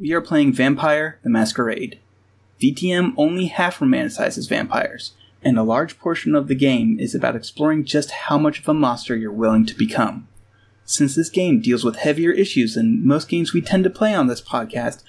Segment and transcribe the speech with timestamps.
[0.00, 1.98] We are playing Vampire the Masquerade.
[2.62, 7.84] VTM only half romanticizes vampires, and a large portion of the game is about exploring
[7.84, 10.28] just how much of a monster you're willing to become.
[10.84, 14.28] Since this game deals with heavier issues than most games we tend to play on
[14.28, 15.02] this podcast,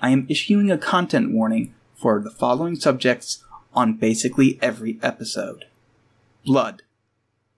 [0.00, 3.42] I am issuing a content warning for the following subjects
[3.74, 5.64] on basically every episode.
[6.44, 6.82] Blood,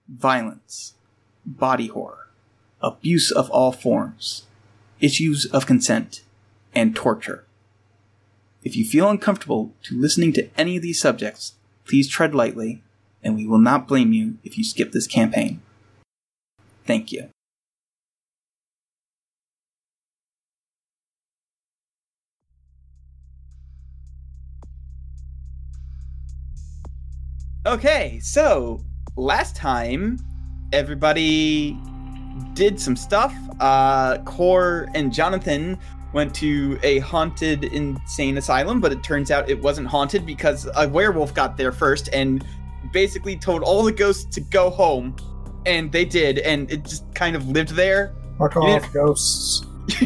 [0.08, 0.94] violence,
[1.44, 2.28] body horror,
[2.80, 4.46] abuse of all forms,
[5.00, 6.22] issues of consent,
[6.74, 7.44] and torture.
[8.64, 11.54] If you feel uncomfortable to listening to any of these subjects,
[11.86, 12.82] please tread lightly,
[13.22, 15.62] and we will not blame you if you skip this campaign.
[16.84, 17.28] Thank you.
[27.66, 28.82] Okay, so
[29.16, 30.18] last time
[30.72, 31.78] everybody
[32.54, 33.34] did some stuff.
[33.60, 35.78] Uh, Core and Jonathan
[36.12, 40.88] went to a haunted insane asylum, but it turns out it wasn't haunted because a
[40.88, 42.44] werewolf got there first and
[42.92, 45.14] basically told all the ghosts to go home.
[45.66, 48.14] And they did, and it just kind of lived there.
[48.38, 49.66] Fuck off, ghosts.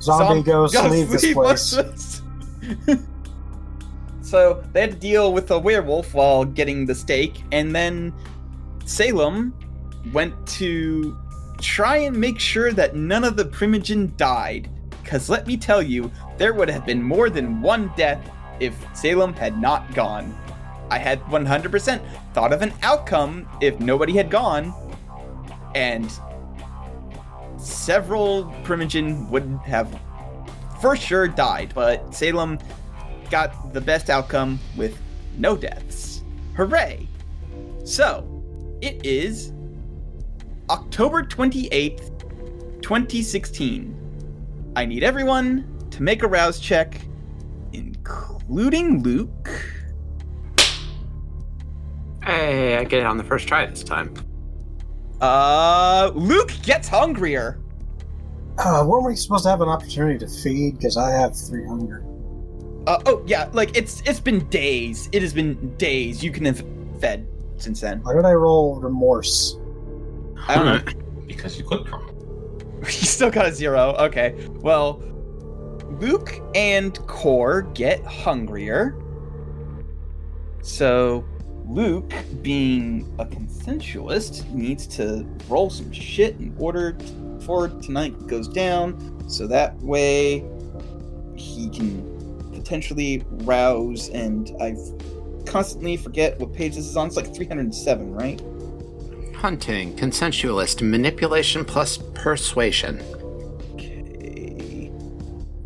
[0.00, 2.22] Zombie Zom- ghosts, leave this place.
[4.20, 8.12] so they had to deal with a werewolf while getting the stake, and then
[8.84, 9.52] Salem
[10.12, 11.18] went to
[11.60, 14.70] try and make sure that none of the Primogen died.
[15.06, 19.34] Because let me tell you, there would have been more than one death if Salem
[19.34, 20.36] had not gone.
[20.90, 22.00] I had 100%
[22.34, 24.74] thought of an outcome if nobody had gone,
[25.76, 26.10] and
[27.56, 29.96] several Primogen would have
[30.80, 32.58] for sure died, but Salem
[33.30, 34.98] got the best outcome with
[35.38, 36.24] no deaths.
[36.56, 37.06] Hooray!
[37.84, 38.42] So,
[38.80, 39.52] it is
[40.68, 42.10] October 28th,
[42.82, 44.05] 2016.
[44.76, 47.00] I need everyone to make a rouse check,
[47.72, 49.48] including Luke.
[52.22, 54.12] Hey, I get it on the first try this time.
[55.18, 57.58] Uh, Luke gets hungrier.
[58.58, 60.76] Uh, weren't we supposed to have an opportunity to feed?
[60.76, 62.04] Because I have three hunger.
[62.86, 65.08] Uh, oh yeah, like it's it's been days.
[65.12, 66.22] It has been days.
[66.22, 66.62] You can have
[67.00, 68.02] fed since then.
[68.02, 69.56] Why did I roll remorse?
[70.46, 71.02] I don't know.
[71.26, 72.15] because you clicked wrong.
[73.00, 73.94] You still got a zero.
[73.98, 74.46] Okay.
[74.60, 75.02] Well,
[76.00, 78.94] Luke and Core get hungrier.
[80.62, 81.24] So,
[81.66, 86.96] Luke, being a consensualist, needs to roll some shit in order
[87.40, 89.28] for tonight goes down.
[89.28, 90.44] So that way
[91.36, 94.08] he can potentially rouse.
[94.10, 94.76] And I
[95.44, 97.08] constantly forget what page this is on.
[97.08, 98.42] It's like 307, right?
[99.46, 103.00] Hunting, consensualist, manipulation plus persuasion.
[103.74, 104.90] Okay.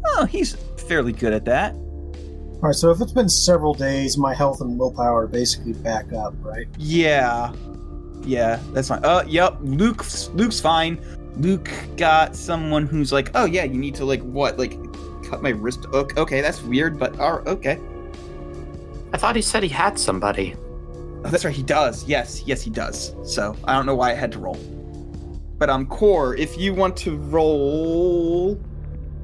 [0.04, 0.54] Oh, he's
[0.86, 1.72] fairly good at that.
[1.72, 6.12] All right, so if it's been several days, my health and willpower are basically back
[6.12, 6.66] up, right?
[6.76, 7.54] Yeah.
[8.20, 9.02] Yeah, that's fine.
[9.02, 11.02] Uh yep, Luke's Luke's fine.
[11.38, 14.58] Luke got someone who's like, "Oh yeah, you need to like what?
[14.58, 14.76] Like
[15.24, 15.86] cut my wrist.
[15.94, 17.80] Okay, okay that's weird, but uh, okay.
[19.14, 20.54] I thought he said he had somebody.
[21.24, 22.04] Oh, that's right, he does.
[22.08, 23.14] Yes, yes he does.
[23.24, 24.58] So, I don't know why I had to roll.
[25.58, 28.58] But um core, if you want to roll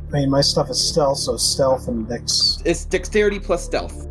[0.08, 2.62] I mean, my stuff is stealth, so stealth and dex.
[2.64, 4.06] it's dexterity plus stealth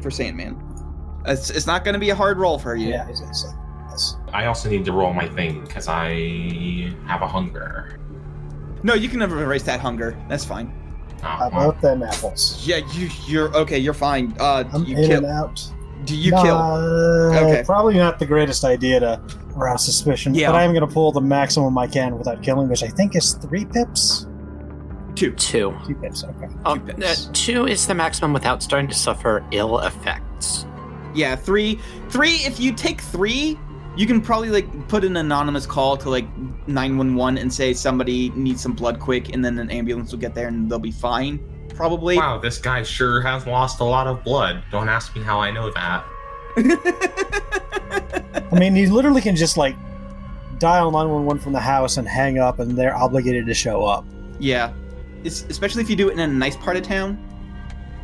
[0.00, 0.62] for Sandman.
[1.26, 2.90] It's, it's not going to be a hard roll for you.
[2.90, 3.56] Yeah, it's, it's like
[3.90, 4.16] yes.
[4.32, 7.98] I also need to roll my thing because I have a hunger.
[8.84, 10.16] No, you can never erase that hunger.
[10.28, 10.72] That's fine.
[11.18, 12.64] Oh, How well, them apples?
[12.64, 13.78] Yeah, you you're okay.
[13.78, 14.36] You're fine.
[14.38, 15.24] Uh, I'm you in kill.
[15.24, 15.72] and out.
[16.04, 16.56] Do you Nah, kill?
[17.36, 17.62] Okay.
[17.64, 19.20] Probably not the greatest idea to
[19.56, 20.50] arouse suspicion, Yeah.
[20.52, 23.32] but I'm going to pull the maximum I can without killing, which I think is
[23.34, 24.26] three pips.
[25.14, 25.32] Two.
[25.32, 25.74] Two.
[25.86, 26.48] Two pips, okay.
[26.66, 27.30] Oh, Two uh, pips.
[27.32, 30.66] two is the maximum without starting to suffer ill effects.
[31.14, 31.80] Yeah, three.
[32.10, 32.34] Three.
[32.44, 33.58] If you take three,
[33.96, 36.26] you can probably like put an anonymous call to like
[36.68, 40.18] nine one one and say somebody needs some blood quick, and then an ambulance will
[40.18, 41.40] get there and they'll be fine.
[41.76, 42.16] Probably.
[42.16, 44.62] wow, this guy sure has lost a lot of blood.
[44.70, 46.04] Don't ask me how I know that.
[48.52, 49.76] I mean, you literally can just like
[50.58, 54.04] dial 911 from the house and hang up, and they're obligated to show up.
[54.38, 54.72] yeah,
[55.24, 57.18] it's, especially if you do it in a nice part of town,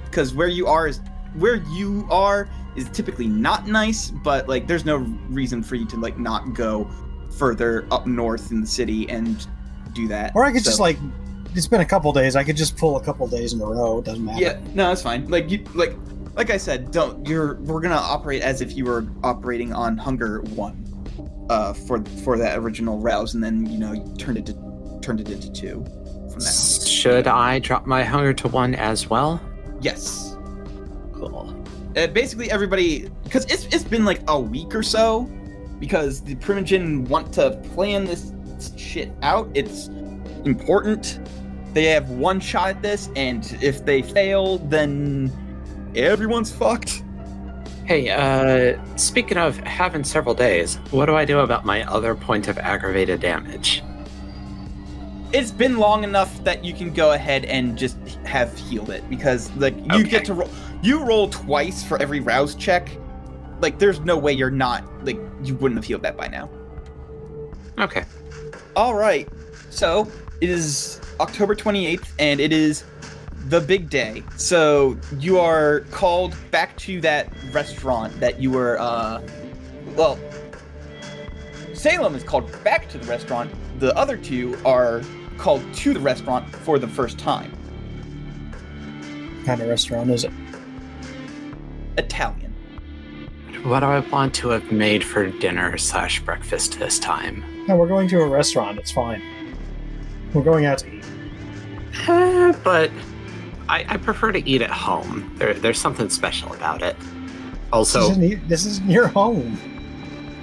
[0.07, 1.01] because where you are is
[1.39, 4.97] where you are is typically not nice, but like there's no
[5.29, 6.91] reason for you to like not go
[7.39, 9.47] further up north in the city and
[9.95, 10.33] do that.
[10.35, 10.99] Or I could So- just like,
[11.55, 12.37] it's been a couple days.
[12.37, 13.99] I could just pull a couple days in a row.
[13.99, 14.41] It doesn't matter.
[14.41, 15.29] Yeah, no, that's fine.
[15.29, 15.95] Like you, like,
[16.35, 17.27] like I said, don't.
[17.27, 17.55] You're.
[17.61, 20.85] We're gonna operate as if you were operating on hunger one,
[21.51, 25.21] uh, for for that original rouse, and then you know you turned it to turned
[25.21, 25.85] it into two.
[26.33, 26.85] from that.
[26.87, 29.41] Should I drop my hunger to one as well?
[29.81, 30.37] Yes.
[31.13, 31.59] Cool.
[31.97, 35.31] Uh, basically, everybody, because it's it's been like a week or so,
[35.79, 38.33] because the Primogen want to plan this
[38.77, 39.51] shit out.
[39.55, 39.89] It's
[40.45, 41.21] important.
[41.73, 45.33] They have one shot at this, and if they fail, then
[45.95, 47.03] everyone's fucked.
[47.85, 52.47] Hey, uh, speaking of having several days, what do I do about my other point
[52.49, 53.83] of aggravated damage?
[55.33, 59.51] It's been long enough that you can go ahead and just have healed it because
[59.57, 60.03] like you Okay.
[60.11, 60.51] get to roll.
[60.83, 62.91] You roll twice for every rouse check.
[63.61, 66.51] Like, there's no way you're not like you wouldn't have healed that by now.
[67.79, 68.05] Okay.
[68.77, 69.29] All right.
[69.71, 70.07] So
[70.41, 72.83] it is October 28th, and it is
[73.49, 74.25] the big day.
[74.37, 79.23] So you are called back to that restaurant that you were, uh,
[79.95, 80.19] well,
[81.75, 83.53] Salem is called back to the restaurant.
[83.79, 85.03] The other two are
[85.39, 87.53] called to the restaurant for the first time.
[89.37, 90.33] What kind of restaurant is it?
[91.99, 92.53] Italian.
[93.63, 97.45] What do I want to have made for dinner slash breakfast this time?
[97.69, 98.81] No, we're going to a restaurant.
[98.81, 99.23] It's fine.
[100.35, 101.02] We're going out to eat.
[102.09, 102.91] Eh, but
[103.69, 105.33] I, I prefer to eat at home.
[105.39, 106.99] There, there's something special about it.
[106.99, 107.09] This,
[107.73, 109.59] Also, isn't, e- this isn't your home.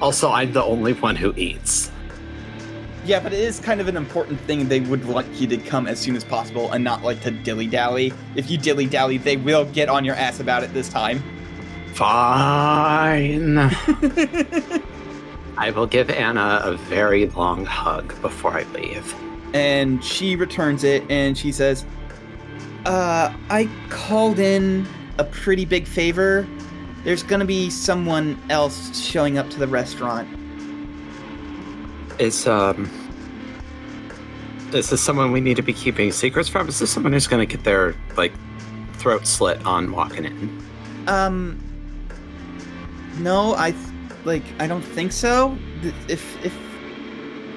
[0.02, 1.92] also, I'm the only one who eats.
[3.06, 4.68] Yeah, but it is kind of an important thing.
[4.68, 7.66] They would like you to come as soon as possible and not like to dilly
[7.68, 8.14] dally.
[8.36, 11.24] If you dilly dally, they will get on your ass about it this time.
[11.94, 13.58] Fine.
[15.58, 19.14] I will give Anna a very long hug before I leave.
[19.54, 21.86] And she returns it and she says
[22.86, 24.86] uh i called in
[25.18, 26.48] a pretty big favor
[27.04, 30.28] there's gonna be someone else showing up to the restaurant
[32.20, 32.90] Is um
[34.74, 36.68] is this someone we need to be keeping secrets from?
[36.70, 38.32] Is this someone who's gonna get their like
[38.94, 40.64] throat slit on walking in?
[41.08, 41.58] um
[43.20, 43.74] no i
[44.26, 46.56] like i don't think so Th- if if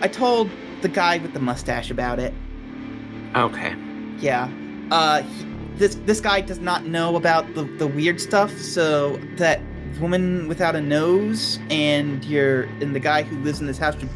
[0.00, 0.48] i told
[0.82, 2.34] the guy with the mustache about it
[3.34, 3.75] Okay.
[4.19, 4.50] Yeah.
[4.90, 5.44] Uh, he,
[5.76, 8.56] this this guy does not know about the the weird stuff.
[8.58, 9.61] So that
[10.00, 14.08] woman without a nose and your and the guy who lives in this house should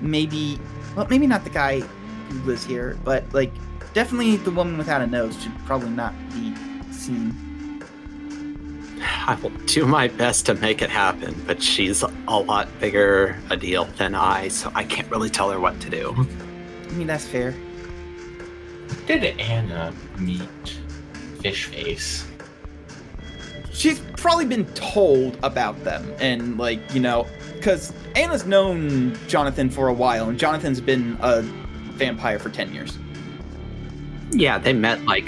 [0.00, 0.58] maybe
[0.94, 3.52] well maybe not the guy who lives here, but like
[3.94, 6.54] definitely the woman without a nose should probably not be
[6.92, 7.34] seen.
[9.02, 13.56] I will do my best to make it happen, but she's a lot bigger a
[13.56, 16.26] deal than I, so I can't really tell her what to do.
[16.88, 17.54] I mean that's fair.
[19.06, 20.78] Did Anna meet
[21.40, 22.26] Fish Face?
[23.72, 29.88] she's probably been told about them and like you know because anna's known jonathan for
[29.88, 31.40] a while and jonathan's been a
[31.96, 32.98] vampire for 10 years
[34.32, 35.26] Yeah, they met like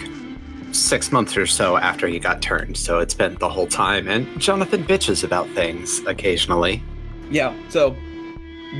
[0.72, 4.08] six months or so after he got turned, so it's been the whole time.
[4.08, 6.82] And Jonathan bitches about things occasionally.
[7.30, 7.96] yeah so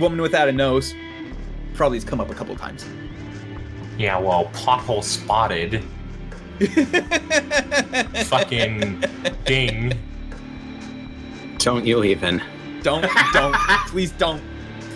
[0.01, 0.95] woman without a nose
[1.75, 2.85] probably has come up a couple times
[3.99, 5.83] Yeah, well, pothole spotted.
[8.27, 9.03] Fucking
[9.45, 9.93] ding.
[11.59, 12.43] Don't you even?
[12.83, 13.55] don't don't
[13.87, 14.43] please don't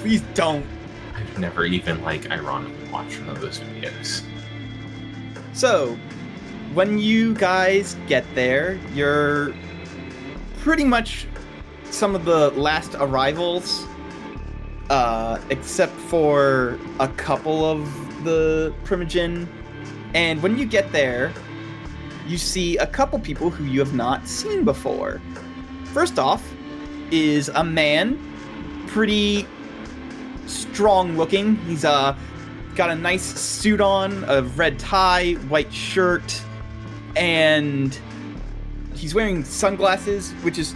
[0.01, 0.67] please don't
[1.15, 4.23] I've never even like ironically watched one of those videos.
[5.53, 5.97] So,
[6.77, 9.55] when you guys get there, you're
[10.59, 11.27] pretty much
[11.85, 13.87] some of the last arrivals,
[14.91, 17.81] uh, except for a couple of
[18.25, 19.49] the Primogen.
[20.13, 21.33] And when you get there,
[22.27, 25.23] you see a couple people who you have not seen before.
[25.95, 26.47] First off,
[27.11, 28.19] is a man,
[28.87, 29.47] pretty
[30.47, 31.57] strong looking.
[31.57, 32.15] He's uh
[32.75, 36.43] got a nice suit on, a red tie, white shirt,
[37.17, 37.99] and
[38.95, 40.75] he's wearing sunglasses, which is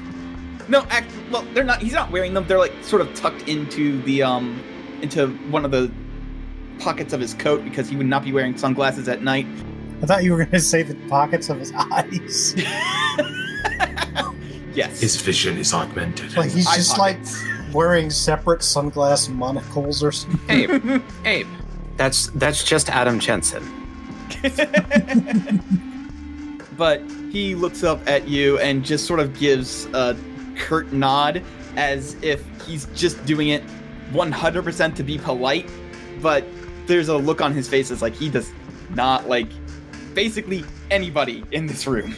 [0.68, 1.80] no, act, well, they're not.
[1.82, 2.46] He's not wearing them.
[2.46, 4.62] They're like sort of tucked into the um
[5.02, 5.90] into one of the
[6.78, 9.46] pockets of his coat because he would not be wearing sunglasses at night.
[10.02, 12.54] I thought you were going to say the pockets of his eyes.
[14.72, 16.36] Yes, His vision is augmented.
[16.36, 17.18] like he's Eye just like
[17.72, 20.48] wearing separate sunglass monocles or something.
[20.70, 21.46] Abe, Abe,
[21.96, 23.64] that's that's just Adam Jensen.
[26.80, 30.16] but he looks up at you and just sort of gives a
[30.56, 31.42] curt nod
[31.76, 33.62] as if he's just doing it
[34.12, 35.68] 100% to be polite
[36.22, 36.42] but
[36.86, 38.50] there's a look on his face that's like he does
[38.94, 39.48] not like
[40.14, 42.16] basically anybody in this room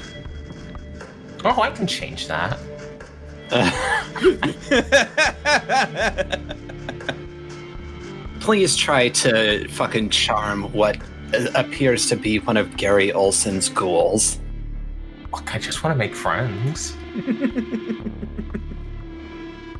[1.45, 2.59] oh, I can change that.
[8.41, 10.97] Please try to fucking charm what
[11.35, 14.41] uh, appears to be one of Gary Olson's ghouls.
[15.33, 16.97] Look, I just want to make friends.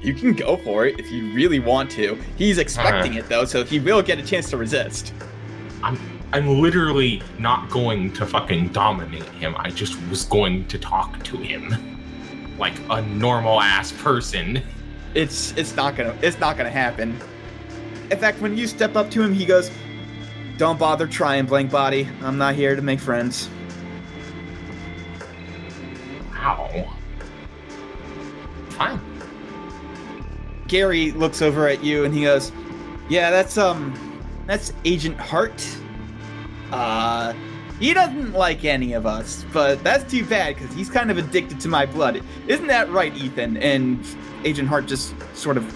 [0.03, 2.19] You can go for it if you really want to.
[2.37, 3.21] He's expecting uh-huh.
[3.21, 5.15] it though, so he will get a chance to resist.
[5.83, 5.99] I'm
[6.33, 9.55] I'm literally not going to fucking dominate him.
[9.59, 12.01] I just was going to talk to him
[12.59, 14.63] like a normal ass person.
[15.15, 17.17] It's it's not gonna it's not gonna happen.
[18.11, 19.71] In fact, when you step up to him, he goes,
[20.57, 22.09] "Don't bother trying, blank body.
[22.23, 23.49] I'm not here to make friends."
[26.43, 26.93] Wow.
[28.71, 29.01] Fine.
[30.67, 32.51] Gary looks over at you and he goes,
[33.09, 33.95] "Yeah, that's um,
[34.47, 35.65] that's Agent Hart.
[36.73, 37.33] Uh,
[37.79, 41.61] he doesn't like any of us, but that's too bad because he's kind of addicted
[41.61, 42.23] to my blood.
[42.49, 44.05] Isn't that right, Ethan?" And
[44.45, 45.73] Agent Hart just sort of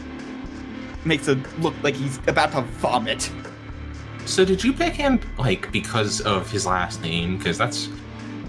[1.07, 3.31] makes a look like he's about to vomit.
[4.25, 7.39] So did you pick him like because of his last name?
[7.39, 7.89] Because that's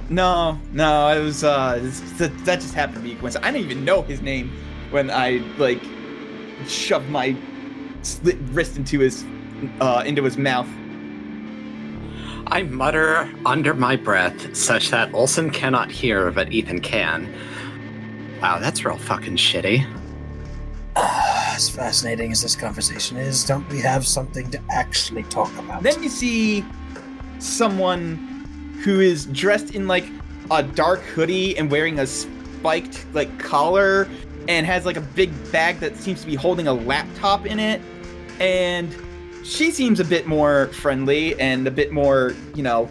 [0.09, 3.45] No, no, it was uh, it's- that, that just happened to be a coincidence.
[3.45, 4.51] I didn't even know his name
[4.91, 5.81] when I like
[6.67, 7.35] shoved my
[8.03, 9.25] slit wrist into his
[9.81, 10.67] uh into his mouth.
[12.47, 17.27] I mutter under my breath, such that Olson cannot hear, but Ethan can.
[18.41, 19.85] Wow, that's real fucking shitty.
[20.95, 25.83] As fascinating as this conversation is, don't we have something to actually talk about?
[25.83, 26.63] Then you see
[27.39, 28.26] someone
[28.83, 30.05] who is dressed in like
[30.51, 34.07] a dark hoodie and wearing a spiked like collar
[34.47, 37.81] and has like a big bag that seems to be holding a laptop in it
[38.39, 38.95] and
[39.43, 42.89] she seems a bit more friendly and a bit more, you know,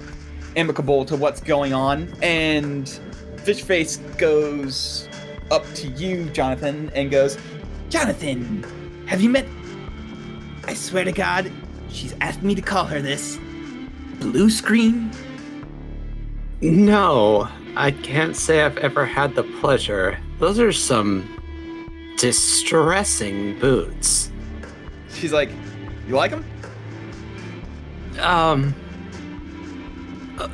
[0.56, 3.00] amicable to what's going on and
[3.36, 5.08] Fishface goes
[5.50, 7.38] up to you, Jonathan, and goes,
[7.90, 8.64] Jonathan,
[9.06, 9.46] have you met
[10.68, 11.50] I swear to God,
[11.90, 13.38] she's asked me to call her this.
[14.18, 15.12] Blue screen?
[16.60, 20.18] No, I can't say I've ever had the pleasure.
[20.38, 21.28] Those are some
[22.18, 24.30] distressing boots.
[25.12, 25.50] She's like,
[26.08, 26.44] You like them?
[28.20, 28.74] Um,
[30.38, 30.48] uh,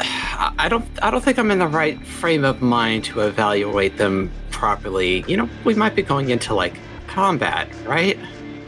[0.00, 0.84] I I don't.
[1.02, 5.24] I don't think I'm in the right frame of mind to evaluate them properly.
[5.26, 8.18] You know, we might be going into like combat, right?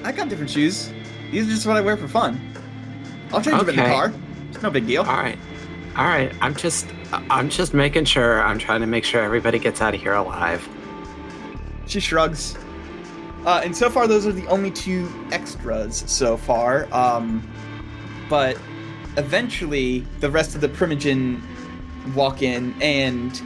[0.05, 0.91] I got different shoes.
[1.31, 2.41] These are just what I wear for fun.
[3.33, 4.13] I'll change them in the car.
[4.51, 5.03] It's no big deal.
[5.03, 5.39] All right,
[5.99, 6.33] all right.
[6.41, 6.87] I'm just.
[7.13, 8.41] I'm just making sure.
[8.41, 10.67] I'm trying to make sure everybody gets out of here alive.
[11.87, 12.57] She shrugs.
[13.45, 16.87] Uh, and so far, those are the only two extras so far.
[16.95, 17.51] Um,
[18.31, 18.57] but
[19.17, 21.43] eventually, the rest of the Primogen
[22.15, 23.43] walk in, and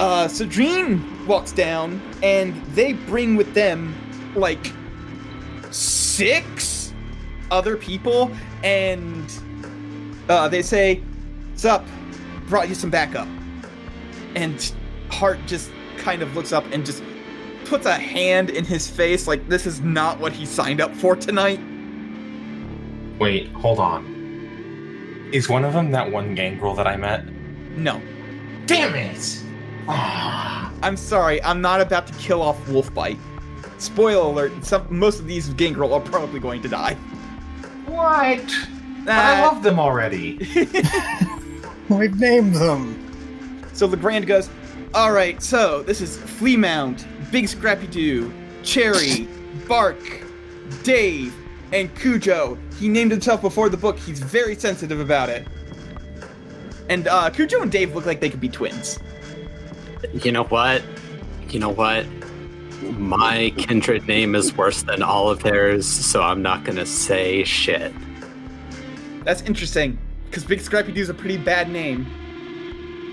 [0.00, 3.94] uh, Sadrine walks down, and they bring with them
[4.34, 4.72] like
[5.70, 6.92] six
[7.52, 8.32] other people,
[8.64, 9.32] and
[10.28, 11.00] uh, they say,
[11.50, 11.84] "What's up?
[12.48, 13.28] Brought you some backup."
[14.34, 14.72] And
[15.10, 17.02] Hart just kind of looks up and just
[17.64, 21.16] puts a hand in his face like this is not what he signed up for
[21.16, 21.60] tonight.
[23.18, 24.04] wait, hold on.
[25.32, 27.24] Is one of them that one gangrel that I met?
[27.76, 28.00] No.
[28.66, 29.42] Damn it!
[29.88, 33.18] I'm sorry, I'm not about to kill off Wolfbite.
[33.78, 36.94] Spoiler alert, some most of these Gangrel are probably going to die.
[37.86, 38.42] what?
[39.06, 40.38] But I Uh, love them already.
[41.88, 43.02] We've named them.
[43.72, 44.50] So Legrand goes,
[44.94, 48.32] Alright, so this is Fleamount, Big Scrappy Doo,
[48.62, 49.28] Cherry,
[49.68, 49.98] Bark,
[50.82, 51.34] Dave,
[51.72, 52.58] and Cujo.
[52.78, 55.46] He named himself before the book, he's very sensitive about it.
[56.88, 58.98] And uh, Cujo and Dave look like they could be twins.
[60.12, 60.82] You know what?
[61.48, 62.06] You know what?
[62.98, 67.92] My kindred name is worse than all of theirs, so I'm not gonna say shit.
[69.26, 72.06] That's interesting, because Big Scrappy Doo's a pretty bad name.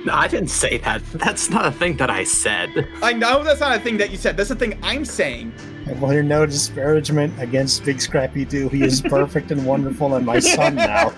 [0.06, 1.04] No, I didn't say that.
[1.14, 2.88] That's not a thing that I said.
[3.02, 5.52] I know that's not a thing that you said, that's the thing I'm saying.
[5.88, 8.70] I want to no disparagement against Big Scrappy Doo.
[8.70, 11.14] He is perfect and wonderful and my son now.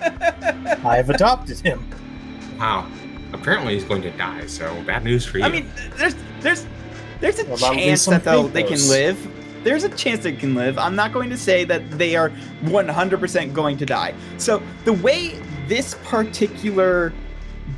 [0.82, 1.86] I have adopted him.
[2.58, 2.90] Wow.
[3.34, 5.44] Apparently he's going to die, so bad news for you.
[5.44, 6.66] I mean, there's there's
[7.20, 9.18] there's a What about chance that they'll, they can live.
[9.66, 10.78] There's a chance they can live.
[10.78, 12.30] I'm not going to say that they are
[12.66, 14.14] 100% going to die.
[14.38, 17.12] So the way this particular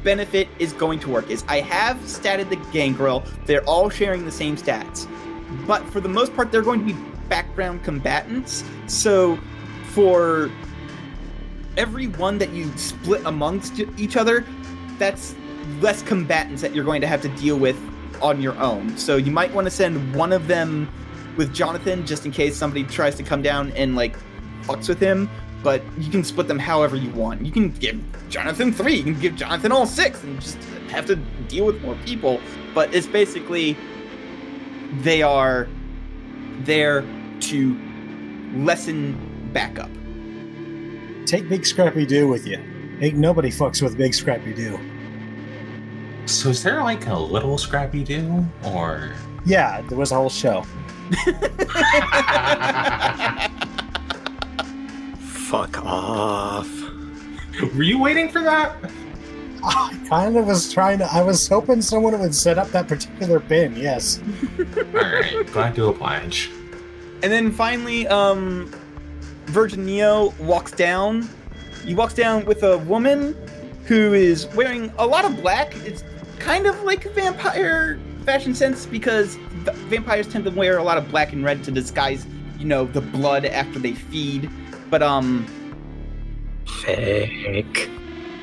[0.05, 3.25] benefit is going to work is I have statted the gangrel.
[3.47, 5.09] They're all sharing the same stats,
[5.67, 8.65] but for the most part, they're going to be background combatants.
[8.87, 9.39] So
[9.93, 10.51] for
[11.79, 14.45] every one that you split amongst each other,
[14.99, 15.35] that's
[15.81, 17.81] less combatants that you're going to have to deal with
[18.21, 18.99] on your own.
[18.99, 20.87] So you might want to send one of them
[21.39, 24.15] with Jonathan just in case somebody tries to come down and like
[24.65, 25.31] fucks with him.
[25.63, 27.45] but you can split them however you want.
[27.45, 31.17] You can give Jonathan three, you can give Jonathan all six, and just have to
[31.49, 32.41] deal with more people.
[32.75, 33.77] But it's basically
[35.01, 35.69] they are
[36.61, 37.03] there
[37.41, 37.77] to
[38.55, 39.91] lessen backup.
[41.27, 42.59] Take Big Scrappy Doo with you.
[43.01, 44.79] Ain't nobody fucks with Big Scrappy Doo.
[46.27, 49.13] So is there like a little Scrappy Doo or?
[49.45, 50.65] Yeah, there was a whole show.
[55.21, 56.69] Fuck off.
[57.75, 58.77] Were you waiting for that?
[59.65, 61.13] I kind of was trying to.
[61.13, 63.75] I was hoping someone would set up that particular bin.
[63.77, 64.21] Yes.
[64.59, 64.65] All
[65.01, 66.51] right, glad to oblige.
[67.23, 68.71] And then finally, um,
[69.47, 71.29] Virgin Neo walks down.
[71.85, 73.35] He walks down with a woman
[73.87, 75.75] who is wearing a lot of black.
[75.79, 76.05] It's
[76.39, 81.11] kind of like vampire fashion sense because v- vampires tend to wear a lot of
[81.11, 82.27] black and red to disguise,
[82.59, 84.51] you know, the blood after they feed.
[84.91, 85.47] But um,
[86.83, 87.91] Fake.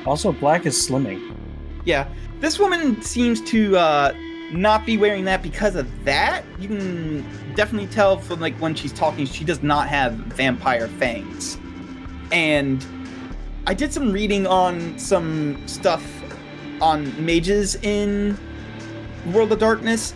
[0.04, 1.36] Also, black is slimming.
[1.84, 2.08] yeah,
[2.40, 4.12] this woman seems to uh,
[4.52, 6.44] not be wearing that because of that.
[6.60, 11.58] You can definitely tell from like when she's talking, she does not have vampire fangs.
[12.30, 12.84] And
[13.66, 16.04] I did some reading on some stuff
[16.80, 18.38] on mages in
[19.32, 20.14] World of Darkness,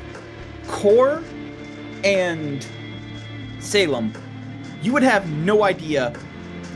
[0.70, 1.22] Core,
[2.04, 2.66] and
[3.58, 4.12] Salem.
[4.82, 6.14] You would have no idea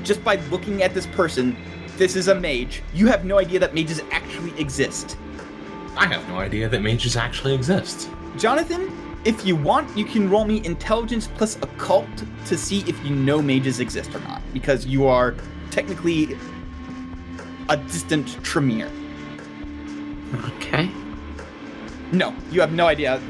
[0.03, 1.57] just by looking at this person.
[1.97, 2.83] This is a mage.
[2.93, 5.17] You have no idea that mages actually exist.
[5.97, 8.11] I have no idea that mages actually exist.
[8.37, 8.91] Jonathan,
[9.25, 12.09] if you want, you can roll me intelligence plus occult
[12.47, 15.37] to see if you know mages exist or not, because you are
[15.71, 16.37] technically
[17.69, 18.91] a distant Tremere.
[20.57, 20.91] Okay.
[22.13, 23.21] No, you have no idea.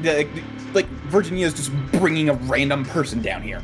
[0.75, 3.63] The, like Virginia is just bringing a random person down here.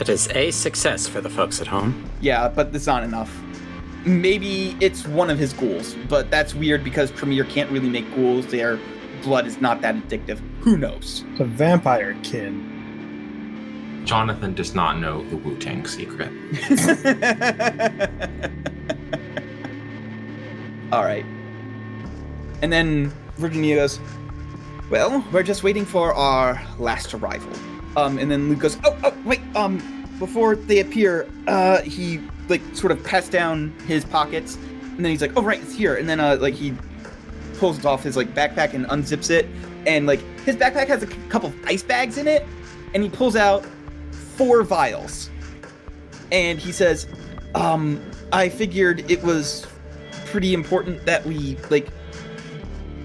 [0.00, 2.10] It is a success for the folks at home.
[2.20, 3.40] Yeah, but that's not enough.
[4.04, 8.46] Maybe it's one of his ghouls, but that's weird because Tremere can't really make ghouls.
[8.46, 8.80] Their
[9.22, 10.40] blood is not that addictive.
[10.60, 11.24] Who knows?
[11.38, 14.02] The vampire kin.
[14.06, 16.30] Jonathan does not know the Wu Tang secret.
[20.92, 21.24] All right.
[22.62, 24.00] And then Virginia goes,
[24.90, 27.52] "Well, we're just waiting for our last arrival."
[27.96, 29.40] Um, and then Luke goes, "Oh, oh, wait.
[29.54, 29.78] Um,
[30.18, 35.22] before they appear, uh, he like sort of pats down his pockets, and then he's
[35.22, 36.74] like, "Oh, right, it's here." And then uh, like he
[37.58, 39.46] pulls it off his like backpack and unzips it,
[39.86, 42.46] and like his backpack has a c- couple of ice bags in it,
[42.94, 43.64] and he pulls out
[44.36, 45.30] four vials,
[46.32, 47.06] and he says,
[47.54, 48.00] "Um,
[48.32, 49.66] I figured it was
[50.26, 51.88] pretty important that we like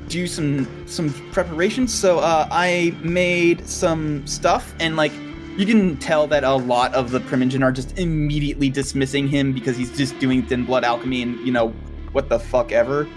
[0.07, 1.93] do some some preparations.
[1.93, 5.11] So uh, I made some stuff, and like
[5.57, 9.77] you can tell that a lot of the Primogen are just immediately dismissing him because
[9.77, 11.69] he's just doing thin blood alchemy and you know
[12.11, 13.07] what the fuck ever.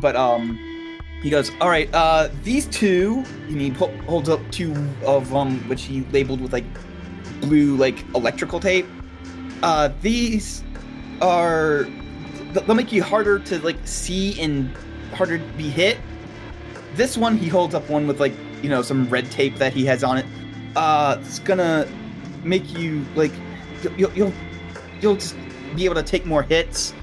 [0.00, 0.58] But um,
[1.22, 4.74] he goes, all right, uh, these two, and he pu- holds up two
[5.06, 6.64] of them, which he labeled with like
[7.40, 8.86] blue like electrical tape.
[9.62, 10.62] Uh, these
[11.20, 11.86] are
[12.52, 14.76] they'll make you harder to like see and
[15.14, 15.98] harder to be hit.
[16.94, 19.84] This one he holds up one with like you know some red tape that he
[19.86, 20.26] has on it.
[20.76, 21.88] Uh, it's gonna
[22.44, 23.32] make you like
[23.96, 24.32] you'll you'll
[25.00, 25.36] you'll, just
[25.74, 26.94] be able to take more hits.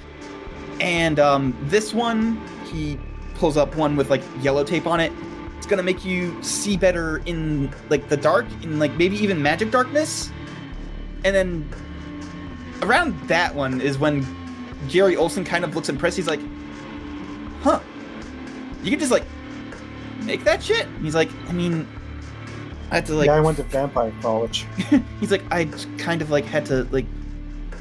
[0.79, 2.39] And um, this one
[2.71, 2.99] he
[3.35, 5.11] pulls up one with like yellow tape on it.
[5.57, 9.71] It's gonna make you see better in like the dark, in like maybe even magic
[9.71, 10.31] darkness.
[11.25, 11.69] And then
[12.81, 14.25] around that one is when
[14.87, 16.15] Gary Olson kind of looks impressed.
[16.15, 16.39] He's like,
[17.61, 17.81] "Huh?
[18.83, 19.25] You can just like
[20.29, 21.87] make that shit?" And he's like, "I mean,
[22.91, 24.65] I had to like." yeah, I went to vampire college.
[25.19, 25.65] he's like, "I
[25.97, 27.05] kind of like had to like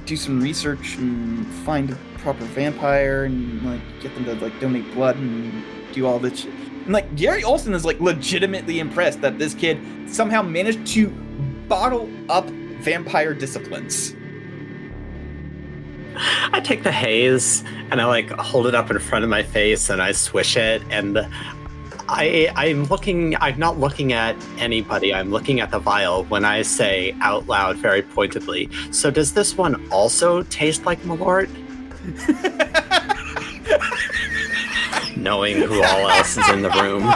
[0.07, 4.93] do some research and find a proper vampire and like get them to like donate
[4.95, 6.53] blood and do all this shit."
[6.85, 11.09] And like Gary Olson is like legitimately impressed that this kid somehow managed to
[11.69, 12.47] bottle up
[12.81, 14.15] vampire disciplines.
[16.53, 19.91] I take the haze and I like hold it up in front of my face
[19.91, 21.19] and I swish it and
[22.09, 25.12] I I'm looking I'm not looking at anybody.
[25.12, 28.71] I'm looking at the vial when I say out loud very pointedly.
[28.90, 31.49] So does this one also taste like Malort?
[35.16, 37.12] Knowing who all else is in the room.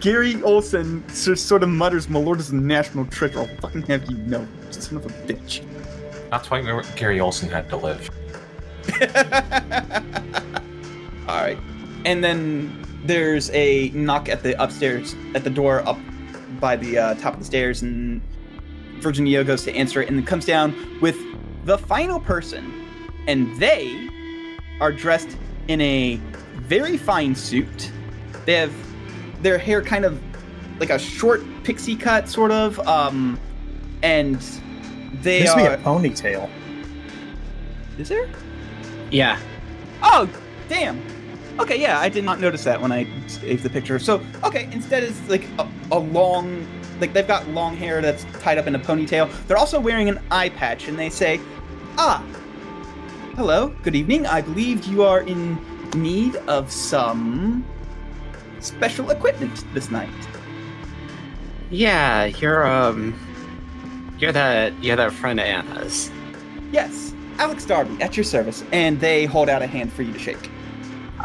[0.00, 3.40] Gary Olson just sort of mutters, "Malort is a national treasure.
[3.40, 5.64] I'll fucking have you know, son of a bitch."
[6.30, 6.62] That's why
[6.96, 8.10] Gary Olson had to live.
[11.28, 11.58] All right,
[12.04, 15.98] and then there's a knock at the upstairs at the door up
[16.60, 18.20] by the uh, top of the stairs, and
[19.00, 21.16] Virgin Neo goes to answer it and then comes down with
[21.64, 22.72] the final person.
[23.26, 24.08] And they
[24.80, 25.36] are dressed
[25.68, 26.16] in a
[26.54, 27.90] very fine suit.
[28.46, 28.72] They have
[29.42, 30.20] their hair kind of
[30.78, 32.78] like a short pixie cut, sort of.
[32.86, 33.38] Um,
[34.02, 34.40] and
[35.22, 35.74] they There used be are.
[35.74, 36.50] a ponytail.
[37.98, 38.28] Is there?
[39.10, 39.38] Yeah.
[40.02, 40.28] Oh,
[40.68, 41.00] damn.
[41.60, 43.98] Okay, yeah, I did not notice that when I saved the picture.
[43.98, 46.66] So, okay, instead it's like a, a long,
[46.98, 49.30] like they've got long hair that's tied up in a ponytail.
[49.46, 51.40] They're also wearing an eye patch, and they say,
[51.98, 52.24] "Ah,
[53.36, 54.26] hello, good evening.
[54.26, 55.58] I believe you are in
[55.94, 57.64] need of some
[58.60, 60.08] special equipment this night."
[61.70, 63.14] Yeah, you're um
[64.18, 66.10] you're that you're that friend of Anna's.
[66.70, 70.18] Yes, Alex Darby, at your service, and they hold out a hand for you to
[70.18, 70.50] shake.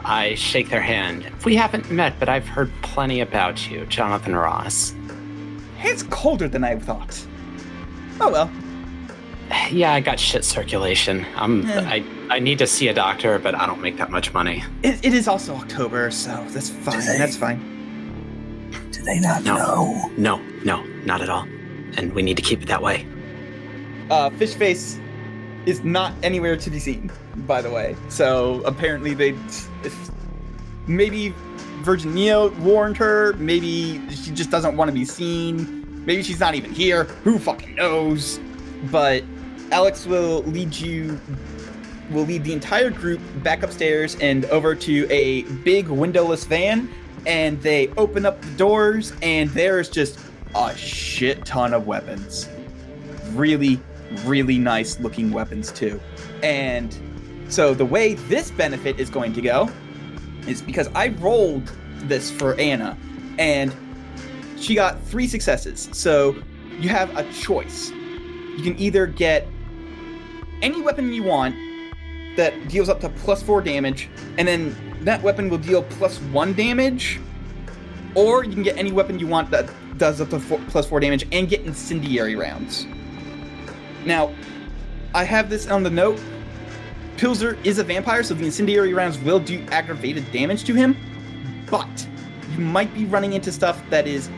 [0.06, 1.30] I shake their hand.
[1.46, 4.94] We haven't met, but I've heard plenty about you, Jonathan Ross.
[5.80, 7.26] It's colder than I thought.
[8.20, 8.52] Oh well.
[9.72, 11.26] Yeah, I got shit circulation.
[11.36, 11.82] I'm Yeah.
[11.90, 14.64] I I need to see a doctor, but I don't make that much money.
[14.84, 17.00] It, it is also October, so that's fine.
[17.06, 17.60] they- That's fine.
[18.92, 19.56] Do they not No.
[19.58, 20.12] know?
[20.18, 21.44] No, no, not at all.
[21.96, 23.06] And we need to keep it that way.
[24.10, 25.00] Uh, Fishface
[25.68, 27.12] is not anywhere to be seen,
[27.46, 27.94] by the way.
[28.08, 29.36] So apparently they,
[30.88, 31.34] maybe
[31.82, 33.34] Virgin Neo warned her.
[33.34, 36.06] Maybe she just doesn't want to be seen.
[36.06, 37.04] Maybe she's not even here.
[37.26, 38.40] Who fucking knows?
[38.90, 39.26] But
[39.72, 41.20] Alex will lead you.
[42.12, 46.90] Will lead the entire group back upstairs and over to a big windowless van,
[47.26, 50.18] and they open up the doors, and there's just
[50.56, 52.48] a shit ton of weapons.
[53.34, 53.82] Really,
[54.26, 56.00] really nice looking weapons too.
[56.44, 56.98] And
[57.50, 59.70] so the way this benefit is going to go
[60.48, 61.72] is because I rolled
[62.04, 62.98] this for Anna
[63.38, 63.76] and
[64.58, 65.90] she got three successes.
[65.92, 66.36] So
[66.80, 67.90] you have a choice.
[67.90, 69.48] You can either get
[70.62, 71.56] any weapon you want
[72.36, 76.54] that deals up to plus four damage, and then that weapon will deal plus one
[76.54, 77.20] damage,
[78.16, 81.00] or you can get any weapon you want that does up to four, plus four
[81.00, 82.86] damage and get incendiary rounds.
[84.08, 84.34] Now,
[85.14, 86.18] I have this on the note.
[87.18, 90.96] Pilzer is a vampire, so the incendiary rounds will do aggravated damage to him,
[91.70, 92.08] but
[92.54, 94.30] you might be running into stuff that is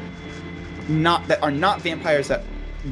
[0.87, 2.43] not that are not vampires that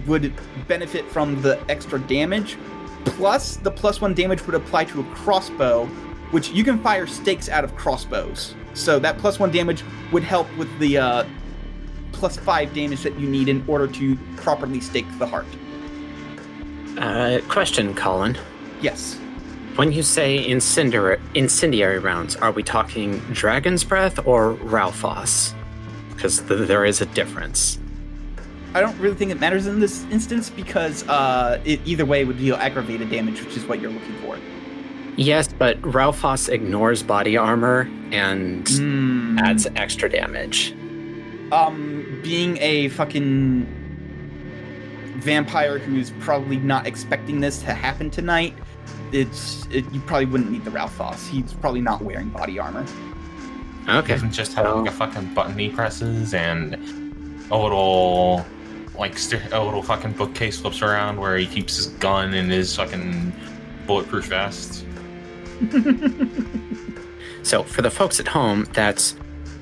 [0.05, 0.31] would
[0.67, 2.57] benefit from the extra damage.
[3.05, 5.85] Plus, the plus one damage would apply to a crossbow,
[6.29, 8.53] which you can fire stakes out of crossbows.
[8.75, 11.25] So that plus one damage would help with the uh,
[12.11, 15.47] plus five damage that you need in order to properly stake the heart.
[16.97, 18.37] Uh, question, Colin.
[18.81, 19.15] Yes.
[19.75, 25.53] When you say incendiary, incendiary rounds, are we talking Dragon's Breath or Raufoss?
[26.09, 27.77] Because th- there is a difference.
[28.73, 32.37] I don't really think it matters in this instance because uh, it either way would
[32.39, 34.37] deal aggravated damage, which is what you're looking for.
[35.15, 39.37] Yes, but Raufoss ignores body armor and Hmm.
[39.39, 40.73] adds extra damage.
[41.51, 43.65] um, being a fucking
[45.17, 48.53] vampire who's probably not expecting this to happen tonight,
[49.11, 51.27] it's it, you probably wouldn't need the Raufoss.
[51.29, 52.85] He's probably not wearing body armor.
[53.87, 54.13] Okay.
[54.13, 56.75] Doesn't just have like a fucking button he presses and
[57.51, 58.45] a little
[58.97, 62.75] like st- a little fucking bookcase flips around where he keeps his gun and his
[62.75, 63.31] fucking
[63.85, 64.85] bulletproof vest.
[67.47, 69.15] So, for the folks at home, that's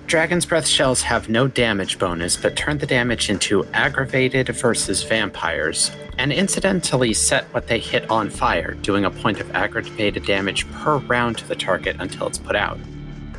[0.07, 5.89] Dragon's Breath shells have no damage bonus, but turn the damage into aggravated versus vampires,
[6.19, 10.97] and incidentally set what they hit on fire, doing a point of aggravated damage per
[10.97, 12.77] round to the target until it's put out.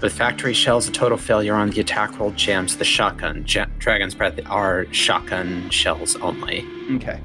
[0.02, 3.44] With factory shells, a total failure on the attack roll jams the shotgun.
[3.46, 6.66] Ja- Dragon's Breath are shotgun shells only.
[6.96, 7.20] Okay.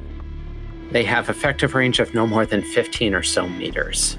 [0.92, 4.18] They have effective range of no more than 15 or so meters.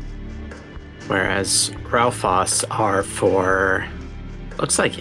[1.06, 3.86] Whereas Raufoss are for.
[4.58, 4.94] Looks like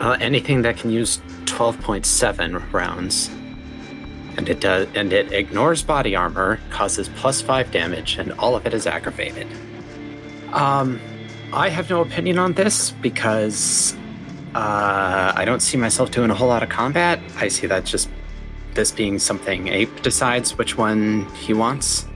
[0.00, 3.30] uh, anything that can use 12.7 rounds.
[4.36, 8.66] And it does, and it ignores body armor, causes plus five damage, and all of
[8.66, 9.46] it is aggravated.
[10.52, 11.00] Um,
[11.52, 13.96] I have no opinion on this because
[14.54, 17.20] uh, I don't see myself doing a whole lot of combat.
[17.36, 18.08] I see that just
[18.74, 22.06] this being something Ape decides which one he wants.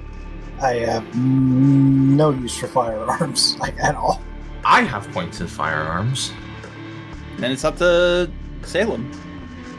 [0.63, 4.23] I have no use for firearms, like at all.
[4.65, 6.33] I have points in firearms.
[7.39, 8.31] Then it's up to
[8.63, 9.11] Salem.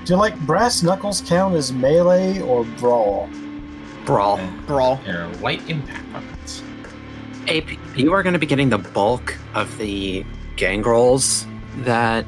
[0.05, 3.29] Do you like brass knuckles count as melee or brawl?
[4.05, 4.39] Brawl.
[4.67, 4.99] Brawl.
[5.05, 6.61] They're light impact weapons.
[7.47, 10.23] Ape, you are going to be getting the bulk of the
[10.57, 11.45] gangrels
[11.77, 12.25] that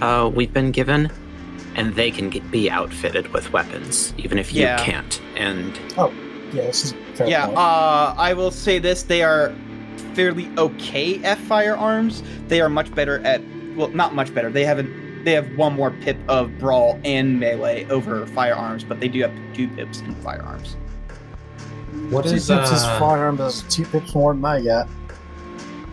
[0.00, 1.10] uh, we've been given.
[1.76, 4.76] and they can get, be outfitted with weapons, even if you Yeah.
[4.84, 5.20] can't.
[5.36, 6.08] And Yeah,
[6.52, 7.58] this is fair yeah, point.
[7.58, 9.52] uh, I will say this: they are
[10.14, 12.24] fairly okay at firearms.
[12.48, 13.40] They are much better at
[13.76, 14.50] well, not much better.
[14.50, 15.24] They haven't.
[15.24, 19.32] They have one more pip of brawl and melee over firearms, but they do have
[19.52, 20.76] two pips in firearms.
[22.08, 24.88] What two is pips is uh, firearm does two pips more than I got.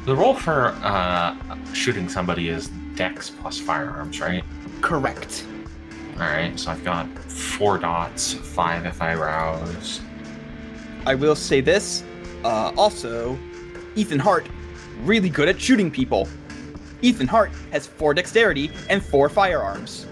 [0.06, 1.36] the role for uh,
[1.74, 4.44] shooting somebody is dex plus firearms, right?
[4.82, 5.46] Correct.
[6.13, 10.00] All right, so I've got four dots, five if I rouse.
[11.06, 12.04] I will say this.
[12.44, 13.38] Uh, also,
[13.96, 14.48] Ethan Hart,
[15.04, 16.28] really good at shooting people.
[17.02, 20.06] Ethan Hart has four dexterity and four firearms.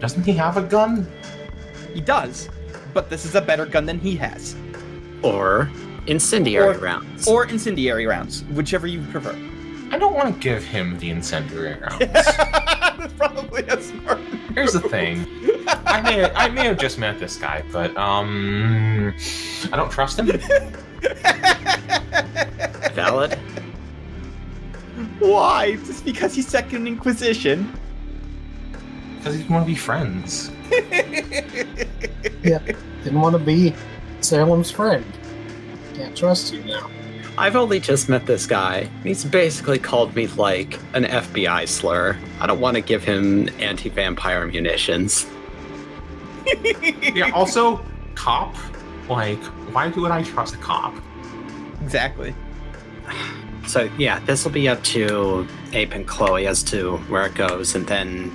[0.00, 1.06] Doesn't he have a gun?
[1.94, 2.48] He does,
[2.92, 4.54] but this is a better gun than he has.
[5.22, 5.70] or
[6.06, 7.26] incendiary Or- rounds.
[7.26, 9.34] Or incendiary rounds, whichever you prefer.
[9.90, 11.98] I don't want to give him the incendiary rounds.
[11.98, 14.20] That's probably a smart.
[14.54, 15.26] Here's the thing.
[15.86, 19.14] I may I may have just met this guy, but um
[19.72, 20.26] I don't trust him.
[22.94, 23.38] Valid.
[25.18, 25.76] Why?
[25.76, 27.72] Just because he's Second Inquisition?
[29.18, 30.50] Because he want to be friends.
[32.42, 32.60] Yeah,
[33.02, 33.74] didn't want to be
[34.20, 35.04] Salem's friend.
[35.94, 36.88] Can't trust you now.
[37.36, 38.88] I've only just met this guy.
[39.02, 42.16] He's basically called me like an FBI slur.
[42.38, 45.26] I don't want to give him anti vampire munitions.
[47.02, 48.54] Yeah, also cop.
[49.08, 50.94] Like, why would I trust a cop?
[51.82, 52.32] exactly.
[53.66, 57.74] So, yeah, this will be up to Ape and Chloe as to where it goes.
[57.74, 58.30] And then,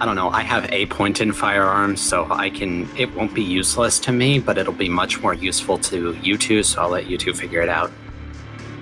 [0.00, 3.42] I don't know, I have a point in firearms, so I can, it won't be
[3.42, 7.06] useless to me, but it'll be much more useful to you two, so I'll let
[7.06, 7.90] you two figure it out.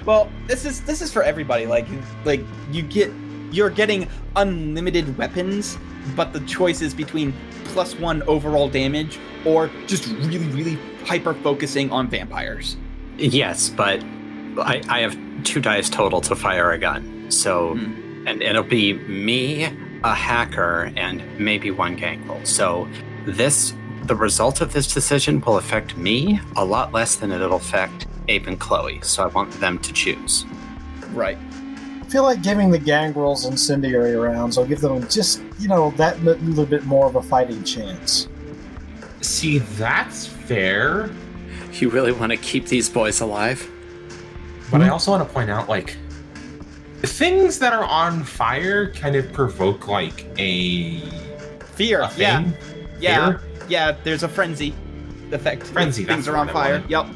[0.05, 1.67] Well, this is this is for everybody.
[1.67, 1.87] Like
[2.25, 3.11] like you get
[3.51, 5.79] you're getting unlimited weapons,
[6.15, 7.33] but the choice is between
[7.65, 12.77] plus one overall damage or just really really hyper focusing on vampires.
[13.17, 14.03] Yes, but
[14.59, 17.31] I, I have two dice total to fire a gun.
[17.31, 18.27] So, hmm.
[18.27, 19.65] and it'll be me,
[20.03, 22.45] a hacker, and maybe one gangrel.
[22.45, 22.89] So,
[23.27, 28.07] this, the result of this decision will affect me a lot less than it'll affect
[28.29, 29.01] Ape and Chloe.
[29.03, 30.45] So, I want them to choose.
[31.13, 31.39] Right.
[32.01, 36.23] I feel like giving the gangrels incendiary rounds I'll give them just, you know, that
[36.23, 38.29] little bit more of a fighting chance.
[39.21, 41.11] See, that's fair,
[41.73, 43.69] You really want to keep these boys alive?
[44.71, 45.97] But I also want to point out like
[47.03, 51.01] things that are on fire kind of provoke like a,
[51.75, 52.01] Fear.
[52.03, 52.43] a Yeah.
[52.43, 52.55] thing.
[53.01, 53.27] Yeah.
[53.27, 53.41] Fear.
[53.69, 53.97] Yeah.
[54.05, 54.75] There's a frenzy
[55.33, 55.65] effect.
[55.65, 56.75] Frenzy, Things are on fire.
[56.81, 56.91] wanted.
[56.91, 57.07] Yep.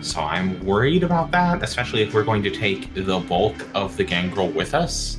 [0.00, 4.04] So I'm worried about that, especially if we're going to take the bulk of the
[4.04, 5.18] gangrel with us.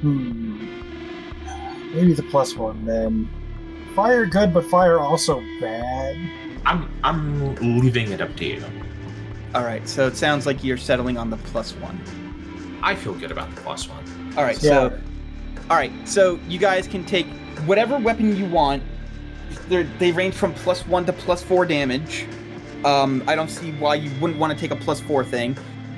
[0.00, 0.66] Hmm.
[1.94, 3.28] Maybe the plus one then.
[3.94, 6.16] Fire good, but fire also bad.
[6.64, 8.62] I'm I'm leaving it up to you.
[9.54, 9.86] All right.
[9.88, 12.00] So it sounds like you're settling on the plus one.
[12.82, 14.34] I feel good about the plus one.
[14.36, 14.60] All right.
[14.62, 14.90] Yeah.
[14.90, 15.00] So
[15.68, 15.92] all right.
[16.08, 17.26] So you guys can take
[17.66, 18.82] whatever weapon you want.
[19.68, 22.26] They're, they range from plus one to plus four damage.
[22.84, 25.56] Um, I don't see why you wouldn't want to take a plus four thing,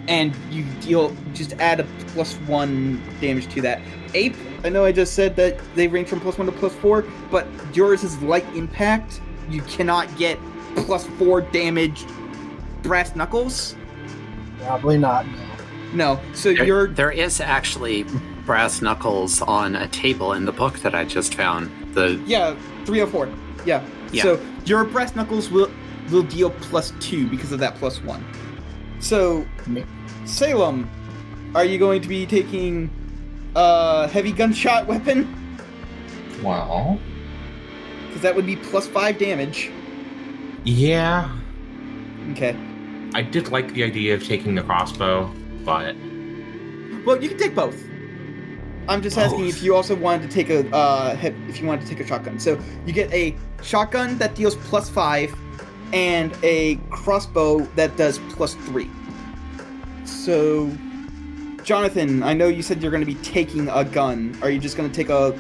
[0.09, 3.81] and you deal just add a plus one damage to that.
[4.15, 4.35] Ape,
[4.65, 7.47] I know I just said that they range from plus one to plus four, but
[7.73, 9.21] yours is light impact.
[9.49, 10.39] You cannot get
[10.75, 12.05] plus four damage
[12.83, 13.77] brass knuckles.
[14.61, 15.27] Probably not.
[15.27, 15.39] No.
[15.95, 18.05] No, so There, you're there is actually
[18.47, 21.71] brass knuckles on a table in the book that I just found.
[21.95, 22.55] The Yeah,
[22.87, 23.29] 304.
[23.67, 23.85] Yeah.
[24.11, 24.23] Yeah.
[24.23, 25.71] So your brass knuckles will
[26.11, 28.25] will deal plus two because of that plus one.
[29.01, 29.47] So
[30.25, 30.89] Salem,
[31.55, 32.91] are you going to be taking
[33.55, 35.29] a heavy gunshot weapon?
[36.43, 36.99] Well,
[38.09, 39.71] Because that would be plus five damage.
[40.65, 41.29] yeah,
[42.33, 42.57] Okay.
[43.15, 45.31] I did like the idea of taking the crossbow,
[45.65, 45.95] but
[47.05, 47.77] Well, you can take both.
[48.89, 51.83] I'm just asking if you also wanted to take a uh, he- if you wanted
[51.87, 52.41] to take a shotgun.
[52.41, 55.33] So you get a shotgun that deals plus five,
[55.93, 58.91] and a crossbow that does plus three.
[60.05, 60.71] So,
[61.63, 64.37] Jonathan, I know you said you're going to be taking a gun.
[64.43, 65.39] Are you just going to take a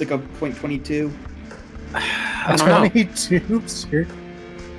[0.00, 1.12] like a point twenty two?
[1.94, 2.88] I don't know.
[2.88, 3.62] Twenty-two.
[3.68, 4.06] Sure.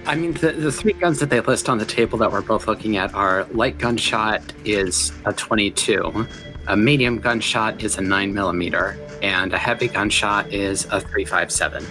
[0.08, 2.68] I mean, the, the three guns that they list on the table that we're both
[2.68, 6.28] looking at are light gunshot is a 22,
[6.68, 11.84] a medium gunshot is a 9 millimeter, and a heavy gunshot is a 357.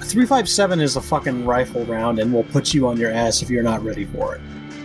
[0.00, 3.42] Three five seven is a fucking rifle round, and will put you on your ass
[3.42, 4.40] if you're not ready for it.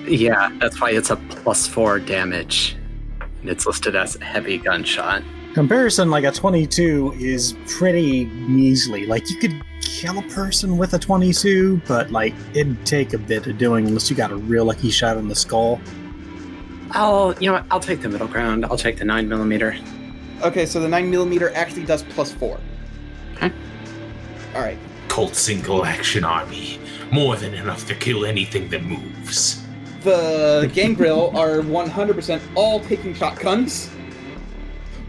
[0.08, 2.76] Yeah, that's why it's a plus four damage.
[3.42, 5.22] And it's listed as heavy gunshot.
[5.54, 9.06] Comparison, like a 22 is pretty measly.
[9.06, 13.46] Like you could kill a person with a 22, but like it'd take a bit
[13.48, 15.82] of doing unless you got a real lucky shot in the skull.
[16.92, 17.66] I'll, you know what?
[17.70, 18.66] I'll take the middle ground.
[18.66, 19.76] I'll take the nine millimeter.
[20.42, 22.58] Okay, so the 9mm actually does plus 4.
[23.36, 23.52] Okay.
[24.56, 24.78] Alright.
[25.10, 26.80] Colt single action army.
[27.12, 29.64] More than enough to kill anything that moves.
[30.04, 33.90] The Gangrel are 100% all taking shotguns.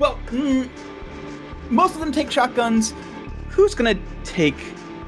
[0.02, 0.68] Well, mm,
[1.70, 2.92] most of them take shotguns.
[3.50, 4.58] Who's gonna take?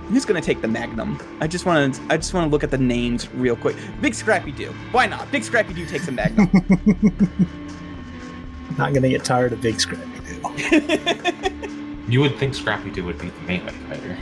[0.08, 1.18] Who's gonna take the Magnum?
[1.40, 2.02] I just want to.
[2.10, 3.74] I just want to look at the names real quick.
[4.00, 4.72] Big Scrappy Doo.
[4.92, 5.32] Why not?
[5.32, 6.48] Big Scrappy Doo takes the Magnum.
[8.78, 11.50] Not gonna get tired of Big Scrappy Doo.
[12.06, 14.16] You would think Scrappy Doo would be the melee fighter.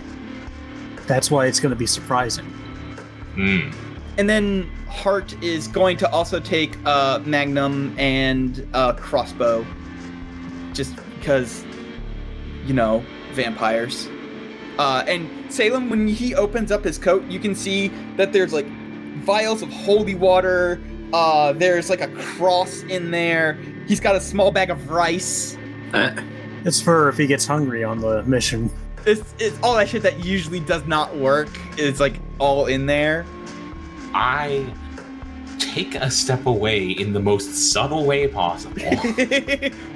[1.07, 2.47] That's why it's gonna be surprising.
[3.35, 3.71] Hmm.
[4.19, 9.67] and then Hart is going to also take uh, Magnum and uh, crossbow,
[10.73, 11.65] just because,
[12.67, 14.09] you know, vampires.
[14.79, 18.67] Uh, and Salem, when he opens up his coat, you can see that there's like
[19.19, 20.81] vials of holy water.
[21.13, 23.55] Uh, there's like a cross in there.
[23.87, 25.57] He's got a small bag of rice.
[25.93, 26.15] Uh,
[26.65, 28.71] It's for if he gets hungry on the mission.
[29.05, 31.49] It's, it's all that shit that usually does not work.
[31.77, 33.27] It's like all in there.
[34.15, 34.73] I
[35.59, 38.81] take a step away in the most subtle way possible.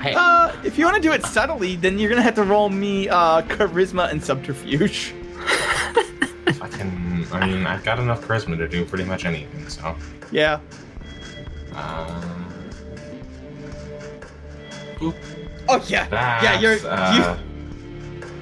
[0.00, 2.68] I, Uh, if you want to do it subtly, then you're gonna have to roll
[2.68, 5.14] me uh, charisma and subterfuge.
[6.54, 9.96] fucking, I mean, I've got enough charisma to do pretty much anything, so.
[10.30, 10.60] Yeah.
[11.74, 12.44] Um,
[15.70, 16.08] Oh yeah.
[16.08, 17.36] that's, yeah, you're uh,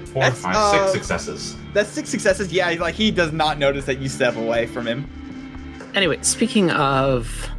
[0.07, 1.57] four, That's, five, uh, six successes.
[1.75, 2.53] That's six successes.
[2.53, 5.09] Yeah, like he does not notice that you step away from him.
[5.95, 7.51] anyway, speaking of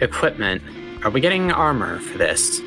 [0.00, 0.62] equipment,
[1.04, 2.60] are we getting armor for this?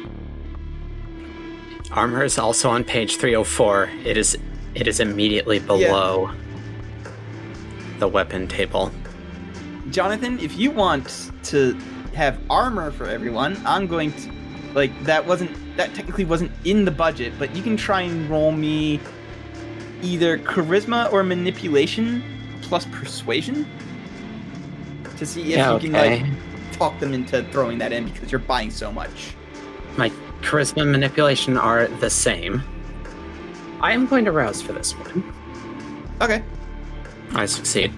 [1.92, 3.90] Armor is also on page 304.
[4.06, 4.38] It is
[4.76, 6.32] it is immediately below
[8.00, 8.92] the weapon table.
[9.90, 11.74] Jonathan, if you want to
[12.14, 14.32] have armor for everyone, I'm going to
[14.74, 18.52] like that wasn't that technically wasn't in the budget, but you can try and roll
[18.54, 19.00] me
[20.02, 22.24] either charisma or manipulation
[22.62, 23.68] plus persuasion
[25.18, 26.24] to see if Yeah, you can okay.
[26.24, 29.36] like talk them into throwing that in because you're buying so much.
[30.42, 32.64] Charisma and manipulation are the same.
[33.80, 35.34] I am going to rouse for this one.
[36.22, 36.44] Okay,
[37.34, 37.92] I succeed.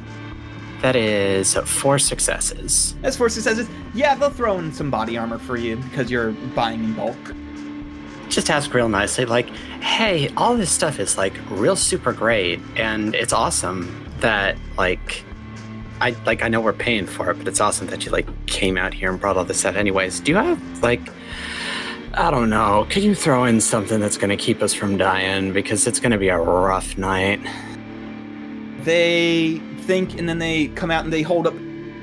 [0.82, 2.96] That is four successes.
[3.04, 6.84] as four successes, yeah, they'll throw in some body armor for you because you're buying
[6.84, 7.16] in bulk.
[8.28, 9.48] Just ask real nicely, like,
[9.82, 15.24] hey, all this stuff is like real super great, and it's awesome that like
[16.02, 18.78] I like I know we're paying for it, but it's awesome that you like came
[18.78, 20.20] out here and brought all this out anyways.
[20.20, 21.02] Do you have like
[22.16, 25.52] I don't know, could you throw in something that's gonna keep us from dying?
[25.52, 27.40] Because it's gonna be a rough night.
[28.84, 31.54] they think and then they come out and they hold up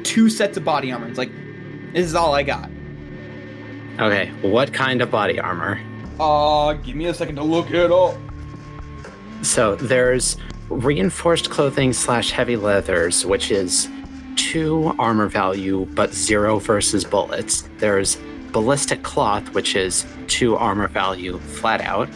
[0.03, 1.07] two sets of body armor.
[1.07, 1.31] It's like,
[1.93, 2.71] this is all I got.
[3.99, 5.81] Okay, what kind of body armor?
[6.19, 8.17] Uh, give me a second to look it up.
[9.43, 10.37] So there's
[10.71, 13.89] reinforced clothing slash heavy leathers, which is
[14.37, 17.69] two armor value but zero versus bullets.
[17.79, 18.17] There's
[18.53, 22.09] ballistic cloth, which is two armor value flat out.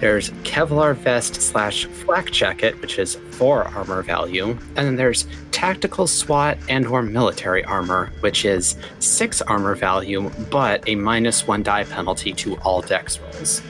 [0.00, 6.06] There's Kevlar vest slash flak jacket, which is four armor value, and then there's tactical
[6.06, 11.84] SWAT and or military armor, which is six armor value but a minus one die
[11.84, 13.60] penalty to all dex rolls.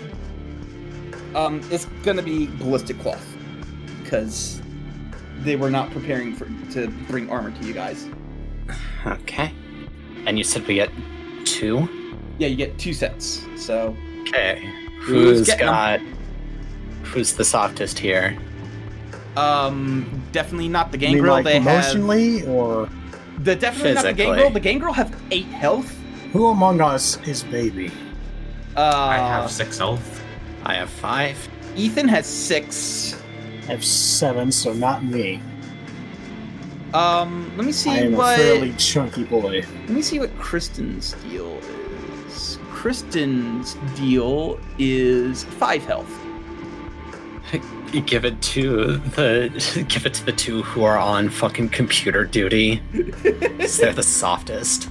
[1.35, 3.27] Um, it's gonna be ballistic cloth
[4.03, 4.63] because
[5.39, 8.09] they were not preparing for to bring armor to you guys.
[9.07, 9.51] Okay.
[10.27, 10.91] And you said we get
[11.53, 11.89] two?
[12.39, 13.45] Yeah, you get two sets.
[13.57, 14.63] So Okay.
[15.01, 15.73] Who's Who's getting 'em?
[15.75, 16.01] got.
[17.05, 18.37] Who's the softest here?
[19.37, 21.35] Um, definitely not the You mean, gangrel.
[21.35, 22.89] like they have emotionally, or
[23.39, 24.25] the definitely not the Physically.
[24.27, 24.51] gangrel.
[24.51, 25.97] The gangrel have eight health.
[26.33, 27.91] who among us is baby?
[28.77, 30.23] Uh, I have six health.
[30.65, 31.37] I have five.
[31.77, 33.21] Ethan has six.
[33.69, 35.41] I have seven, so not me.
[36.95, 38.35] Um, let me see I am what.
[38.39, 39.63] a fairly chunky boy.
[39.87, 41.59] Let me see what Kristen's deal
[42.27, 42.59] is.
[42.71, 46.11] Kristen's deal is five health.
[48.07, 52.81] Give it to the give it to the two who are on fucking computer duty.
[53.59, 54.89] 'Cause they're the softest.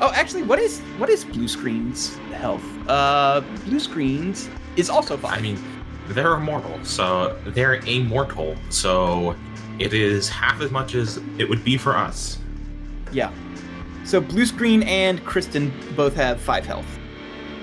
[0.00, 2.62] Oh, actually, what is what is blue screen's health?
[2.88, 5.38] Uh, blue screens is also five.
[5.38, 5.58] I mean,
[6.08, 9.36] they're immortal, so they're immortal, so
[9.78, 12.38] it is half as much as it would be for us.
[13.12, 13.32] yeah.
[14.04, 16.86] So blue screen and Kristen both have five health.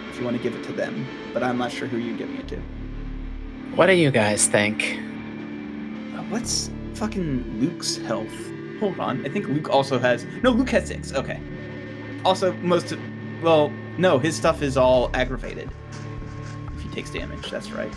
[0.09, 2.36] If you want to give it to them, but I'm not sure who you're giving
[2.38, 2.57] it to.
[3.76, 4.97] What do you guys think?
[6.16, 8.34] Uh, what's fucking Luke's health?
[8.80, 9.24] Hold on.
[9.24, 10.26] I think Luke also has.
[10.41, 11.14] No, Luke has six.
[11.14, 11.39] Okay.
[12.26, 12.91] Also, most.
[12.91, 12.99] Of,
[13.43, 15.70] well, no, his stuff is all aggravated.
[16.76, 17.93] If he takes damage, that's right.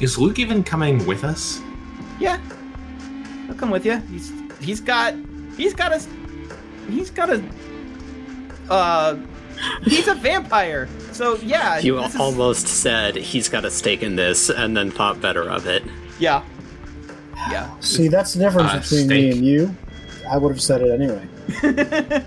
[0.00, 1.62] Is Luke even coming with us?
[2.20, 2.38] Yeah.
[3.48, 3.96] I'll come with you.
[4.10, 5.14] He's he's got
[5.56, 6.00] he's got a
[6.90, 7.42] he's got a
[8.70, 9.16] uh
[9.84, 10.88] he's a vampire.
[11.12, 14.90] So yeah, You this is- almost said he's got a stake in this and then
[14.90, 15.82] thought better of it.
[16.18, 16.42] yeah
[17.50, 17.70] yeah.
[17.80, 19.74] See, that's the difference Uh, between me and you.
[20.30, 21.26] I would have said it anyway.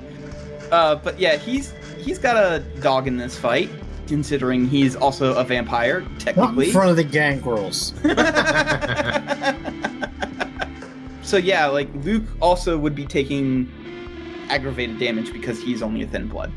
[0.71, 3.69] uh, but yeah, he's he's got a dog in this fight,
[4.07, 6.03] considering he's also a vampire
[6.35, 7.93] Not in front of the gangrels.
[11.31, 13.71] so yeah, like Luke also would be taking
[14.49, 16.51] aggravated damage because he's only a thin blood.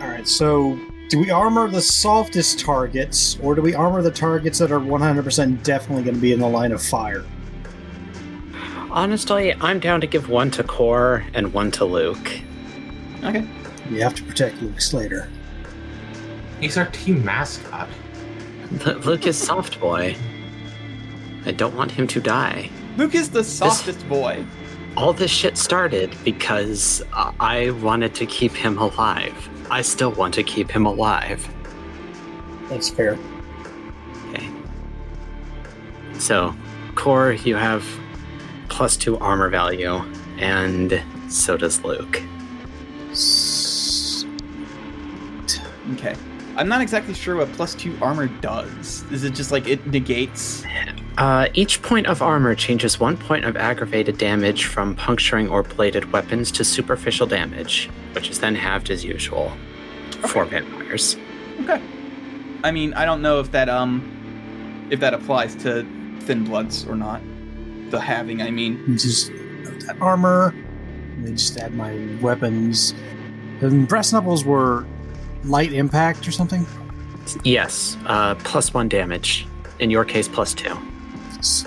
[0.00, 4.60] All right, so do we armor the softest targets, or do we armor the targets
[4.60, 7.24] that are 100% definitely going to be in the line of fire?
[8.88, 12.30] Honestly, I'm down to give one to Core and one to Luke.
[13.24, 13.44] Okay.
[13.90, 15.28] We have to protect Luke Slater.
[16.60, 17.88] He's our team mascot.
[18.86, 20.14] L- Luke is soft boy.
[21.46, 22.70] I don't want him to die.
[22.96, 24.44] Luke is the softest boy.
[24.96, 29.48] All this shit started because uh, I wanted to keep him alive.
[29.70, 31.48] I still want to keep him alive.
[32.68, 33.18] That's fair.
[34.28, 34.48] Okay.
[36.18, 36.54] So,
[36.94, 37.84] Core, you have
[38.68, 40.00] plus two armor value,
[40.38, 42.22] and so does Luke.
[43.10, 44.24] S-
[45.92, 46.14] Okay.
[46.56, 49.04] I'm not exactly sure what plus two armor does.
[49.10, 50.64] Is it just like it negates?
[51.18, 56.12] Uh, each point of armor changes one point of aggravated damage from puncturing or bladed
[56.12, 59.52] weapons to superficial damage, which is then halved as usual
[60.28, 61.16] for vampires.
[61.60, 61.80] Okay.
[62.62, 65.84] I mean, I don't know if that um if that applies to
[66.20, 67.20] thin bloods or not.
[67.90, 68.96] The having, I mean.
[68.96, 69.30] just
[69.86, 70.54] that armor.
[71.16, 72.94] Let me just add my weapons.
[73.60, 74.86] And breast knuckles were
[75.44, 76.66] light impact or something.
[77.42, 79.46] Yes, uh, plus one damage.
[79.78, 80.76] In your case, plus two.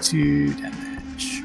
[0.01, 1.43] Two damage.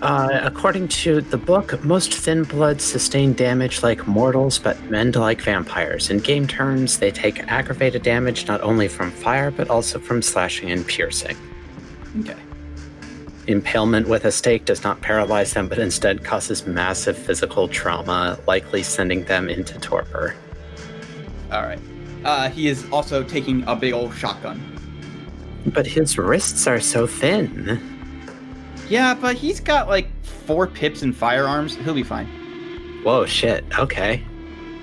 [0.00, 5.40] Uh, according to the book, most thin bloods sustain damage like mortals, but mend like
[5.40, 6.08] vampires.
[6.08, 10.70] In game terms, they take aggravated damage not only from fire, but also from slashing
[10.70, 11.36] and piercing.
[12.20, 12.36] Okay.
[13.48, 18.82] Impalement with a stake does not paralyze them, but instead causes massive physical trauma, likely
[18.82, 20.34] sending them into torpor.
[21.50, 21.80] All right.
[22.24, 24.60] Uh, he is also taking a big old shotgun.
[25.66, 27.80] But his wrists are so thin.
[28.88, 31.76] Yeah, but he's got like four pips and firearms.
[31.76, 32.26] He'll be fine.
[33.04, 33.64] Whoa, shit.
[33.78, 34.22] Okay.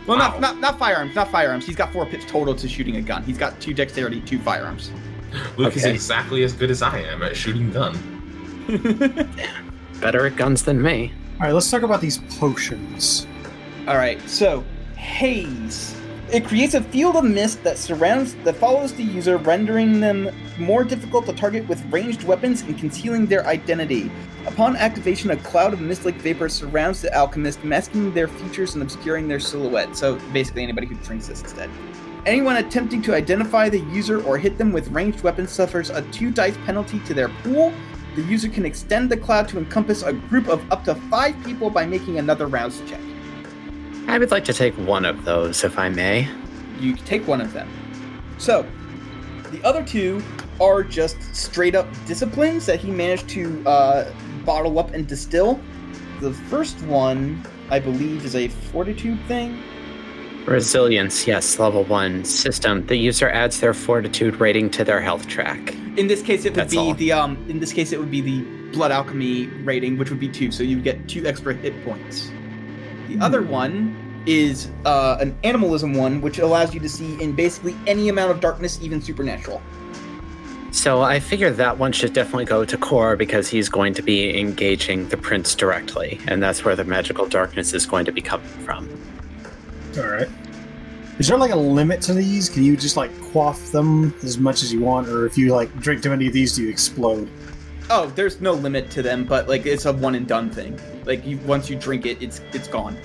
[0.07, 0.29] Well, Wow.
[0.29, 1.65] not, not not firearms, not firearms.
[1.65, 3.23] He's got four pips total to shooting a gun.
[3.23, 4.91] He's got two dexterity, two firearms.
[5.57, 7.97] Luke is exactly as good as I am at shooting gun.
[10.01, 11.11] Better at guns than me.
[11.39, 13.25] All right, let's talk about these potions.
[13.87, 14.63] All right, so
[14.95, 15.95] haze.
[16.33, 20.83] It creates a field of mist that surrounds that follows the user, rendering them more
[20.83, 24.11] difficult to target with ranged weapons and concealing their identity.
[24.47, 29.27] Upon activation, a cloud of mist-like vapor surrounds the alchemist, masking their features and obscuring
[29.27, 29.95] their silhouette.
[29.95, 31.69] So basically, anybody who drinks this instead.
[32.25, 36.31] Anyone attempting to identify the user or hit them with ranged weapons suffers a two
[36.31, 37.71] dice penalty to their pool.
[38.15, 41.69] The user can extend the cloud to encompass a group of up to five people
[41.69, 42.99] by making another rouse check.
[44.07, 46.27] I would like to take one of those, if I may.
[46.79, 47.69] you take one of them.
[48.37, 48.65] So,
[49.51, 50.21] the other two
[50.61, 54.11] are just straight up disciplines that he managed to uh,
[54.45, 55.59] bottle up and distill.
[56.21, 59.61] The first one, I believe, is a fortitude thing.
[60.45, 62.23] Resilience, yes, level one.
[62.23, 62.85] System.
[62.85, 65.73] The user adds their fortitude rating to their health track.
[65.97, 66.93] In this case, it would That's be all.
[66.93, 67.43] the um.
[67.49, 68.41] In this case, it would be the
[68.71, 70.51] blood alchemy rating, which would be two.
[70.51, 72.29] So you would get two extra hit points.
[73.07, 73.95] The other one
[74.25, 78.39] is uh, an animalism one, which allows you to see in basically any amount of
[78.39, 79.61] darkness, even supernatural.
[80.71, 84.37] So I figure that one should definitely go to Core because he's going to be
[84.37, 88.47] engaging the prince directly, and that's where the magical darkness is going to be coming
[88.47, 88.89] from.
[89.97, 90.27] All right.
[91.17, 92.49] Is there like a limit to these?
[92.49, 95.73] Can you just like quaff them as much as you want, or if you like
[95.79, 97.29] drink too many of these, do you explode?
[97.89, 100.79] Oh, there's no limit to them, but like it's a one and done thing.
[101.05, 102.97] Like you, once you drink it, it's it's gone.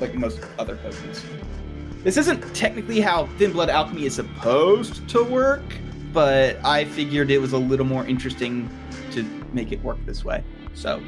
[0.00, 1.24] Like most other potions.
[2.02, 5.62] This isn't technically how thin blood alchemy is supposed to work,
[6.12, 8.68] but I figured it was a little more interesting
[9.12, 9.22] to
[9.52, 10.42] make it work this way.
[10.74, 11.02] So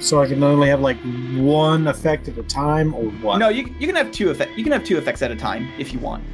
[0.00, 0.98] So I can only have like
[1.34, 3.38] one effect at a time, or what?
[3.38, 4.56] no, you you can have two effect.
[4.56, 6.24] You can have two effects at a time if you want.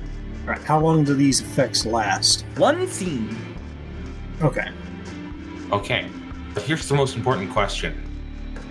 [0.43, 2.45] Alright, how long do these effects last?
[2.57, 3.37] One scene.
[4.41, 4.69] Okay.
[5.71, 6.07] Okay,
[6.59, 7.93] but here's the most important question.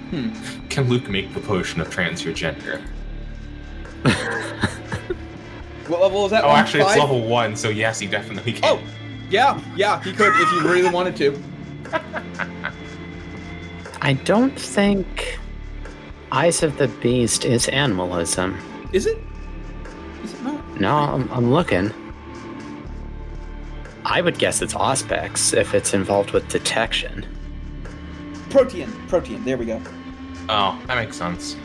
[0.09, 0.67] Hmm.
[0.67, 2.81] Can Luke make the potion of transfer gender?
[5.87, 6.43] What level is that?
[6.43, 6.59] Oh, one?
[6.59, 8.77] actually, it's level one, so yes, he definitely can.
[8.77, 8.81] Oh,
[9.29, 11.41] yeah, yeah, he could if he really wanted to.
[14.01, 15.39] I don't think
[16.33, 18.59] Eyes of the Beast is animalism.
[18.91, 19.17] Is it?
[20.25, 20.81] Is it not?
[20.81, 21.93] No, I'm, I'm looking.
[24.03, 27.25] I would guess it's Auspex if it's involved with detection.
[28.49, 28.91] Protean.
[29.07, 29.43] Protean.
[29.43, 29.81] There we go.
[30.49, 31.55] Oh, that makes sense.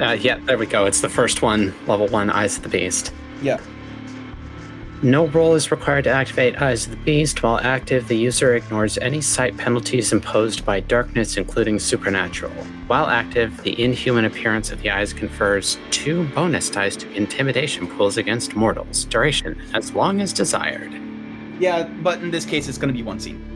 [0.00, 0.86] Uh, yeah, there we go.
[0.86, 3.12] It's the first one, level one, Eyes of the Beast.
[3.42, 3.60] Yeah.
[5.02, 7.42] No roll is required to activate Eyes of the Beast.
[7.42, 12.52] While active, the user ignores any sight penalties imposed by darkness, including supernatural.
[12.86, 18.18] While active, the inhuman appearance of the eyes confers two bonus dice to intimidation pools
[18.18, 19.06] against mortals.
[19.06, 20.92] Duration as long as desired.
[21.58, 23.49] Yeah, but in this case, it's going to be one scene.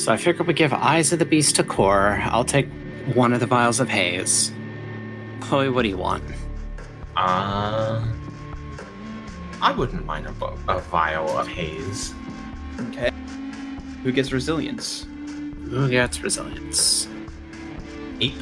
[0.00, 2.22] So I figure we give Eyes of the Beast to Core.
[2.22, 2.66] I'll take
[3.12, 4.50] one of the vials of haze.
[5.40, 6.24] Chloe, what do you want?
[7.18, 8.02] Uh,
[9.60, 12.14] I wouldn't mind a, bo- a vial of haze.
[12.80, 13.10] Okay.
[14.02, 15.06] Who gets resilience?
[15.68, 17.06] Who gets resilience?
[18.22, 18.32] Eight.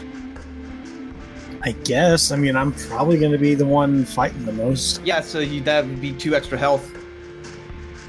[1.62, 2.30] I guess.
[2.30, 5.02] I mean, I'm probably going to be the one fighting the most.
[5.04, 6.88] Yeah, so you, that would be two extra health.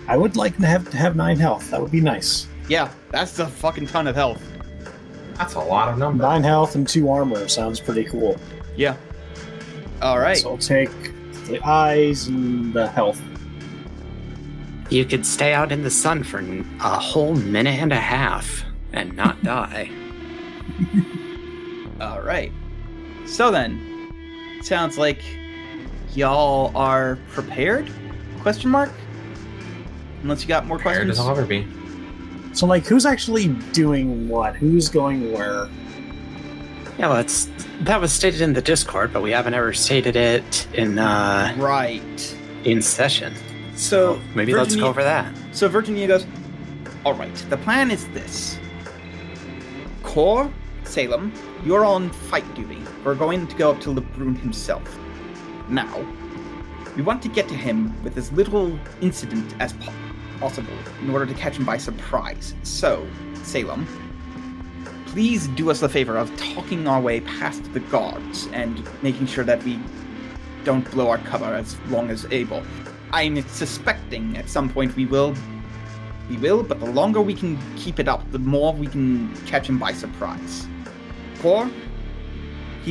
[0.07, 1.71] I would like to have to have nine health.
[1.71, 2.45] That would be nice.
[2.69, 4.41] Yeah, that's a fucking ton of health.
[5.35, 6.21] That's a lot of numbers.
[6.21, 8.37] Nine health and two armor sounds pretty cool.
[8.75, 8.95] Yeah.
[10.01, 10.37] All right.
[10.37, 10.91] So I'll take
[11.47, 13.21] the eyes and the health.
[14.89, 18.63] You could stay out in the sun for a whole minute and a half
[18.93, 19.89] and not die.
[22.01, 22.51] All right.
[23.25, 25.21] So then, sounds like
[26.13, 27.89] y'all are prepared?
[28.41, 28.91] Question mark.
[30.23, 31.09] Unless you got more Where questions.
[31.17, 31.65] does Oliver be?
[32.59, 34.53] So, like, who's actually doing what?
[34.53, 35.69] Who's going where?
[36.97, 37.47] Yeah, well, it's,
[37.83, 42.37] that was stated in the Discord, but we haven't ever stated it in uh, Right.
[42.65, 43.33] in session.
[43.77, 45.33] So Maybe let's go over that.
[45.53, 46.27] So Virginia goes,
[47.05, 48.59] All right, the plan is this.
[50.03, 50.51] Core,
[50.83, 51.31] Salem,
[51.63, 52.81] you're on fight duty.
[53.05, 54.99] We're going to go up to LeBrun himself.
[55.69, 56.05] Now,
[56.97, 59.93] we want to get to him with as little incident as po-
[60.39, 62.53] possible in order to catch him by surprise.
[62.63, 63.05] So,
[63.43, 63.87] Salem,
[65.07, 69.43] please do us the favor of talking our way past the guards and making sure
[69.43, 69.79] that we
[70.63, 72.63] don't blow our cover as long as able.
[73.11, 75.33] I'm suspecting at some point we will.
[76.29, 79.67] We will, but the longer we can keep it up, the more we can catch
[79.67, 80.67] him by surprise.
[81.41, 81.69] Core,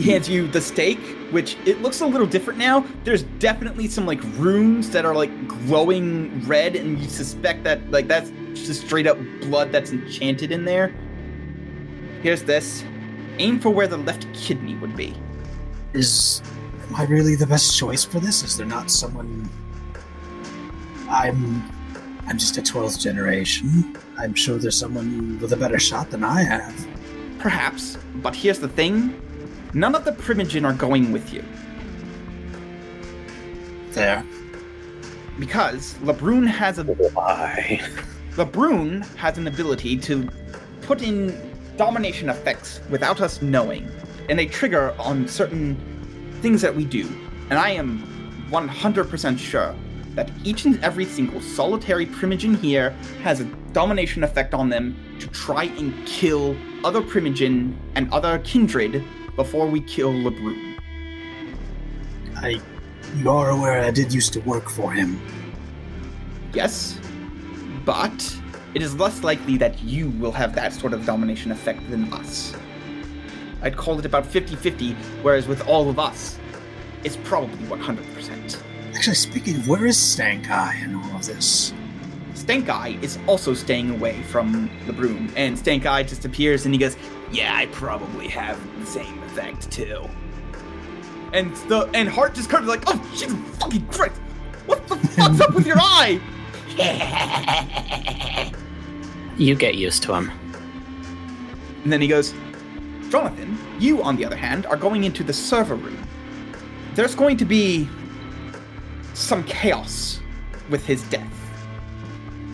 [0.03, 1.01] he hands you the stake,
[1.33, 2.87] which it looks a little different now.
[3.03, 8.07] There's definitely some like runes that are like glowing red, and you suspect that like
[8.07, 10.95] that's just straight up blood that's enchanted in there.
[12.23, 12.85] Here's this.
[13.39, 15.17] Aim for where the left kidney would be.
[15.95, 16.43] Is
[16.89, 18.45] am I really the best choice for this?
[18.45, 19.51] Is there not someone?
[21.11, 21.69] I'm
[22.29, 23.97] I'm just a twelfth generation.
[24.17, 26.87] I'm sure there's someone with a better shot than I have.
[27.41, 29.21] Perhaps, but here's the thing
[29.75, 31.45] none of the Primogen are going with you.
[33.93, 34.25] There.
[35.39, 37.81] Because LeBrun has a Why?
[38.33, 40.29] LeBrun has an ability to
[40.83, 41.37] put in
[41.77, 43.89] domination effects without us knowing,
[44.29, 45.77] and they trigger on certain
[46.41, 47.09] things that we do.
[47.51, 48.03] And I am
[48.51, 49.75] 100% sure
[50.15, 52.91] that each and every single solitary Primogen here
[53.23, 59.05] has a domination effect on them to try and kill other Primogen and other kindred
[59.39, 60.77] before we kill LeBrun.
[62.35, 62.61] I
[63.17, 65.21] you are aware I did used to work for him.
[66.53, 66.99] Yes,
[67.85, 68.37] but
[68.75, 72.53] it is less likely that you will have that sort of domination effect than us.
[73.63, 76.37] I'd call it about 50 50, whereas with all of us,
[77.05, 78.61] it's probably 100%.
[78.93, 81.73] Actually, speaking of, where is Stank Eye in all of this?
[82.35, 86.79] Stank Eye is also staying away from LeBrun, and Stank Eye just appears and he
[86.79, 86.97] goes,
[87.31, 90.09] Yeah, I probably have the same effect too.
[91.33, 94.17] And the and Hart just kind of like, Oh, Jesus fucking Christ!
[94.67, 96.21] What the fuck's up with your eye?
[99.39, 100.33] You get used to him.
[101.85, 102.35] And then he goes,
[103.09, 106.05] Jonathan, you, on the other hand, are going into the server room.
[106.95, 107.89] There's going to be
[109.15, 110.19] some chaos
[110.71, 111.33] with his death.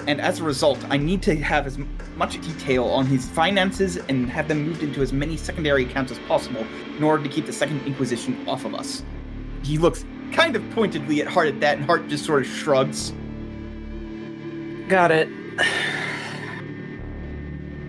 [0.07, 1.79] And as a result, I need to have as
[2.17, 6.19] much detail on his finances and have them moved into as many secondary accounts as
[6.21, 6.65] possible
[6.97, 9.03] in order to keep the Second Inquisition off of us.
[9.63, 13.13] He looks kind of pointedly at Hart at that, and Hart just sort of shrugs.
[14.89, 15.29] Got it.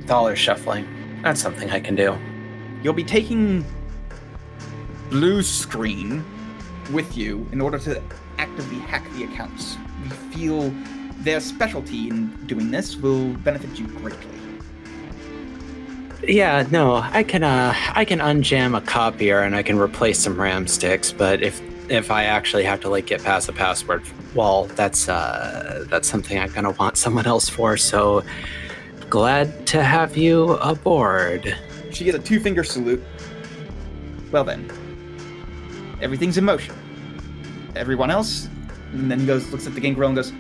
[0.06, 0.88] Dollar shuffling.
[1.24, 2.18] That's something I can do.
[2.84, 3.66] You'll be taking
[5.10, 6.24] blue screen
[6.92, 8.02] with you in order to
[8.38, 9.78] actively hack the accounts.
[10.04, 10.74] We feel
[11.26, 14.32] their specialty in doing this will benefit you greatly.
[16.28, 20.40] Yeah, no, I can uh I can unjam a copier and I can replace some
[20.40, 24.04] RAM sticks, but if if I actually have to like get past the password,
[24.34, 27.76] wall, that's uh that's something I'm gonna want someone else for.
[27.78, 28.24] So
[29.10, 31.56] glad to have you aboard.
[31.92, 33.04] She gives a two finger salute.
[34.32, 34.70] Well then,
[36.02, 36.76] everything's in motion.
[37.76, 38.48] Everyone else,
[38.94, 40.32] and then goes looks at the gangrel and goes,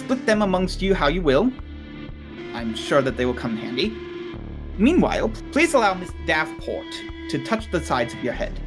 [0.00, 1.52] split them amongst you how you will.
[2.54, 3.96] I'm sure that they will come in handy.
[4.78, 6.86] Meanwhile, please allow Miss Davenport
[7.30, 8.58] to touch the sides of your head.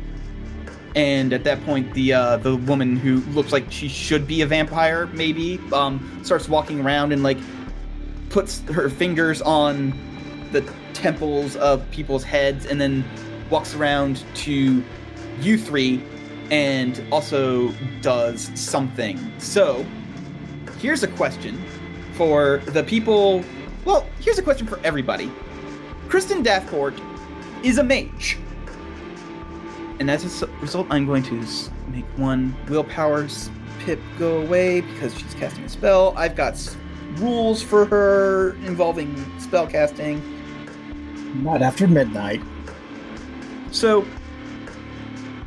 [0.96, 4.46] And at that point, the uh, the woman who looks like she should be a
[4.46, 7.40] vampire, maybe, um, starts walking around and like
[8.30, 9.92] puts her fingers on
[10.52, 10.62] the
[10.94, 13.04] temples of people's heads, and then
[13.50, 14.84] walks around to
[15.42, 16.04] you three,
[16.52, 19.18] and also does something.
[19.40, 19.84] So,
[20.84, 21.64] here's a question
[22.12, 23.42] for the people.
[23.86, 25.32] Well, here's a question for everybody.
[26.10, 26.94] Kristen Davenport
[27.64, 28.38] is a mage.
[30.02, 31.36] And as a result, I'm going to
[31.88, 36.14] make one willpower s- pip go away because she's casting a spell.
[36.18, 36.54] I've got
[37.16, 39.10] rules for her involving
[39.40, 40.22] spell casting.
[41.42, 42.42] Not after midnight.
[43.72, 44.06] So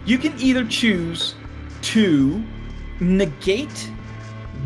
[0.07, 1.34] you can either choose
[1.82, 2.43] to
[3.01, 3.91] negate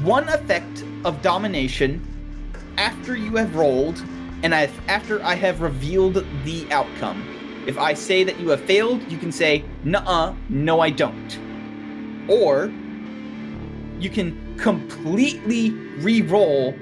[0.02, 2.00] one effect of domination
[2.78, 4.02] after you have rolled
[4.42, 7.22] and I, after I have revealed the outcome.
[7.66, 11.38] If I say that you have failed, you can say, nuh uh, no, I don't.
[12.28, 12.72] Or
[13.98, 16.74] you can completely re roll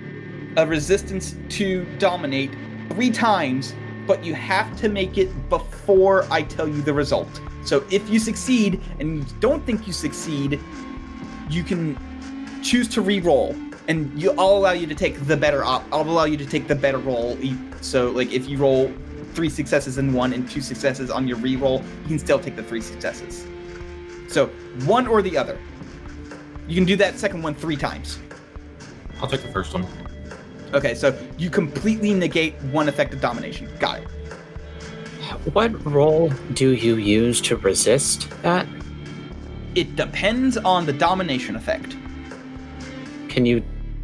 [0.57, 2.51] a resistance to dominate
[2.91, 3.75] three times,
[4.07, 7.41] but you have to make it before I tell you the result.
[7.65, 10.61] So if you succeed and you don't think you succeed,
[11.51, 11.99] you can
[12.63, 13.55] choose to re-roll,
[13.89, 15.65] and you, I'll allow you to take the better.
[15.65, 17.37] Op- I'll allow you to take the better roll.
[17.43, 18.93] E- So like if you roll
[19.35, 22.63] three successes in one and two successes on your re-roll, you can still take the
[22.63, 23.47] three successes.
[24.29, 24.47] So
[24.85, 25.59] one or the other.
[26.67, 28.19] You can do that second one three times.
[29.21, 29.87] I'll take the first one.
[30.75, 33.69] Okay, so you completely negate one effect of domination.
[33.79, 34.09] Got it.
[35.55, 38.67] What roll do you use to resist that?
[39.75, 41.97] It depends on the domination effect.
[43.29, 43.63] Can you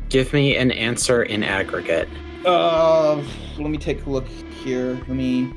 [0.09, 2.09] give me an answer in aggregate?
[2.45, 3.17] Uh,
[3.59, 4.95] let me take a look here.
[4.95, 5.51] Let me.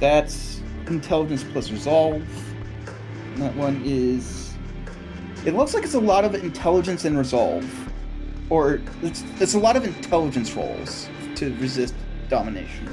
[0.00, 2.22] That's intelligence plus resolve.
[3.36, 4.54] That one is.
[5.44, 7.64] It looks like it's a lot of intelligence and resolve,
[8.48, 11.94] or it's it's a lot of intelligence rolls to resist
[12.28, 12.88] domination.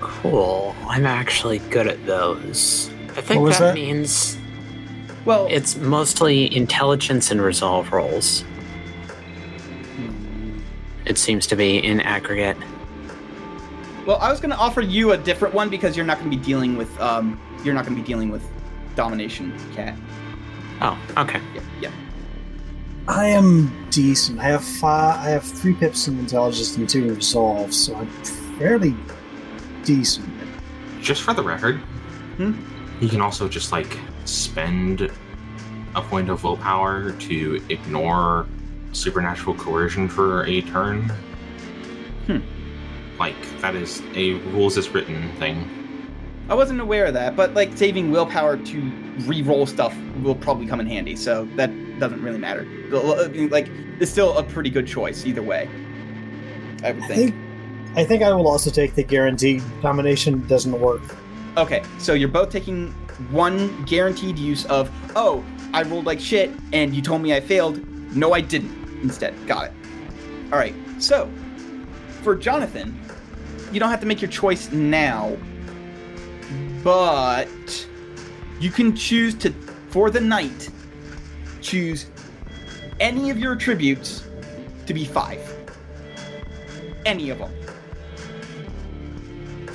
[0.00, 0.74] Cool.
[0.86, 2.90] I'm actually good at those.
[3.16, 3.74] I think What was that, that?
[3.74, 4.35] means
[5.26, 8.44] Well, it's mostly intelligence and resolve rolls.
[11.04, 12.56] It seems to be in aggregate.
[14.06, 16.36] well, I was going to offer you a different one because you're not going to
[16.36, 18.44] be dealing with um, you're not going to be dealing with
[18.94, 19.96] domination, cat.
[20.80, 21.40] Oh, okay.
[21.54, 21.90] Yeah, yeah.
[23.08, 24.40] I am decent.
[24.40, 25.24] I have five.
[25.24, 28.08] I have three pips in intelligence and two in resolve, so I'm
[28.58, 28.94] fairly
[29.84, 30.28] decent.
[31.00, 31.76] Just for the record,
[32.36, 32.52] Hmm?
[33.00, 33.96] you can also just like
[34.26, 35.10] spend
[35.94, 38.46] a point of willpower to ignore
[38.92, 41.02] supernatural coercion for a turn.
[42.26, 42.38] Hmm.
[43.18, 45.70] Like that is a rules as written thing.
[46.48, 48.80] I wasn't aware of that, but like saving willpower to
[49.20, 52.64] re-roll stuff will probably come in handy, so that doesn't really matter.
[53.50, 53.68] Like,
[53.98, 55.68] it's still a pretty good choice either way.
[56.84, 57.34] I would I think.
[57.34, 57.34] think.
[57.96, 61.02] I think I will also take the guaranteed domination Doesn't work.
[61.56, 62.94] Okay, so you're both taking
[63.30, 67.80] one guaranteed use of, oh, I rolled like shit, and you told me I failed.
[68.14, 69.00] No, I didn't.
[69.02, 69.72] Instead, got it.
[70.52, 71.30] All right, so
[72.22, 72.98] for Jonathan,
[73.72, 75.36] you don't have to make your choice now,
[76.82, 77.86] but
[78.60, 79.50] you can choose to,
[79.88, 80.70] for the night,
[81.60, 82.06] choose
[83.00, 84.26] any of your attributes
[84.86, 85.40] to be five.
[87.04, 87.52] Any of them.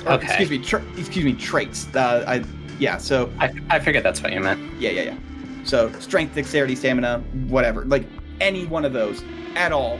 [0.06, 0.26] Or, Okay.
[0.26, 0.58] Excuse me.
[0.58, 1.32] Tra- excuse me.
[1.34, 1.86] Traits.
[1.94, 2.44] Uh, I.
[2.78, 2.96] Yeah.
[2.98, 3.30] So.
[3.38, 4.60] I, I figured that's what you meant.
[4.80, 4.90] Yeah.
[4.90, 5.02] Yeah.
[5.02, 5.16] Yeah.
[5.64, 7.84] So strength, dexterity, stamina, whatever.
[7.84, 8.04] Like
[8.40, 9.22] any one of those
[9.54, 9.98] at all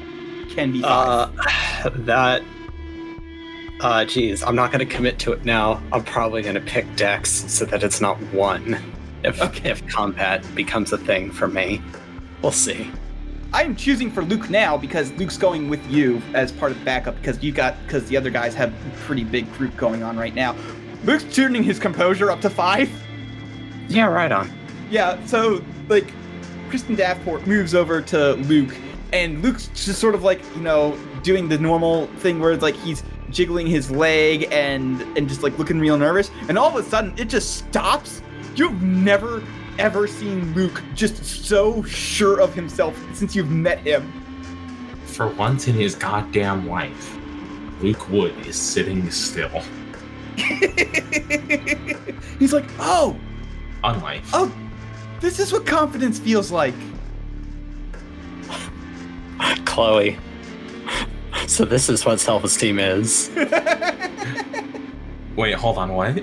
[0.51, 1.31] can be five.
[1.39, 2.43] Uh, that.
[3.81, 5.83] Uh, geez, I'm not gonna commit to it now.
[5.93, 8.79] I'm probably gonna pick Dex so that it's not one.
[9.25, 9.70] If Okay.
[9.70, 11.81] if combat becomes a thing for me,
[12.43, 12.91] we'll see.
[13.53, 17.16] I'm choosing for Luke now because Luke's going with you as part of the backup
[17.16, 20.35] because you got because the other guys have a pretty big group going on right
[20.35, 20.57] now.
[21.05, 22.91] Luke's tuning his composure up to five.
[23.89, 24.51] Yeah, right on.
[24.91, 26.13] Yeah, so like
[26.69, 28.75] Kristen Davenport moves over to Luke,
[29.13, 32.77] and Luke's just sort of like you know doing the normal thing where it's like
[32.77, 36.89] he's jiggling his leg and and just like looking real nervous, and all of a
[36.89, 38.23] sudden it just stops.
[38.55, 39.43] You've never
[39.79, 44.13] ever seen Luke just so sure of himself since you've met him.
[45.07, 47.19] For once in his goddamn life,
[47.81, 49.63] Luke Wood is sitting still.
[52.39, 53.16] He's like, oh,
[53.85, 54.22] Unlike.
[54.33, 54.53] oh,
[55.20, 56.74] this is what confidence feels like.
[59.64, 60.16] Chloe.
[61.47, 63.30] So this is what self-esteem is.
[65.37, 66.22] Wait, hold on, what?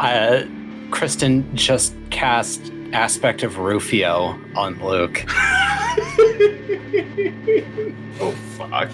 [0.00, 0.44] Uh,
[0.90, 5.24] Kristen just cast aspect of Rufio on Luke.
[8.20, 8.90] Oh, fuck.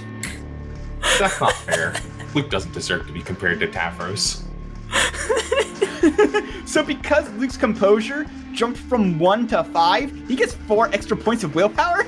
[1.19, 1.95] That's not fair.
[2.35, 4.43] Luke doesn't deserve to be compared to Tavros.
[6.67, 11.55] so because Luke's composure jumped from one to five, he gets four extra points of
[11.55, 12.07] willpower.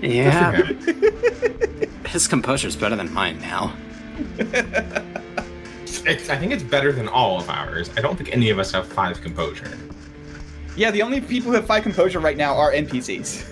[0.00, 1.90] Yeah, Good for him.
[2.06, 3.74] his composure's better than mine now.
[6.06, 7.90] It's, I think it's better than all of ours.
[7.96, 9.70] I don't think any of us have five composure.
[10.76, 13.46] Yeah, the only people who have five composure right now are NPCs.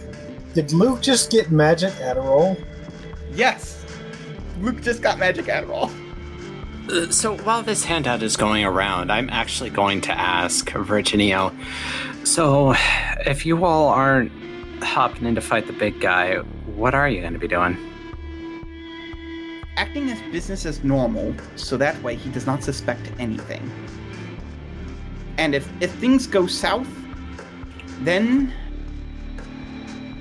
[0.54, 2.64] Did Luke just get magic Adderall?
[3.32, 3.77] Yes,
[4.60, 5.90] Luke just got magic Adderall.
[6.90, 11.54] Uh, So while this handout is going around, I'm actually going to ask Virginio.
[12.26, 12.74] So,
[13.26, 14.32] if you all aren't
[14.82, 16.36] hopping in to fight the big guy,
[16.76, 17.76] what are you going to be doing?
[19.76, 23.70] Acting as business as normal, so that way he does not suspect anything.
[25.38, 26.88] And if if things go south,
[28.00, 28.52] then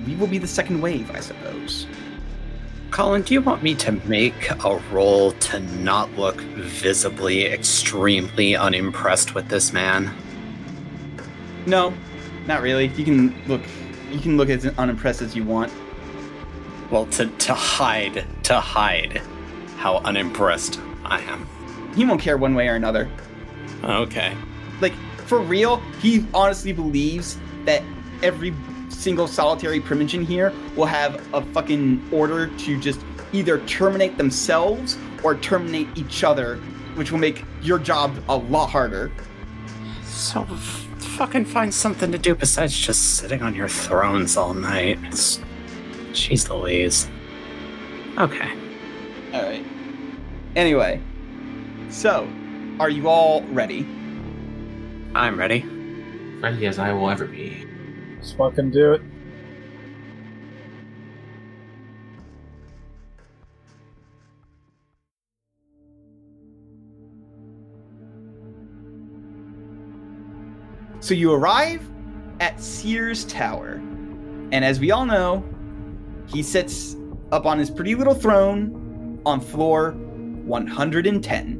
[0.06, 1.86] we will be the second wave, I suppose.
[2.90, 9.34] Colin, do you want me to make a roll to not look visibly extremely unimpressed
[9.34, 10.10] with this man?
[11.66, 11.92] No,
[12.46, 12.86] not really.
[12.86, 13.60] You can look.
[14.10, 15.70] You can look as unimpressed as you want.
[16.90, 19.20] Well, to, to hide, to hide
[19.76, 21.46] how unimpressed I am.
[21.94, 23.08] He won't care one way or another.
[23.84, 24.34] Okay.
[24.80, 24.94] Like
[25.26, 27.82] for real, he honestly believes that
[28.22, 28.54] every
[28.98, 33.00] single solitary primogen here will have a fucking order to just
[33.32, 36.56] either terminate themselves or terminate each other,
[36.96, 39.10] which will make your job a lot harder.
[40.04, 44.98] So f- fucking find something to do besides just sitting on your thrones all night.
[45.04, 45.40] It's,
[46.10, 47.08] jeez Louise.
[48.18, 48.50] Okay.
[49.32, 49.64] All right.
[50.56, 51.00] Anyway,
[51.88, 52.28] so
[52.80, 53.86] are you all ready?
[55.14, 55.64] I'm ready.
[56.40, 57.67] Ready as I will ever be.
[58.18, 59.02] Let's fucking do it.
[71.00, 71.88] So you arrive
[72.40, 73.74] at Sears Tower,
[74.50, 75.44] and as we all know,
[76.26, 76.96] he sits
[77.30, 81.54] up on his pretty little throne on floor 110.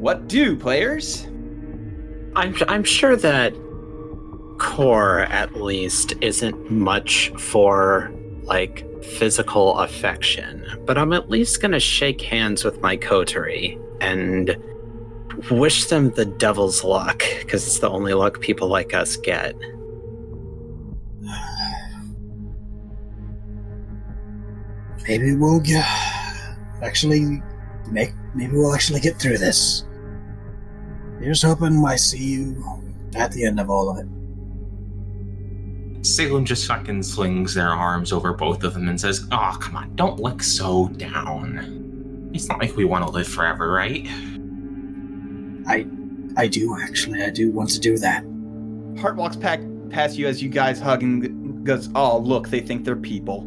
[0.00, 1.26] What do, players?
[2.36, 3.52] I'm I'm sure that
[4.58, 12.20] core at least isn't much for like physical affection, but I'm at least gonna shake
[12.20, 14.56] hands with my coterie and
[15.50, 19.54] wish them the devil's luck because it's the only luck people like us get.
[25.06, 25.86] Maybe we'll get
[26.82, 27.42] actually
[27.90, 28.12] make.
[28.34, 29.84] Maybe we'll actually get through this.
[31.20, 32.62] Here's hoping I see you
[33.14, 34.17] at the end of all of it.
[36.02, 39.94] Salem just fucking slings their arms over both of them and says, Oh, come on,
[39.96, 42.30] don't look so down.
[42.32, 44.06] It's not like we want to live forever, right?
[45.66, 45.86] I,
[46.36, 47.22] I do actually.
[47.22, 48.24] I do want to do that.
[49.00, 52.84] Hart walks back past you as you guys hug and goes, "Oh, look, they think
[52.84, 53.46] they're people."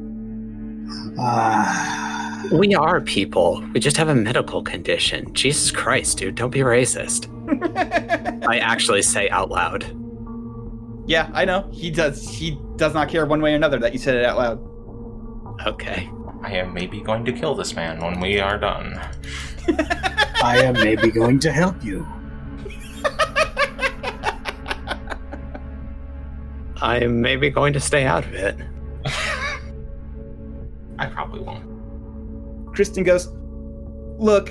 [1.19, 3.63] Ah, We are people.
[3.73, 5.31] We just have a medical condition.
[5.33, 7.27] Jesus Christ, dude, don't be racist.
[8.47, 9.85] I actually say out loud.
[11.11, 11.69] Yeah, I know.
[11.73, 12.25] He does.
[12.29, 15.67] He does not care one way or another that you said it out loud.
[15.67, 16.09] Okay.
[16.41, 18.93] I am maybe going to kill this man when we are done.
[20.41, 22.07] I am maybe going to help you.
[26.81, 28.57] I'm maybe going to stay out of it.
[30.97, 32.73] I probably won't.
[32.73, 33.27] Kristen goes,
[34.17, 34.49] Look,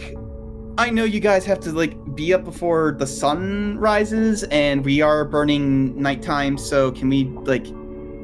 [0.79, 5.03] I know you guys have to like be up before the sun rises, and we
[5.03, 6.57] are burning nighttime.
[6.59, 7.64] So can we like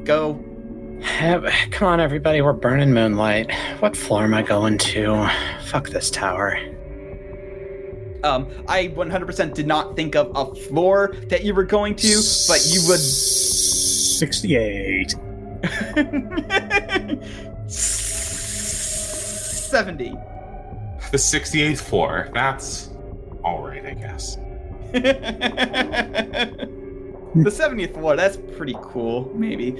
[0.03, 0.43] go?
[1.71, 3.53] Come on, everybody, we're burning moonlight.
[3.79, 5.29] What floor am I going to?
[5.65, 6.57] Fuck this tower.
[8.23, 12.15] Um, I 100% did not think of a floor that you were going to,
[12.47, 12.99] but you would.
[12.99, 15.13] 68.
[19.67, 20.15] 70.
[21.11, 22.29] The 68th floor.
[22.33, 22.89] That's
[23.43, 24.35] all right, I guess.
[24.91, 25.01] the
[27.35, 29.75] 70th floor, that's pretty cool, maybe.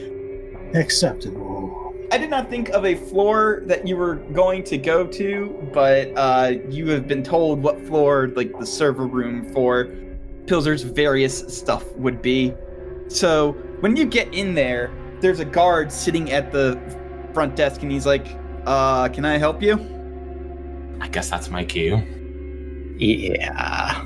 [0.74, 1.94] Acceptable.
[2.12, 6.14] I did not think of a floor that you were going to go to, but
[6.16, 9.90] uh, you have been told what floor, like the server room for
[10.46, 12.54] Pilzer's various stuff would be.
[13.10, 13.52] So
[13.82, 16.80] when you get in there, there's a guard sitting at the
[17.34, 18.28] front desk, and he's like,
[18.66, 19.97] uh, "Can I help you?"
[21.02, 21.98] I guess that's my cue.
[22.98, 24.04] Yeah.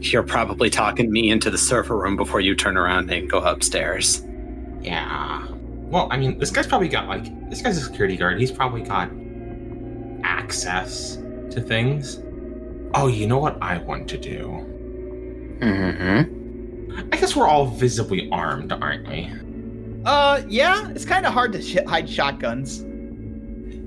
[0.00, 4.22] You're probably talking me into the server room before you turn around and go upstairs.
[4.80, 5.46] Yeah.
[5.50, 8.38] Well, I mean, this guy's probably got like this guy's a security guard.
[8.38, 9.10] He's probably got
[10.22, 11.16] access
[11.50, 12.20] to things.
[12.94, 14.64] Oh, you know what I want to do?
[15.60, 17.12] Mm-hmm.
[17.12, 19.30] I guess we're all visibly armed, aren't we?
[20.04, 22.85] Uh, yeah, it's kind of hard to sh- hide shotguns.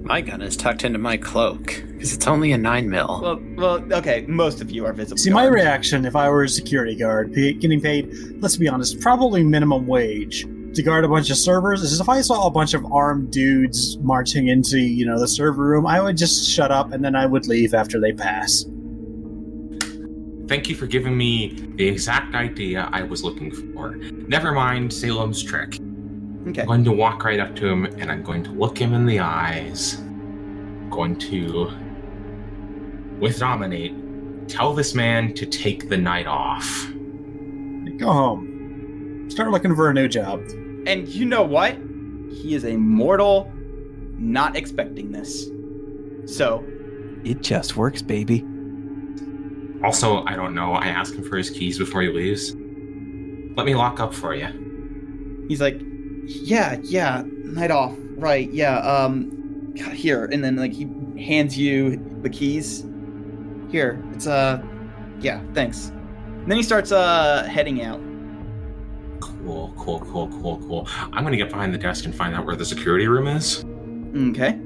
[0.01, 3.19] My gun is tucked into my cloak because it's only a nine mil.
[3.21, 5.17] Well, well, okay, most of you are visible.
[5.17, 9.43] See, my reaction if I were a security guard, getting paid, let's be honest, probably
[9.43, 12.85] minimum wage to guard a bunch of servers, is if I saw a bunch of
[12.91, 17.03] armed dudes marching into, you know, the server room, I would just shut up and
[17.03, 18.65] then I would leave after they pass.
[20.47, 23.95] Thank you for giving me the exact idea I was looking for.
[23.95, 25.77] Never mind Salem's trick.
[26.47, 26.61] Okay.
[26.61, 29.05] I'm going to walk right up to him and I'm going to look him in
[29.05, 29.95] the eyes.
[29.99, 31.71] I'm going to,
[33.19, 33.93] with Dominate,
[34.47, 36.87] tell this man to take the night off.
[37.97, 39.27] Go home.
[39.29, 40.41] Start looking for a new job.
[40.87, 41.75] And you know what?
[42.31, 43.51] He is a mortal,
[44.17, 45.47] not expecting this.
[46.25, 46.65] So,
[47.23, 48.45] it just works, baby.
[49.83, 52.53] Also, I don't know, I ask him for his keys before he leaves.
[53.55, 55.45] Let me lock up for you.
[55.47, 55.81] He's like,
[56.29, 58.49] yeah, yeah, night off, right?
[58.51, 60.87] Yeah, um, here, and then like he
[61.23, 62.85] hands you the keys.
[63.71, 64.61] Here, it's uh,
[65.19, 65.89] yeah, thanks.
[65.89, 67.99] And then he starts uh heading out.
[69.19, 70.87] Cool, cool, cool, cool, cool.
[71.13, 73.65] I'm gonna get behind the desk and find out where the security room is.
[74.15, 74.59] Okay.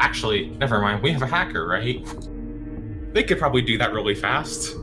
[0.00, 1.02] Actually, never mind.
[1.02, 2.04] We have a hacker, right?
[3.12, 4.76] They could probably do that really fast.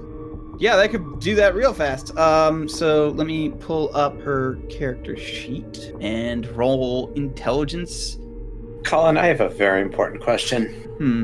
[0.62, 2.16] Yeah, they could do that real fast.
[2.20, 8.20] Um, so let me pull up her character sheet and roll intelligence.
[8.84, 10.68] Colin, I have a very important question.
[11.00, 11.24] Hmm.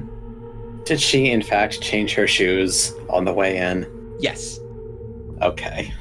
[0.86, 3.86] Did she, in fact, change her shoes on the way in?
[4.20, 4.60] Yes.
[5.44, 5.94] Okay.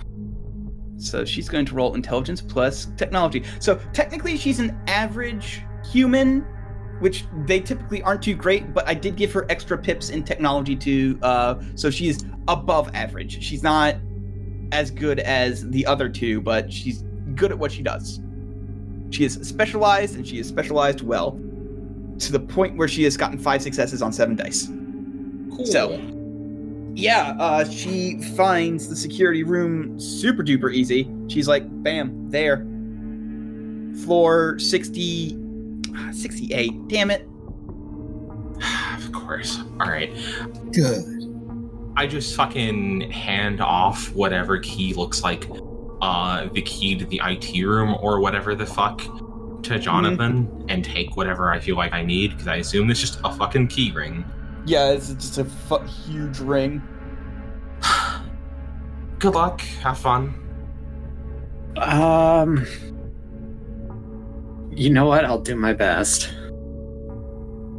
[0.97, 3.45] So she's going to roll intelligence plus technology.
[3.61, 5.61] So technically, she's an average
[5.93, 6.43] human,
[7.01, 8.73] which they typically aren't too great.
[8.73, 13.43] But I did give her extra pips in technology to, uh, so she's above average.
[13.43, 13.97] She's not
[14.73, 18.21] as good as the other two, but she's good at what she does.
[19.11, 21.33] She is specialized, and she is specialized well,
[22.19, 24.67] to the point where she has gotten five successes on seven dice.
[25.57, 25.67] Cool.
[25.67, 26.01] So,
[26.95, 31.09] yeah, uh, she finds the security room super duper easy.
[31.29, 32.67] She's like, bam, there.
[34.05, 35.46] Floor 60.
[36.13, 36.89] 68.
[36.89, 37.29] Damn it.
[38.97, 39.59] of course.
[39.81, 40.13] All right.
[40.73, 41.05] Good.
[41.97, 45.49] I just fucking hand off whatever key looks like
[46.03, 49.01] uh the key to the IT room or whatever the fuck
[49.63, 53.19] to Jonathan and take whatever I feel like I need because I assume it's just
[53.25, 54.25] a fucking key ring.
[54.67, 56.83] Yeah, it's just a fu- huge ring.
[59.19, 59.61] Good luck.
[59.83, 60.35] Have fun.
[61.79, 62.67] Um.
[64.77, 65.25] You know what?
[65.25, 66.31] I'll do my best.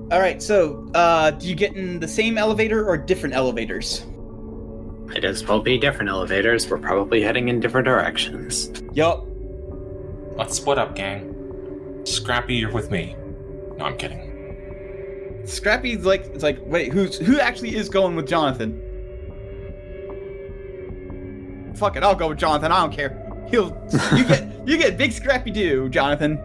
[0.10, 4.04] All right, so uh, do you get in the same elevator or different elevators?
[5.06, 6.68] Might as well be different elevators.
[6.68, 8.82] We're probably heading in different directions.
[8.94, 9.28] Yup.
[10.36, 12.02] Let's split up, gang.
[12.04, 13.16] Scrappy, you're with me.
[13.78, 15.44] No, I'm kidding.
[15.46, 18.82] Scrappy's like, it's like, wait, who's who actually is going with Jonathan?
[21.76, 22.72] Fuck it, I'll go with Jonathan.
[22.72, 23.24] I don't care.
[23.52, 23.68] He'll
[24.16, 26.40] you get you get big Scrappy Doo, Jonathan.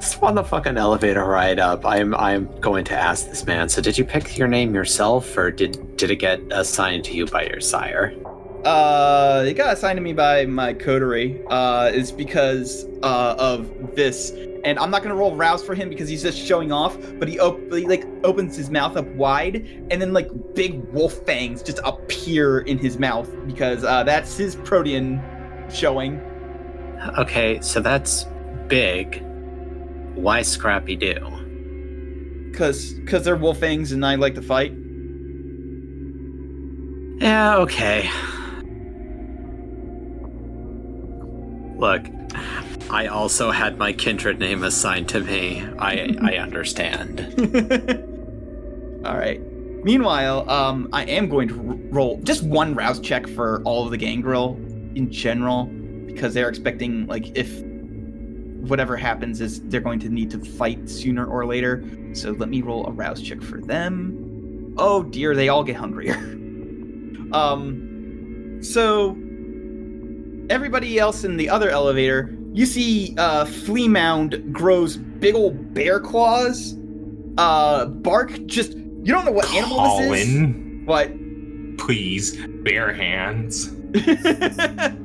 [0.00, 3.68] Just on the fucking elevator ride up, I'm I'm going to ask this man.
[3.68, 7.26] So, did you pick your name yourself, or did did it get assigned to you
[7.26, 8.14] by your sire?
[8.64, 11.42] Uh, it got assigned to me by my coterie.
[11.48, 14.32] Uh, is because uh of this
[14.64, 16.96] and I'm not gonna roll rouse for him because he's just showing off.
[17.18, 21.14] But he, op- he like opens his mouth up wide, and then like big wolf
[21.26, 25.22] fangs just appear in his mouth because uh, that's his protean
[25.70, 26.20] showing.
[27.18, 28.26] Okay, so that's
[28.68, 29.24] big.
[30.20, 32.52] Why Scrappy Doo?
[32.54, 34.72] Cause, cause they're wolf fangs, and I like to fight.
[37.20, 38.10] Yeah, okay.
[41.78, 42.06] Look,
[42.90, 45.64] I also had my kindred name assigned to me.
[45.78, 47.20] I I understand.
[49.06, 49.40] all right.
[49.84, 53.90] Meanwhile, um, I am going to r- roll just one rouse check for all of
[53.90, 54.56] the gangrel
[54.94, 55.64] in general
[56.06, 57.62] because they're expecting like if
[58.68, 61.84] whatever happens is they're going to need to fight sooner or later.
[62.12, 64.74] So let me roll a rouse check for them.
[64.78, 66.14] Oh dear, they all get hungrier.
[67.32, 69.16] um, so
[70.50, 76.00] everybody else in the other elevator, you see, uh, Flea Mound grows big old bear
[76.00, 76.76] claws.
[77.38, 80.34] Uh, Bark just you don't know what animal this is.
[80.34, 81.10] Colin, What?
[81.78, 83.72] please, bare hands.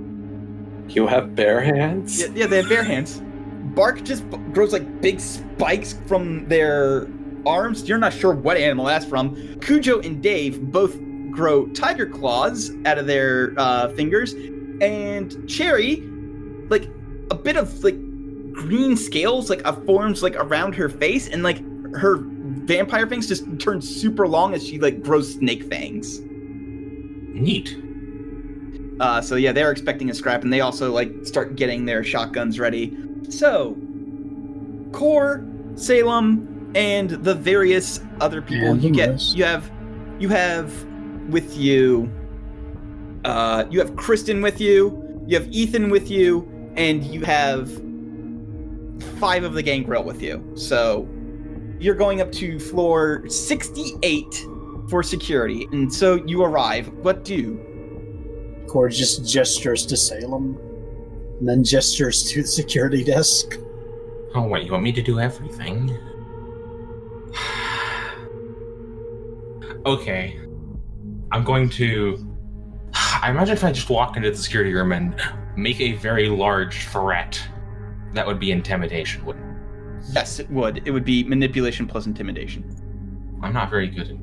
[0.88, 2.22] You have bare hands?
[2.22, 3.22] Yeah, yeah, they have bare hands.
[3.76, 7.08] Bark just grows like big spikes from their
[7.46, 7.88] arms.
[7.88, 9.60] You're not sure what animal that's from.
[9.60, 10.98] Cujo and Dave both
[11.32, 14.34] grow tiger claws out of their uh, fingers,
[14.82, 15.98] and Cherry,
[16.70, 16.90] like
[17.30, 17.98] a bit of like
[18.54, 21.62] green scales, like uh, forms like around her face, and like
[21.96, 26.22] her vampire fangs just turn super long as she like grows snake fangs.
[26.24, 27.78] Neat.
[29.02, 32.60] Uh, so yeah, they're expecting a scrap, and they also like start getting their shotguns
[32.60, 32.98] ready.
[33.30, 33.76] So,
[34.92, 35.46] Core,
[35.76, 39.34] Salem, and the various other people And you get, Lewis.
[39.36, 39.72] you have,
[40.20, 40.72] you have
[41.30, 42.12] with you.
[43.24, 45.24] Uh, you have Kristen with you.
[45.28, 47.70] You have Ethan with you, and you have
[49.20, 50.44] five of the gangrel with you.
[50.56, 51.08] So,
[51.80, 54.46] you're going up to floor sixty-eight
[54.90, 56.88] for security, and so you arrive.
[57.00, 57.60] What do?
[58.68, 60.58] Cord just gestures to Salem,
[61.40, 63.58] and then gestures to the security desk.
[64.34, 65.98] Oh, wait, you want me to do everything?
[69.86, 70.40] okay.
[71.32, 72.32] I'm going to.
[72.94, 75.20] I imagine if I just walked into the security room and
[75.58, 77.42] make a very large threat,
[78.14, 80.14] that would be intimidation, wouldn't it?
[80.14, 80.88] Yes, it would.
[80.88, 82.64] It would be manipulation plus intimidation.
[83.42, 84.18] I'm not very good at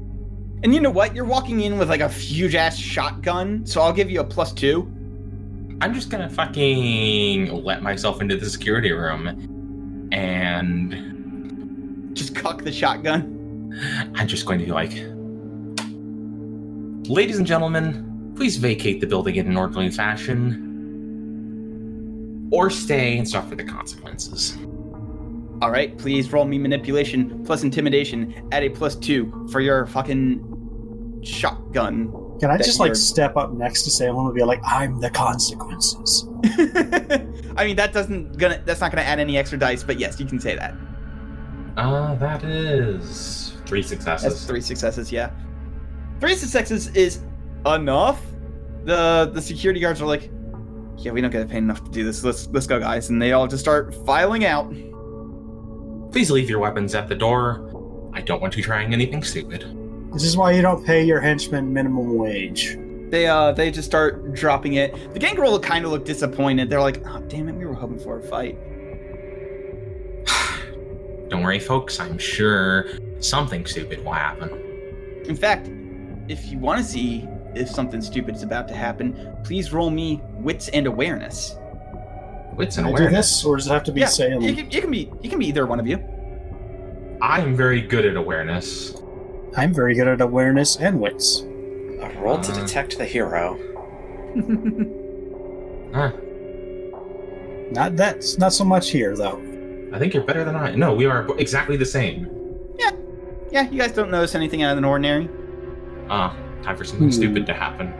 [0.62, 1.14] And you know what?
[1.14, 4.52] You're walking in with like a huge ass shotgun, so I'll give you a plus
[4.52, 4.90] two.
[5.82, 10.92] I'm just gonna fucking let myself into the security room and
[12.14, 14.12] Just cock the shotgun.
[14.14, 14.92] I'm just going to be like,
[17.08, 20.68] Ladies and gentlemen, please vacate the building in an orderly fashion.
[22.52, 24.56] Or stay and suffer the consequences.
[25.60, 31.20] All right, please roll me manipulation plus intimidation at a plus two for your fucking
[31.24, 32.12] shotgun.
[32.42, 35.10] Can I just like you're- step up next to Salem and be like, "I'm the
[35.10, 36.26] consequences"?
[37.56, 40.26] I mean, that doesn't gonna that's not gonna add any extra dice, but yes, you
[40.26, 40.74] can say that.
[41.76, 44.44] Uh, that is three That's successes.
[44.44, 45.30] three successes, yeah.
[46.18, 47.20] Three successes is
[47.64, 48.20] enough.
[48.86, 50.28] The the security guards are like,
[50.96, 52.24] yeah, we don't get paid enough to do this.
[52.24, 54.68] Let's let's go, guys, and they all just start filing out.
[56.10, 58.10] Please leave your weapons at the door.
[58.12, 59.78] I don't want you trying anything stupid.
[60.12, 62.76] This is why you don't pay your henchmen minimum wage.
[63.08, 64.92] They uh they just start dropping it.
[65.14, 66.68] The gang gangrel kind of look disappointed.
[66.68, 68.58] They're like, oh damn it, we were hoping for a fight.
[71.28, 71.98] Don't worry, folks.
[71.98, 72.86] I'm sure
[73.20, 74.50] something stupid will happen.
[75.24, 75.70] In fact,
[76.28, 80.20] if you want to see if something stupid is about to happen, please roll me
[80.34, 81.56] wits and awareness.
[82.54, 83.28] Wits Can and I do awareness.
[83.28, 84.42] this, or does it have to be yeah, Salem?
[84.42, 86.02] you can, you can be you can be either one of you.
[87.22, 88.94] I'm very good at awareness.
[89.56, 91.40] I'm very good at awareness and wits.
[92.00, 92.60] A roll to Uh.
[92.60, 93.58] detect the hero.
[95.94, 96.10] Huh.
[97.72, 99.38] Not that's not so much here though.
[99.92, 100.74] I think you're better than I.
[100.74, 102.26] No, we are exactly the same.
[102.78, 102.92] yeah,
[103.50, 105.28] Yeah, you guys don't notice anything out of the ordinary.
[106.08, 107.12] Ah, time for something Hmm.
[107.12, 107.92] stupid to happen.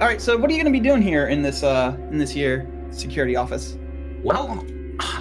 [0.00, 2.16] All right, so what are you going to be doing here in this uh in
[2.16, 3.76] this here security office?
[4.22, 4.64] Well,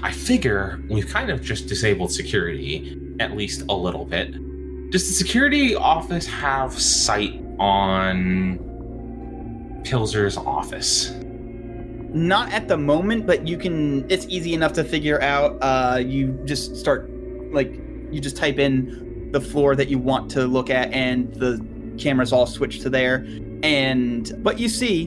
[0.01, 4.33] I figure we've kind of just disabled security, at least a little bit.
[4.91, 8.57] Does the security office have sight on
[9.83, 11.11] Pilzer's office?
[12.11, 14.09] Not at the moment, but you can.
[14.09, 15.59] It's easy enough to figure out.
[15.61, 17.07] Uh, you just start
[17.53, 17.71] like
[18.09, 21.63] you just type in the floor that you want to look at, and the
[21.99, 23.17] cameras all switch to there.
[23.61, 25.03] And what you see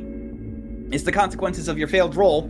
[0.93, 2.49] is the consequences of your failed roll.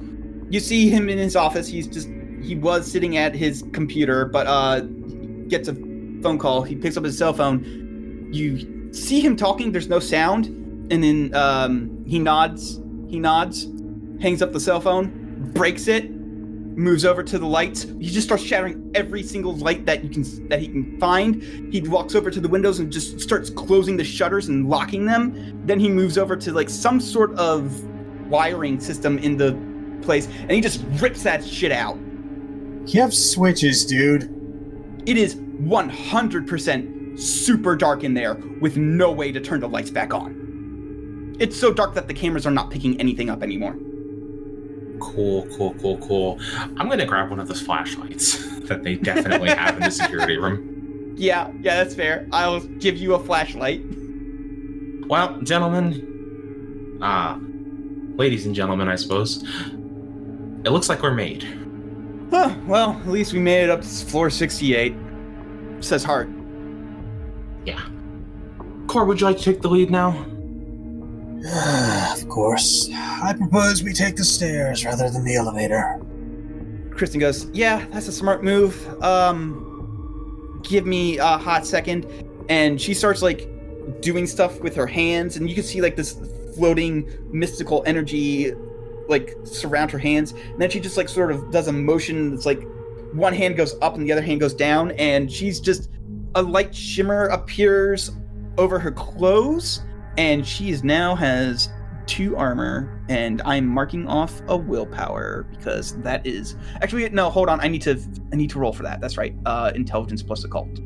[0.51, 1.67] You see him in his office.
[1.67, 2.11] He's just
[2.43, 4.81] he was sitting at his computer, but uh,
[5.49, 5.92] gets a
[6.23, 6.63] phone call.
[6.63, 8.29] He picks up his cell phone.
[8.33, 9.73] You see him talking.
[9.73, 10.47] There's no sound,
[10.91, 12.81] and then um, he nods.
[13.09, 13.69] He nods,
[14.21, 17.83] hangs up the cell phone, breaks it, moves over to the lights.
[17.83, 21.43] He just starts shattering every single light that you can that he can find.
[21.73, 25.61] He walks over to the windows and just starts closing the shutters and locking them.
[25.67, 27.85] Then he moves over to like some sort of
[28.31, 29.59] wiring system in the
[30.03, 31.99] place, and he just rips that shit out.
[32.87, 34.32] You have switches, dude.
[35.07, 40.15] It is 100% super dark in there with no way to turn the lights back
[40.15, 41.37] on.
[41.39, 43.77] It's so dark that the cameras are not picking anything up anymore.
[45.01, 46.39] Cool, cool, cool, cool.
[46.77, 51.15] I'm gonna grab one of those flashlights that they definitely have in the security room.
[51.17, 52.29] Yeah, yeah, that's fair.
[52.33, 53.83] I'll give you a flashlight.
[55.09, 57.41] Well, gentlemen, ah,
[58.17, 59.43] ladies and gentlemen, I suppose.
[60.65, 61.45] It looks like we're made.
[62.33, 64.95] Huh, well, at least we made it up to floor 68.
[65.81, 66.31] Says Hart.
[67.67, 67.87] Yeah.
[68.87, 70.17] Core, would you like to take the lead now?
[72.17, 72.89] of course.
[72.91, 76.01] I propose we take the stairs rather than the elevator.
[76.93, 79.03] Kristen goes, Yeah, that's a smart move.
[79.03, 82.07] Um, give me a hot second.
[82.49, 83.47] And she starts like
[84.01, 86.19] doing stuff with her hands, and you can see like this
[86.55, 88.55] floating mystical energy
[89.09, 90.33] like surround her hands.
[90.33, 92.63] And then she just like sort of does a motion that's like
[93.13, 95.91] one hand goes up and the other hand goes down, and she's just
[96.35, 98.11] a light shimmer appears
[98.59, 99.83] over her clothes,
[100.17, 101.69] and she now has
[102.07, 107.31] two armor, and I'm marking off a willpower because that is actually no.
[107.31, 108.01] Hold on, I need to
[108.33, 109.01] I need to roll for that.
[109.01, 110.81] That's right, uh, intelligence plus occult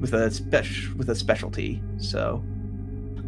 [0.00, 1.82] with a special with a specialty.
[1.98, 2.42] So,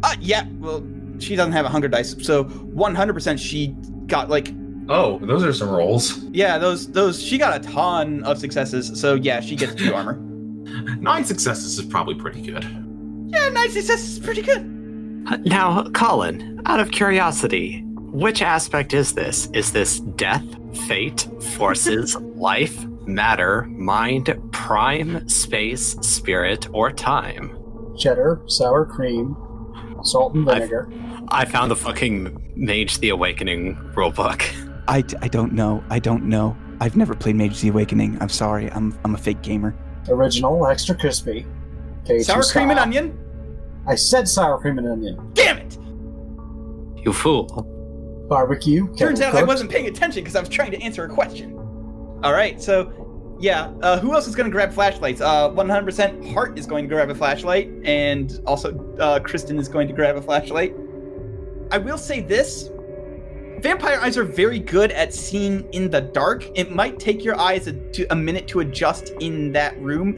[0.03, 0.45] uh, yeah.
[0.59, 0.85] Well,
[1.19, 3.75] she doesn't have a hunger dice, so 100% she
[4.09, 4.53] got like
[4.91, 6.23] Oh, those are some rolls.
[6.31, 8.99] yeah those those she got a ton of successes.
[8.99, 10.15] So yeah, she gets two armor.
[10.99, 12.63] Nine successes is probably pretty good.
[13.27, 14.61] Yeah, nine successes is pretty good.
[15.27, 17.81] Uh, now, Colin, out of curiosity,
[18.11, 19.47] which aspect is this?
[19.53, 20.43] Is this death,
[20.87, 27.55] fate, forces, life, matter, mind, prime, space, spirit, or time?
[27.97, 29.35] Cheddar, sour cream,
[30.03, 30.89] salt and I've- vinegar.
[31.31, 34.43] I found the fucking Mage the Awakening rulebook.
[34.87, 35.83] I, I don't know.
[35.89, 36.57] I don't know.
[36.81, 38.17] I've never played Mage the Awakening.
[38.21, 38.71] I'm sorry.
[38.71, 39.75] I'm I'm a fake gamer.
[40.07, 41.45] Original, extra crispy.
[42.05, 43.17] Cajun Sour cream and onion.
[43.87, 45.31] I said sour cream and onion.
[45.33, 45.77] Damn it!
[47.05, 47.45] You fool.
[48.29, 48.87] Barbecue.
[48.95, 51.55] Turns kettle out I wasn't paying attention because I was trying to answer a question.
[52.23, 55.21] All right, so yeah, uh, who else is going to grab flashlights?
[55.21, 59.87] Uh, 100% Hart is going to grab a flashlight, and also uh, Kristen is going
[59.87, 60.75] to grab a flashlight.
[61.71, 62.69] I will say this:
[63.59, 66.45] vampire eyes are very good at seeing in the dark.
[66.55, 70.15] It might take your eyes a, to, a minute to adjust in that room,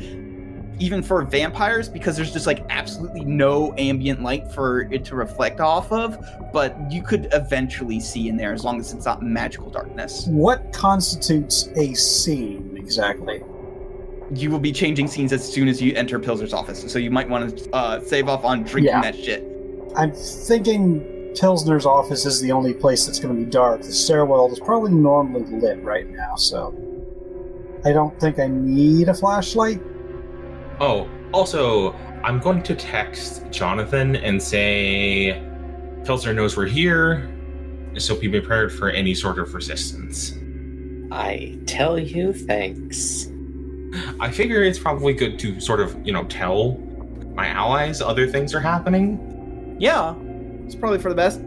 [0.79, 5.59] even for vampires, because there's just like absolutely no ambient light for it to reflect
[5.59, 6.17] off of.
[6.53, 10.27] But you could eventually see in there as long as it's not magical darkness.
[10.27, 13.43] What constitutes a scene exactly?
[14.33, 17.27] You will be changing scenes as soon as you enter Pilsner's office, so you might
[17.27, 19.01] want to uh, save off on drinking Yeah.
[19.01, 19.45] that shit.
[19.97, 23.81] I'm thinking Pilsner's office is the only place that's going to be dark.
[23.81, 26.75] The stairwell is probably normally lit right now, so
[27.85, 29.81] I don't think I need a flashlight.
[30.79, 35.41] Oh, also, I'm going to text Jonathan and say
[36.03, 37.31] Pilsner knows we're here,
[37.97, 40.33] so be prepared for any sort of resistance.
[41.11, 43.27] I tell you thanks.
[44.19, 46.77] I figure it's probably good to sort of, you know, tell
[47.35, 49.77] my allies other things are happening.
[49.79, 50.15] Yeah,
[50.71, 51.41] it's probably for the best.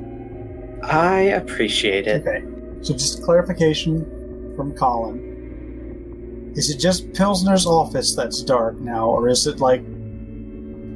[0.82, 2.26] I appreciate it.
[2.26, 2.44] Okay,
[2.82, 4.04] so just clarification
[4.54, 6.52] from Colin.
[6.54, 9.80] Is it just Pilsner's office that's dark now, or is it like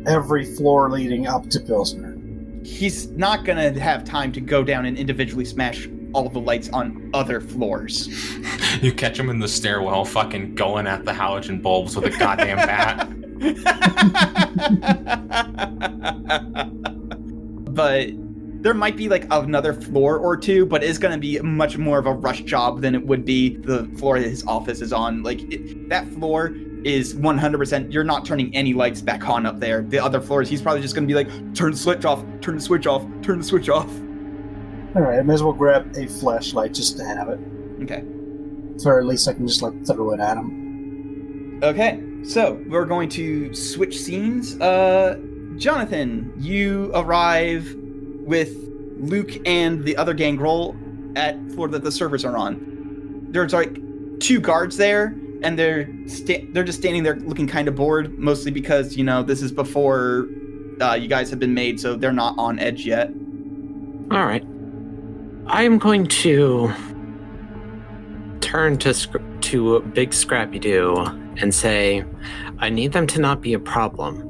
[0.07, 2.19] every floor leading up to Pilsner?
[2.65, 6.69] He's not gonna have time to go down and individually smash all of the lights
[6.69, 8.09] on other floors.
[8.83, 12.59] You catch him in the stairwell, fucking going at the halogen bulbs with a goddamn
[12.59, 13.09] bat.
[17.79, 18.11] but
[18.61, 22.01] there might be like another floor or two, but it's going to be much more
[22.01, 25.23] of a rush job than it would be the floor that his office is on.
[25.23, 27.93] Like it, that floor is 100%.
[27.93, 29.83] You're not turning any lights back on up there.
[29.83, 32.57] The other floors, he's probably just going to be like, turn the switch off, turn
[32.57, 33.89] the switch off, turn the switch off.
[34.97, 37.39] All right, I may as well grab a flashlight just to have it,
[37.83, 38.03] Okay.
[38.77, 41.61] So at least I can just like throw it at him.
[41.63, 42.03] Okay.
[42.25, 44.61] So we're going to switch scenes.
[44.61, 45.21] Uh,
[45.59, 47.75] Jonathan, you arrive
[48.21, 48.55] with
[48.99, 50.77] Luke and the other gangrel
[51.17, 53.27] at floor that the servers are on.
[53.31, 53.79] There's like
[54.21, 58.51] two guards there, and they're sta- they're just standing there looking kind of bored, mostly
[58.51, 60.29] because you know this is before
[60.81, 63.09] uh, you guys have been made, so they're not on edge yet.
[64.11, 64.45] All right.
[65.47, 66.73] I am going to
[68.41, 70.95] turn to Sc- to Big Scrappy Doo
[71.39, 72.05] and say,
[72.59, 74.28] I need them to not be a problem.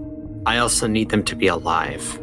[0.49, 2.19] I also need them to be alive.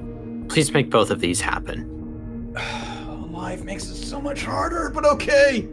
[0.50, 2.56] Please make both of these happen.
[3.08, 5.68] Alive makes it so much harder, but okay.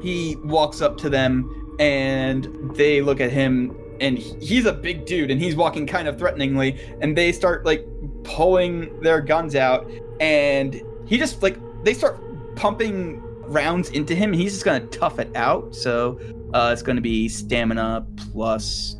[0.00, 2.44] He walks up to them and
[2.76, 6.78] they look at him and he's a big dude and he's walking kind of threateningly
[7.00, 7.84] and they start like
[8.22, 9.90] pulling their guns out
[10.20, 12.20] and he just like they start
[12.54, 16.20] pumping rounds into him he's just gonna tough it out so
[16.54, 18.96] uh, it's gonna be stamina plus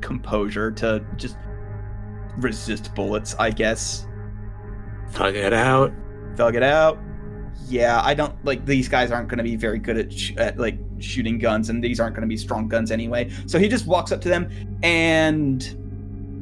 [0.00, 1.36] composure to just
[2.38, 4.06] resist bullets i guess
[5.10, 5.92] Thug it out.
[6.34, 6.98] thug it out.
[7.68, 10.58] Yeah, I don't like these guys aren't going to be very good at, sh- at
[10.58, 13.30] like shooting guns, and these aren't going to be strong guns anyway.
[13.46, 14.50] So he just walks up to them
[14.82, 15.62] and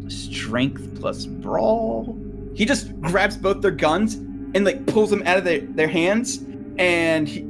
[0.09, 2.19] strength plus brawl.
[2.55, 6.39] He just grabs both their guns and like pulls them out of their, their hands,
[6.79, 7.47] and he,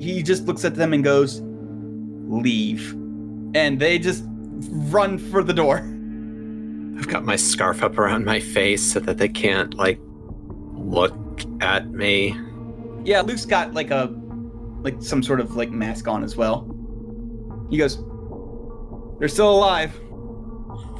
[0.00, 2.92] he just looks at them and goes, "Leave,"
[3.54, 4.24] and they just
[4.70, 5.88] run for the door.
[6.96, 9.98] I've got my scarf up around my face so that they can't, like,
[10.72, 11.16] look
[11.60, 12.36] at me.
[13.04, 14.14] Yeah, Luke's got like a
[14.82, 16.66] like some sort of like mask on as well.
[17.70, 17.98] He goes,
[19.18, 19.98] "They're still alive.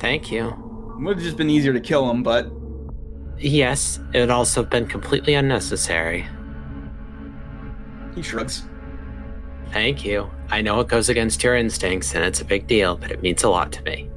[0.00, 0.52] Thank you.
[0.98, 2.50] Would have just been easier to kill them, but
[3.38, 6.26] Yes, it would also have been completely unnecessary.
[8.14, 8.64] he shrugs.
[9.72, 10.30] Thank you.
[10.50, 13.42] I know it goes against your instincts and it's a big deal, but it means
[13.42, 14.08] a lot to me.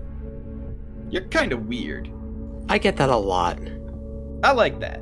[1.09, 2.09] You're kind of weird.
[2.69, 3.59] I get that a lot.
[4.43, 5.01] I like that."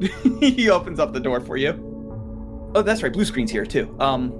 [0.40, 1.72] he opens up the door for you.
[2.74, 3.12] Oh, that's right.
[3.12, 3.94] Blue screen's here too.
[4.00, 4.32] Um,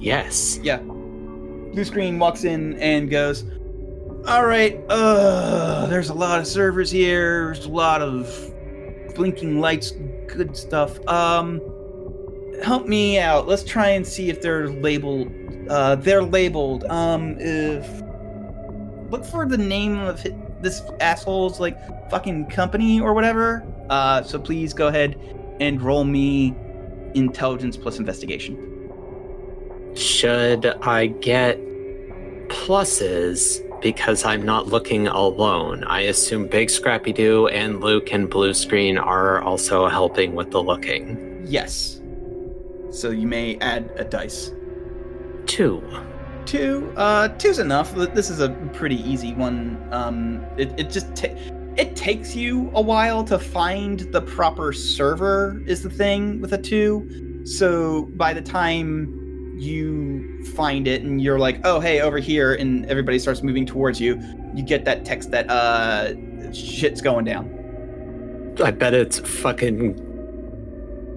[0.00, 0.58] Yes.
[0.62, 0.78] yeah.
[0.78, 3.44] Blue screen walks in and goes,
[4.26, 4.80] "All right.
[4.88, 7.46] Uh, there's a lot of servers here.
[7.54, 8.26] There's a lot of
[9.14, 9.92] blinking lights.
[10.26, 10.98] Good stuff.
[11.06, 11.60] Um,
[12.64, 13.46] help me out.
[13.46, 15.30] Let's try and see if they're labeled.
[15.68, 16.84] Uh, they're labeled.
[16.84, 17.86] Um, if
[19.12, 20.26] look for the name of
[20.62, 23.64] this asshole's like fucking company or whatever.
[23.90, 25.16] Uh, so please go ahead
[25.60, 26.56] and roll me
[27.14, 28.56] intelligence plus investigation.
[29.94, 31.60] Should I get
[32.48, 35.84] pluses because I'm not looking alone?
[35.84, 40.62] I assume Big Scrappy Doo and Luke and Blue Screen are also helping with the
[40.62, 41.42] looking.
[41.44, 42.00] Yes.
[42.90, 44.52] So you may add a dice.
[45.44, 45.82] Two.
[46.46, 46.92] Two.
[46.96, 47.94] Uh, two's enough.
[47.94, 49.82] This is a pretty easy one.
[49.90, 51.24] Um, it, it just
[51.76, 55.62] it takes you a while to find the proper server.
[55.66, 57.42] Is the thing with a two.
[57.44, 62.84] So by the time you find it and you're like, oh hey, over here, and
[62.86, 64.20] everybody starts moving towards you,
[64.54, 66.12] you get that text that uh,
[66.52, 68.54] shit's going down.
[68.62, 70.10] I bet it's fucking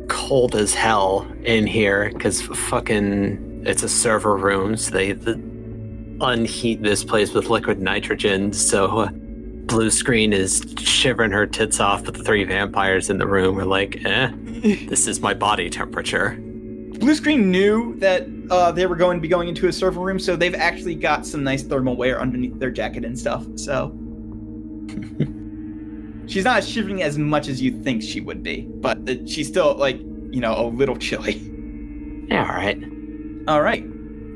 [0.08, 5.34] cold as hell in here because fucking it's a server room, so they the,
[6.22, 8.54] unheat this place with liquid nitrogen.
[8.54, 13.28] So uh, blue screen is shivering her tits off, but the three vampires in the
[13.28, 14.32] room are like, "Eh,
[14.88, 16.40] this is my body temperature."
[17.00, 20.18] Blue Screen knew that uh, they were going to be going into a server room,
[20.18, 23.46] so they've actually got some nice thermal wear underneath their jacket and stuff.
[23.56, 23.90] So
[26.28, 29.76] she's not shivering as much as you think she would be, but uh, she's still
[29.76, 31.36] like you know a little chilly.
[32.30, 32.95] Yeah, all right.
[33.48, 33.86] All right.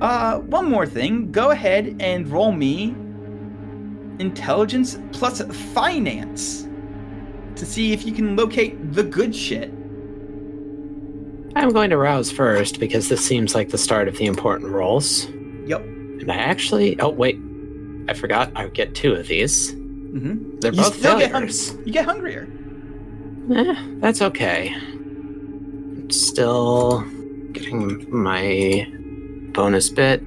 [0.02, 1.32] Uh, one more thing.
[1.32, 2.96] Go ahead and roll me
[4.20, 5.42] intelligence plus
[5.74, 6.68] finance
[7.56, 9.72] to see if you can locate the good shit.
[11.56, 15.28] I'm going to rouse first because this seems like the start of the important rolls.
[15.66, 15.82] Yep.
[15.82, 17.40] And I actually, oh wait,
[18.08, 18.52] I forgot.
[18.56, 19.74] I would get two of these.
[19.74, 20.60] Mm-hmm.
[20.60, 21.76] They're You both still get failures.
[21.86, 22.48] You get hungrier.
[23.54, 24.74] Eh, that's okay.
[24.74, 27.02] I'm still
[27.52, 28.88] getting my
[29.54, 30.22] bonus bit.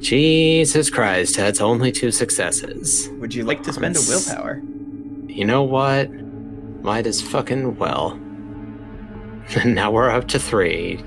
[0.00, 3.08] Jesus Christ, that's only two successes.
[3.18, 4.62] Would you like to spend a willpower?
[5.26, 6.10] You know what?
[6.82, 8.16] Might as fucking well.
[9.64, 11.02] now we're up to three.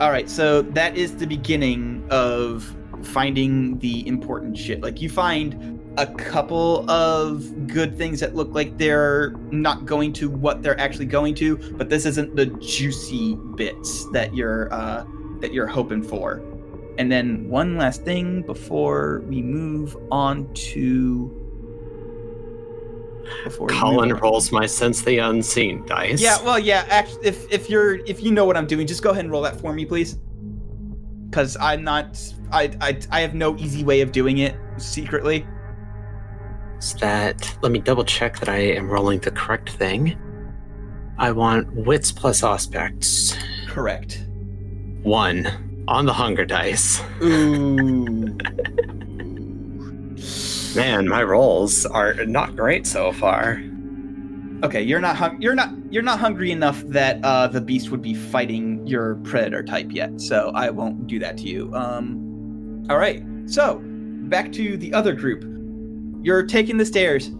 [0.00, 4.80] All right, so that is the beginning of finding the important shit.
[4.80, 10.30] Like you find a couple of good things that look like they're not going to
[10.30, 15.04] what they're actually going to, but this isn't the juicy bits that you're uh,
[15.40, 16.42] that you're hoping for.
[16.98, 21.36] And then one last thing before we move on to
[23.44, 26.20] before Colin rolls my sense the unseen dice.
[26.20, 26.84] Yeah, well, yeah.
[26.90, 29.42] Actually, if if you're if you know what I'm doing, just go ahead and roll
[29.42, 30.18] that for me, please.
[31.30, 32.20] because I'm not.
[32.52, 35.46] I, I I have no easy way of doing it secretly.
[36.78, 40.18] Is that let me double check that I am rolling the correct thing.
[41.18, 43.36] I want wits plus aspects.
[43.68, 44.26] Correct.
[45.02, 47.02] One on the hunger dice.
[47.22, 48.36] Ooh.
[50.76, 53.60] Man, my rolls are not great so far.
[54.62, 58.02] okay, you're not hung- you're not you're not hungry enough that uh, the beast would
[58.02, 60.20] be fighting your predator type yet.
[60.20, 61.74] So I won't do that to you.
[61.74, 63.24] Um, all right.
[63.46, 65.44] So back to the other group.
[66.22, 67.30] You're taking the stairs.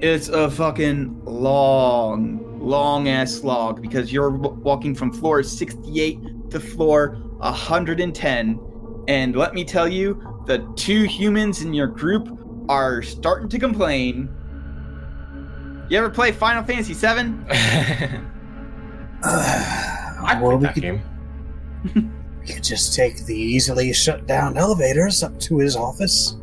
[0.00, 6.58] It's a fucking long, long ass slog because you're w- walking from floor 68 to
[6.58, 8.60] floor 110.
[9.08, 12.38] And let me tell you, the two humans in your group
[12.68, 14.28] are starting to complain.
[15.88, 17.34] You ever play Final Fantasy VII?
[19.24, 21.02] I well, played we that could, game.
[22.40, 26.36] we could just take the easily shut down elevators up to his office.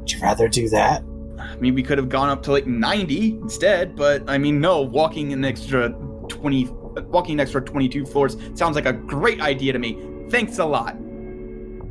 [0.00, 1.02] Would you rather do that?
[1.38, 4.82] I mean, we could have gone up to like 90 instead, but I mean, no,
[4.82, 5.90] walking an extra
[6.28, 6.68] 20,
[7.06, 9.98] walking an extra 22 floors sounds like a great idea to me.
[10.30, 10.96] Thanks a lot.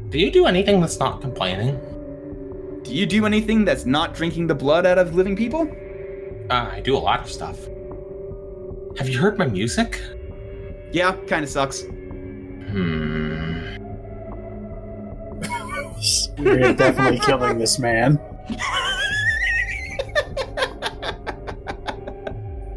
[0.10, 1.80] Do you do anything that's not complaining?
[2.84, 5.70] Do you do anything that's not drinking the blood out of living people?
[6.50, 7.58] Uh, I do a lot of stuff.
[8.98, 10.02] Have you heard my music?
[10.92, 11.82] Yeah, kind of sucks.
[11.82, 13.76] Hmm.
[16.38, 18.20] We're definitely killing this man.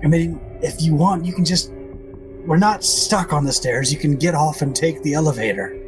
[0.02, 1.72] I mean, if you want, you can just.
[2.50, 3.92] We're not stuck on the stairs.
[3.92, 5.78] You can get off and take the elevator.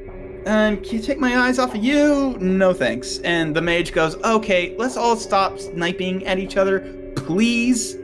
[0.46, 2.36] And can you take my eyes off of you?
[2.38, 3.18] No thanks.
[3.18, 7.96] And the mage goes, okay, let's all stop sniping at each other, please.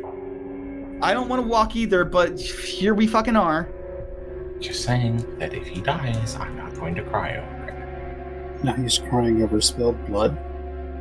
[1.00, 3.68] I don't want to walk either, but here we fucking are.
[4.58, 8.64] Just saying that if he dies, I'm not going to cry over it.
[8.64, 10.36] Now he's crying over spilled blood.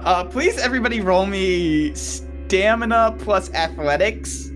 [0.02, 4.52] Uh, please, everybody, roll me stamina plus athletics.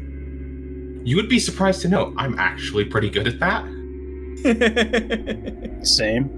[1.04, 3.66] You would be surprised to know I'm actually pretty good at that.
[5.86, 6.30] Same.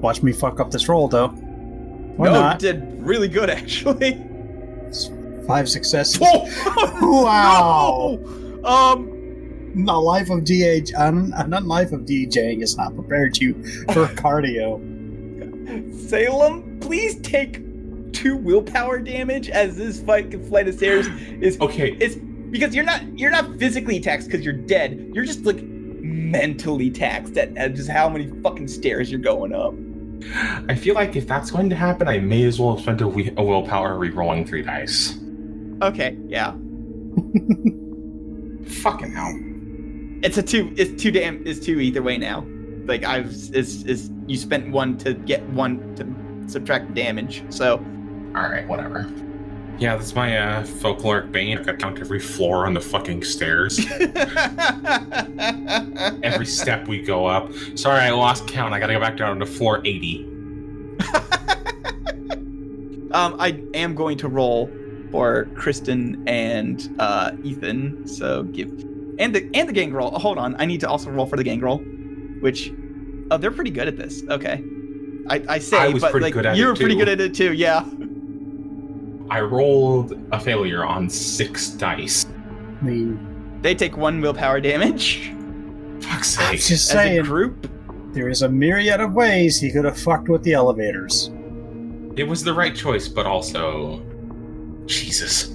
[0.00, 1.28] Watch me fuck up this roll, though.
[1.28, 2.58] Why no, not?
[2.58, 4.22] did really good actually.
[5.46, 6.18] Five successes.
[6.20, 7.22] Whoa!
[7.22, 8.18] wow!
[8.22, 8.64] No!
[8.64, 9.14] Um,
[9.74, 13.54] The life of DH, un, not life of DJing has not prepared you
[13.92, 14.80] for cardio.
[16.08, 17.62] Salem, please take
[18.12, 21.06] two willpower damage as this fight flight of stairs
[21.40, 22.16] is Okay, it's
[22.50, 25.10] because you're not you're not physically taxed because you're dead.
[25.14, 29.74] You're just like mentally taxed at, at just how many fucking stairs you're going up.
[30.68, 33.06] I feel like if that's going to happen, I may as well have spent a,
[33.08, 35.16] we- a willpower re-rolling three dice.
[35.80, 36.52] Okay, yeah.
[38.82, 39.38] Fucking hell.
[40.24, 40.72] It's a two.
[40.76, 41.46] It's two damn.
[41.46, 42.44] It's two either way now.
[42.86, 43.26] Like I've.
[43.52, 43.82] It's.
[43.84, 44.10] It's.
[44.26, 47.44] You spent one to get one to subtract damage.
[47.50, 47.76] So.
[48.36, 49.10] Alright, whatever.
[49.78, 51.56] Yeah, that's my uh, folkloric bane.
[51.56, 53.78] I gotta count every floor on the fucking stairs.
[56.24, 57.52] every step we go up.
[57.76, 58.74] Sorry, I lost count.
[58.74, 60.24] I gotta go back down to floor 80.
[63.12, 64.68] um, I am going to roll
[65.12, 68.08] for Kristen and uh, Ethan.
[68.08, 68.68] So give
[69.20, 70.10] and the and the gangrel.
[70.10, 71.78] Hold on, I need to also roll for the gangrel,
[72.40, 72.72] which
[73.30, 74.24] oh they're pretty good at this.
[74.28, 74.64] Okay,
[75.28, 77.08] I, I say, I was but pretty like good at you it, were pretty good
[77.08, 77.52] at it too.
[77.52, 77.84] Yeah.
[79.30, 82.26] I rolled a failure on six dice.
[82.80, 85.32] I mean, They take one willpower damage
[86.00, 86.60] Fuck's I'm sake.
[86.60, 87.68] just as a saying, group.
[88.12, 91.30] there is a myriad of ways he could have fucked with the elevators.
[92.16, 94.00] It was the right choice, but also.
[94.86, 95.54] Jesus.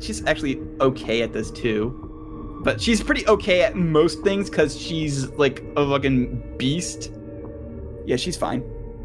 [0.00, 5.28] She's actually okay at this too, but she's pretty okay at most things because she's
[5.30, 7.12] like a fucking beast.
[8.06, 8.64] Yeah, she's fine.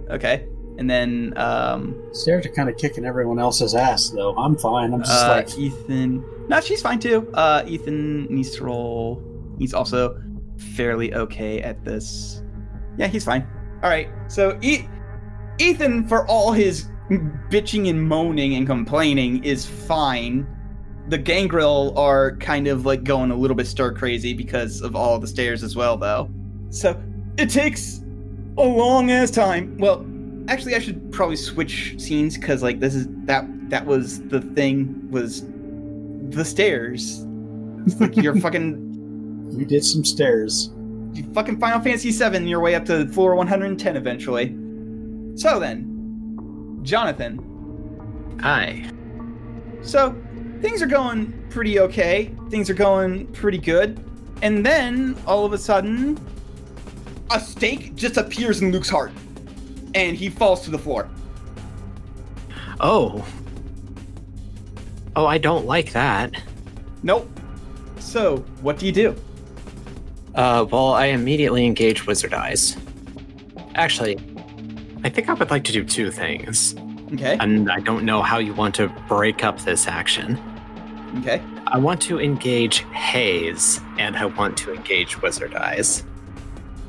[0.10, 0.48] Okay,
[0.78, 4.36] and then um, Sarah kind of kicking everyone else's ass, though.
[4.38, 4.94] I'm fine.
[4.94, 6.24] I'm just uh, like, Ethan.
[6.48, 7.30] No, she's fine too.
[7.34, 9.22] Uh, Ethan needs to roll.
[9.58, 10.22] He's also
[10.58, 12.44] fairly okay at this.
[12.98, 13.48] Yeah, he's fine.
[13.84, 14.10] All right.
[14.28, 14.86] So e-
[15.60, 20.48] Ethan, for all his bitching and moaning and complaining, is fine.
[21.10, 25.18] The gangrel are kind of like going a little bit stir crazy because of all
[25.20, 26.30] the stairs as well, though.
[26.70, 27.02] So
[27.38, 28.04] it takes
[28.58, 29.78] a long ass time.
[29.78, 30.06] Well,
[30.48, 35.10] actually, I should probably switch scenes because like this is that that was the thing
[35.12, 35.44] was
[36.30, 37.26] the stairs.
[37.86, 38.88] It's like you're fucking
[39.56, 40.72] we did some stairs.
[41.14, 44.56] you fucking Final Fantasy VII your way up to floor 110 eventually.
[45.36, 47.44] So then, Jonathan.
[48.44, 48.92] Aye.
[49.82, 50.16] So
[50.62, 52.34] things are going pretty okay.
[52.50, 54.04] Things are going pretty good.
[54.42, 56.20] And then all of a sudden,
[57.32, 59.12] a stake just appears in Luke's heart,
[59.94, 61.10] and he falls to the floor.
[62.80, 63.26] Oh.
[65.16, 66.42] Oh, I don't like that.
[67.04, 67.30] Nope.
[68.00, 69.16] So, what do you do?
[70.36, 72.78] Uh, well, I immediately engage Wizard Eyes.
[73.74, 74.18] Actually,
[75.04, 76.76] I think I would like to do two things.
[77.14, 77.38] Okay.
[77.40, 80.38] And I don't know how you want to break up this action.
[81.20, 81.42] Okay.
[81.68, 86.04] I want to engage Haze, and I want to engage Wizard Eyes.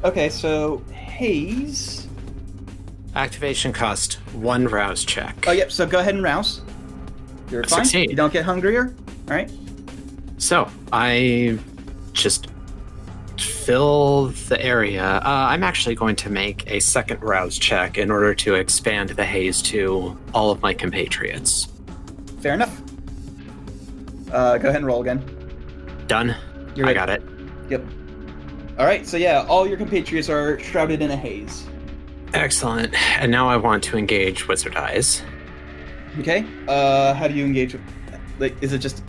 [0.04, 2.07] Okay, so Haze.
[3.18, 5.44] Activation cost one rouse check.
[5.48, 5.72] Oh, yep.
[5.72, 6.60] So go ahead and rouse.
[7.50, 7.84] You're fine.
[7.84, 8.10] Succeed.
[8.10, 8.94] You don't get hungrier.
[9.28, 9.50] All right.
[10.36, 11.58] So I
[12.12, 12.46] just
[13.36, 15.02] fill the area.
[15.02, 19.24] Uh, I'm actually going to make a second rouse check in order to expand the
[19.24, 21.66] haze to all of my compatriots.
[22.40, 22.80] Fair enough.
[24.30, 25.24] Uh, go ahead and roll again.
[26.06, 26.36] Done.
[26.76, 26.94] You're I ready.
[26.94, 27.22] got it.
[27.68, 27.84] Yep.
[28.78, 29.04] All right.
[29.04, 31.66] So yeah, all your compatriots are shrouded in a haze.
[32.34, 32.94] Excellent.
[33.20, 35.22] And now I want to engage Wizard Eyes.
[36.18, 36.44] Okay.
[36.66, 37.72] Uh, how do you engage?
[37.74, 37.82] With,
[38.38, 39.02] like, is it just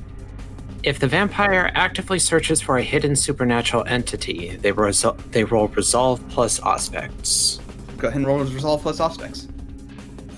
[0.83, 6.21] If the vampire actively searches for a hidden supernatural entity, they, resol- they roll Resolve
[6.29, 7.59] plus aspects.
[7.97, 9.47] go ahead and roll resolve plus aspects?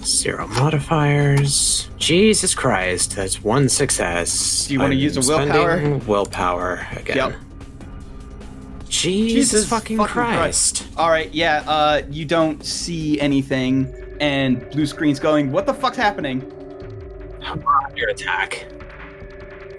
[0.04, 1.88] Zero modifiers.
[1.98, 4.66] Jesus Christ, that's one success.
[4.68, 5.98] Do you wanna use a willpower?
[6.08, 7.18] Willpower again.
[7.18, 7.34] Yep.
[9.02, 10.88] Jesus, Jesus fucking, fucking Christ.
[10.96, 11.34] All right.
[11.34, 11.64] Yeah.
[11.68, 15.52] Uh, you don't see anything, and blue screen's going.
[15.52, 16.42] What the fuck's happening?
[17.96, 18.68] Your attack.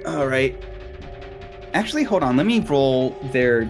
[0.07, 0.61] All right.
[1.73, 2.37] Actually, hold on.
[2.37, 3.65] Let me roll their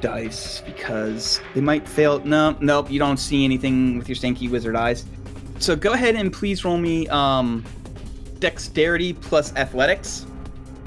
[0.00, 2.18] dice because they might fail.
[2.24, 2.90] No, nope.
[2.90, 5.04] You don't see anything with your stanky wizard eyes.
[5.60, 7.64] So go ahead and please roll me um,
[8.40, 10.26] dexterity plus athletics.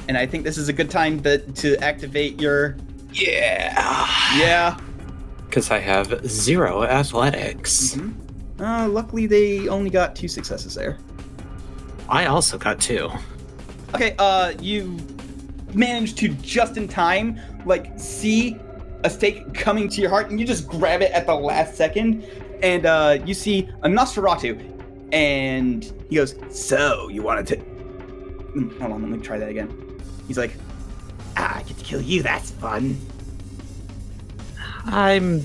[0.09, 2.75] And I think this is a good time to, to activate your.
[3.13, 4.07] Yeah.
[4.37, 4.77] Yeah.
[5.45, 7.95] Because I have zero athletics.
[7.95, 8.13] Mhm.
[8.59, 10.97] Uh, luckily, they only got two successes there.
[12.07, 13.09] I also got two.
[13.95, 14.97] Okay, uh, you
[15.73, 18.57] manage to just in time, like, see
[19.03, 22.25] a stake coming to your heart, and you just grab it at the last second,
[22.61, 24.59] and uh, you see a Nosferatu,
[25.13, 29.71] and he goes, "So you wanted to?" Mm, Hold on, let me try that again.
[30.27, 30.51] He's like,
[31.37, 32.23] "Ah, I get to kill you.
[32.23, 32.97] That's fun."
[34.85, 35.43] I'm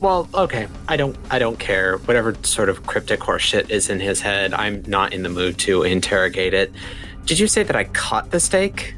[0.00, 0.68] well, okay.
[0.86, 1.96] I don't I don't care.
[1.98, 5.58] Whatever sort of cryptic horse shit is in his head, I'm not in the mood
[5.60, 6.72] to interrogate it.
[7.24, 8.94] Did you say that I caught the stake?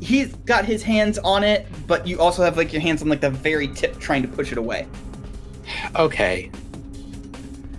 [0.00, 3.22] He's got his hands on it, but you also have like your hands on like
[3.22, 4.86] the very tip, trying to push it away.
[5.96, 6.50] Okay.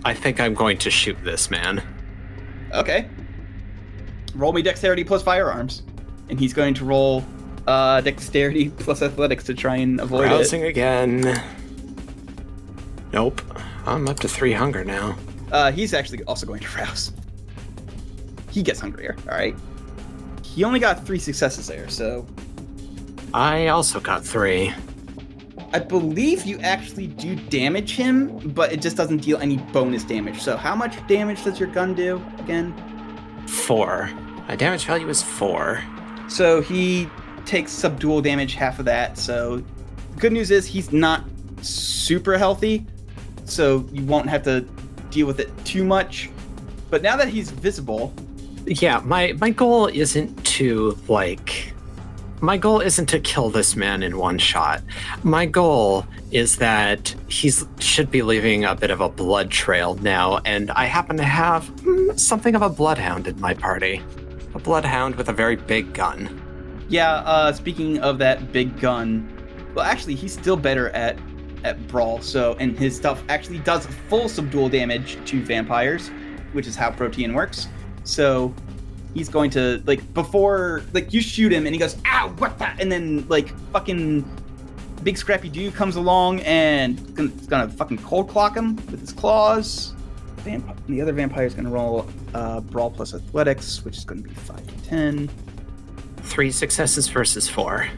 [0.04, 1.82] I think I'm going to shoot this man.
[2.74, 3.08] Okay.
[4.34, 5.84] Roll me dexterity plus firearms.
[6.28, 7.24] And he's going to roll
[7.66, 11.42] uh, dexterity plus athletics to try and avoid Rousing again.
[13.12, 13.40] Nope.
[13.86, 15.16] I'm up to three hunger now.
[15.52, 17.12] Uh, he's actually also going to rouse.
[18.50, 19.54] He gets hungrier, alright?
[20.42, 22.26] He only got three successes there, so
[23.34, 24.72] I also got three.
[25.72, 30.40] I believe you actually do damage him, but it just doesn't deal any bonus damage.
[30.40, 32.74] So how much damage does your gun do again?
[33.46, 34.10] Four.
[34.48, 35.82] My damage value is four.
[36.28, 37.08] So he
[37.44, 39.18] takes subdual damage, half of that.
[39.18, 39.62] So
[40.18, 41.24] good news is he's not
[41.62, 42.86] super healthy,
[43.44, 44.62] so you won't have to
[45.10, 46.30] deal with it too much.
[46.90, 48.12] But now that he's visible,
[48.66, 51.72] Yeah, my my goal isn't to like
[52.40, 54.82] my goal isn't to kill this man in one shot.
[55.22, 60.38] My goal is that he should be leaving a bit of a blood trail now,
[60.44, 64.02] and I happen to have mm, something of a bloodhound in my party.
[64.56, 66.42] A bloodhound with a very big gun.
[66.88, 67.16] yeah.
[67.16, 69.30] Uh, speaking of that big gun,
[69.74, 71.18] well, actually, he's still better at
[71.62, 72.22] at brawl.
[72.22, 76.10] So, and his stuff actually does full subdual damage to vampires,
[76.52, 77.68] which is how Protean works.
[78.04, 78.54] So.
[79.14, 82.66] He's going to like before like you shoot him and he goes ow what the
[82.78, 84.22] and then like fucking
[85.02, 89.14] big Scrappy Doo comes along and gonna, is gonna fucking cold clock him with his
[89.14, 89.94] claws.
[90.46, 94.30] Vamp- the other vampire is gonna roll uh, brawl plus athletics, which is gonna be
[94.30, 95.28] five to ten.
[96.18, 97.88] Three successes versus four.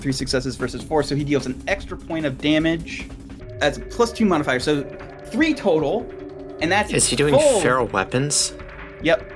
[0.00, 3.08] Three successes versus four, so he deals an extra point of damage
[3.60, 4.60] as a plus two modifier.
[4.60, 4.84] So
[5.26, 6.08] three total,
[6.60, 8.52] and that's Is he doing full- feral weapons?
[9.02, 9.34] Yep.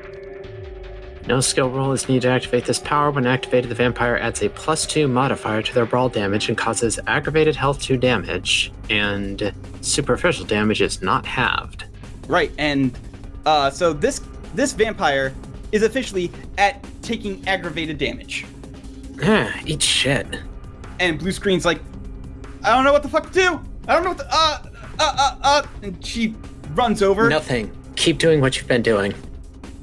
[1.28, 3.10] No skill roll is needed to activate this power.
[3.12, 6.98] When activated, the vampire adds a plus two modifier to their brawl damage and causes
[7.06, 9.52] aggravated health 2 damage, and
[9.82, 11.84] superficial damage is not halved.
[12.32, 12.98] Right, and
[13.44, 14.22] uh, so this
[14.54, 15.34] this vampire
[15.70, 18.46] is officially at taking aggravated damage.
[19.20, 20.26] Eh, eat shit.
[20.98, 21.82] And blue screen's like,
[22.64, 23.60] I don't know what the fuck to do.
[23.86, 24.62] I don't know what the, uh,
[24.98, 26.34] uh, uh, uh, and she
[26.70, 27.28] runs over.
[27.28, 27.70] Nothing.
[27.96, 29.12] Keep doing what you've been doing.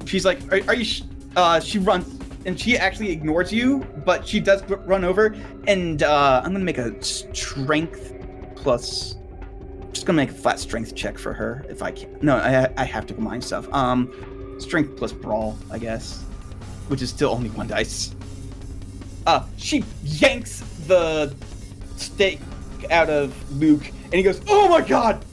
[0.05, 1.03] She's like, are, are you, sh-?
[1.35, 5.35] uh, she runs, and she actually ignores you, but she does run over,
[5.67, 8.15] and, uh, I'm gonna make a strength
[8.55, 9.17] plus,
[9.91, 12.17] just gonna make a flat strength check for her, if I can.
[12.21, 13.71] No, I, I have to combine stuff.
[13.73, 14.11] Um,
[14.59, 16.23] strength plus brawl, I guess,
[16.87, 18.13] which is still only one dice.
[19.25, 21.35] Uh, she yanks the
[21.97, 22.39] stake
[22.89, 25.23] out of Luke, and he goes, "Oh my god!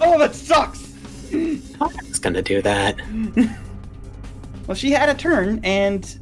[0.00, 0.92] Oh, that sucks."
[1.30, 3.00] It's gonna do that.
[4.66, 6.18] Well, she had a turn, and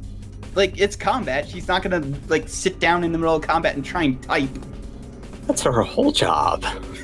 [0.55, 1.47] like it's combat.
[1.47, 4.49] She's not gonna like sit down in the middle of combat and try and type.
[5.51, 6.63] That's her whole job.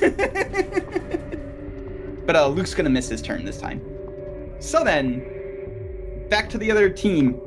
[2.24, 3.80] But uh, Luke's gonna miss his turn this time.
[4.58, 7.40] So then, back to the other team.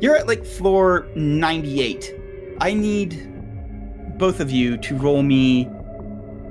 [0.00, 2.14] You're at like floor 98.
[2.58, 5.68] I need both of you to roll me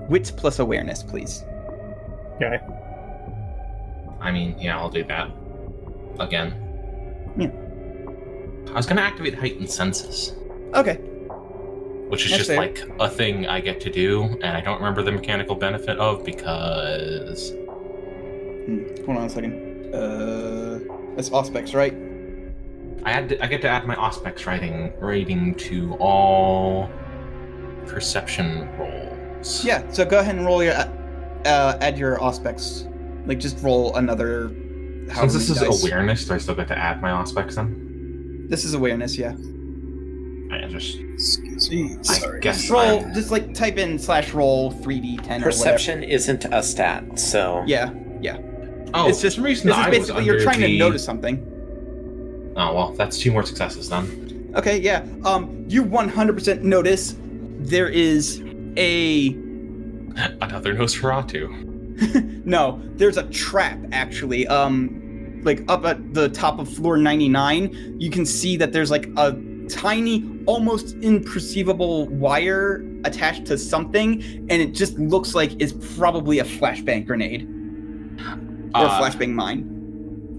[0.07, 1.43] wits plus awareness, please.
[2.35, 2.59] Okay.
[4.21, 5.31] I mean, yeah, I'll do that.
[6.19, 6.53] Again.
[7.37, 7.49] Yeah.
[8.71, 10.35] I was gonna activate heightened senses,
[10.75, 10.99] Okay.
[12.09, 12.57] Which is That's just fair.
[12.59, 16.23] like a thing I get to do, and I don't remember the mechanical benefit of
[16.25, 17.51] because
[18.65, 19.95] Hmm, hold on a second.
[19.95, 20.79] Uh,
[21.15, 21.95] that's Auspex, right?
[23.03, 26.89] I had to, I get to add my Auspex rating rating to all
[27.87, 29.63] perception rolls.
[29.63, 29.89] Yeah.
[29.91, 32.85] So go ahead and roll your uh, add your Auspex.
[33.25, 34.49] Like just roll another.
[35.09, 35.83] however Since this is many dice.
[35.83, 38.45] awareness, do I still get to add my Auspex then?
[38.49, 39.33] This is awareness, yeah.
[40.51, 40.97] I just
[41.59, 42.27] Excuse me.
[42.27, 46.63] I guess Just roll, I'm- just like type in slash roll 3d10 Perception isn't a
[46.63, 47.91] stat, so yeah.
[48.21, 48.37] Yeah.
[48.93, 52.53] Oh, it's just for reason This is basically you're under trying to notice something.
[52.55, 54.53] Oh well, that's two more successes then.
[54.55, 55.05] Okay, yeah.
[55.25, 57.15] Um, you 100% notice
[57.59, 58.41] there is
[58.77, 59.27] a
[60.41, 62.45] Another Nosferatu.
[62.45, 64.47] no, there's a trap actually.
[64.47, 69.07] Um, like up at the top of floor 99, you can see that there's like
[69.17, 69.33] a
[69.69, 76.43] tiny, almost imperceivable wire attached to something, and it just looks like it's probably a
[76.43, 77.47] flashbang grenade
[78.75, 79.75] or a Uh, flashbang mine.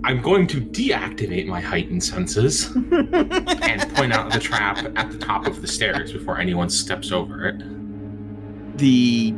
[0.05, 5.47] I'm going to deactivate my heightened senses and point out the trap at the top
[5.47, 7.57] of the stairs before anyone steps over it.
[8.79, 9.35] the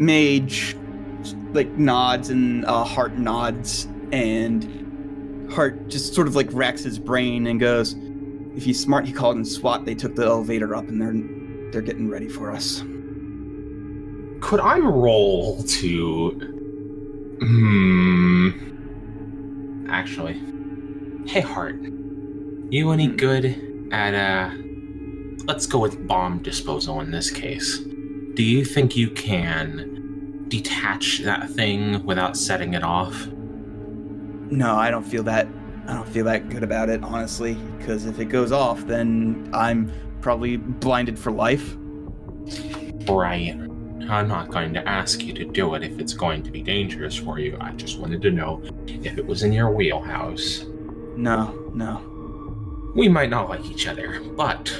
[0.00, 0.76] mage
[1.52, 7.46] like nods and uh, Hart nods and Hart just sort of like racks his brain
[7.46, 7.94] and goes,
[8.56, 9.84] "If he's smart, he called in SWAT.
[9.84, 11.14] They took the elevator up and they're
[11.72, 12.82] they're getting ready for us."
[14.40, 16.30] Could I roll to?
[17.40, 18.50] Hmm.
[19.88, 20.40] Actually,
[21.26, 21.76] hey Hart,
[22.70, 24.50] you any good at uh?
[25.46, 27.78] Let's go with bomb disposal in this case.
[28.34, 33.26] Do you think you can detach that thing without setting it off?
[34.50, 35.48] No, I don't feel that.
[35.88, 37.54] I don't feel that good about it, honestly.
[37.78, 41.76] Because if it goes off, then I'm probably blinded for life.
[43.06, 46.62] Brian, I'm not going to ask you to do it if it's going to be
[46.62, 47.56] dangerous for you.
[47.60, 50.66] I just wanted to know if it was in your wheelhouse.
[51.16, 52.92] No, no.
[52.94, 54.72] We might not like each other, but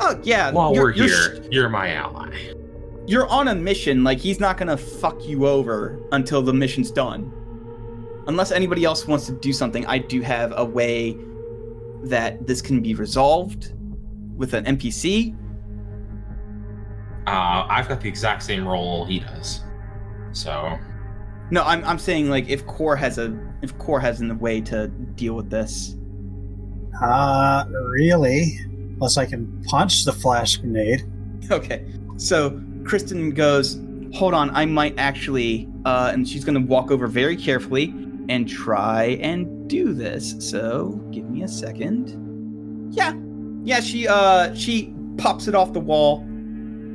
[0.00, 0.50] Oh yeah.
[0.52, 2.30] while you're- we're you're here, you're my ally.
[3.06, 4.04] you're on a mission.
[4.04, 7.32] Like he's not gonna fuck you over until the mission's done.
[8.28, 11.16] Unless anybody else wants to do something, I do have a way
[12.04, 13.72] that this can be resolved
[14.36, 15.34] with an NPC.
[17.26, 19.62] Uh, I've got the exact same role he does.
[20.32, 20.78] So,
[21.50, 24.88] No, I'm I'm saying like if Core has a if Core has a way to
[24.88, 25.96] deal with this.
[27.02, 28.58] Uh, really?
[28.68, 31.04] Unless I can punch the flash grenade.
[31.50, 31.86] Okay.
[32.18, 33.80] So Kristen goes,
[34.12, 37.94] "Hold on, I might actually," uh, and she's gonna walk over very carefully
[38.28, 40.34] and try and do this.
[40.38, 42.90] So give me a second.
[42.92, 43.14] Yeah,
[43.64, 43.80] yeah.
[43.80, 46.20] She uh she pops it off the wall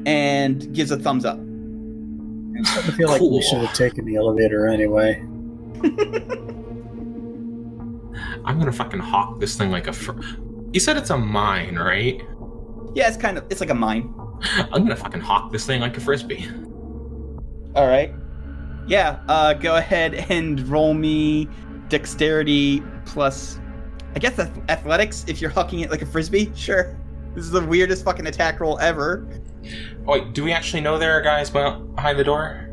[0.06, 1.38] and gives a thumbs up.
[1.38, 3.32] I'm starting to feel like Cool.
[3.38, 5.20] we should have taken the elevator anyway.
[8.46, 9.94] I'm gonna fucking hawk this thing like a.
[9.94, 10.20] Fr-
[10.72, 12.22] you said it's a mine, right?
[12.96, 14.14] Yeah, it's kind of it's like a mine.
[14.44, 16.48] I'm gonna fucking hawk this thing like a frisbee.
[17.76, 18.14] All right.
[18.88, 19.20] Yeah.
[19.28, 21.48] Uh, go ahead and roll me
[21.90, 23.60] dexterity plus,
[24.16, 24.40] I guess
[24.70, 26.52] athletics if you're hucking it like a frisbee.
[26.56, 26.98] Sure.
[27.36, 29.28] This is the weirdest fucking attack roll ever.
[30.06, 32.70] Wait, do we actually know there are guys behind the door?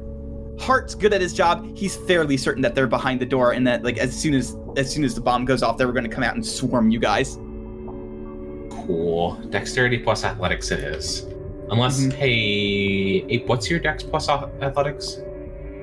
[0.58, 1.66] Hart's good at his job.
[1.76, 4.92] He's fairly certain that they're behind the door, and that like as soon as as
[4.92, 6.98] soon as the bomb goes off, they were going to come out and swarm you
[6.98, 7.36] guys.
[8.86, 9.34] Cool.
[9.50, 11.26] Dexterity plus athletics it is.
[11.70, 12.12] Unless, Mhm.
[12.12, 15.20] hey, Ape, what's your dex plus athletics?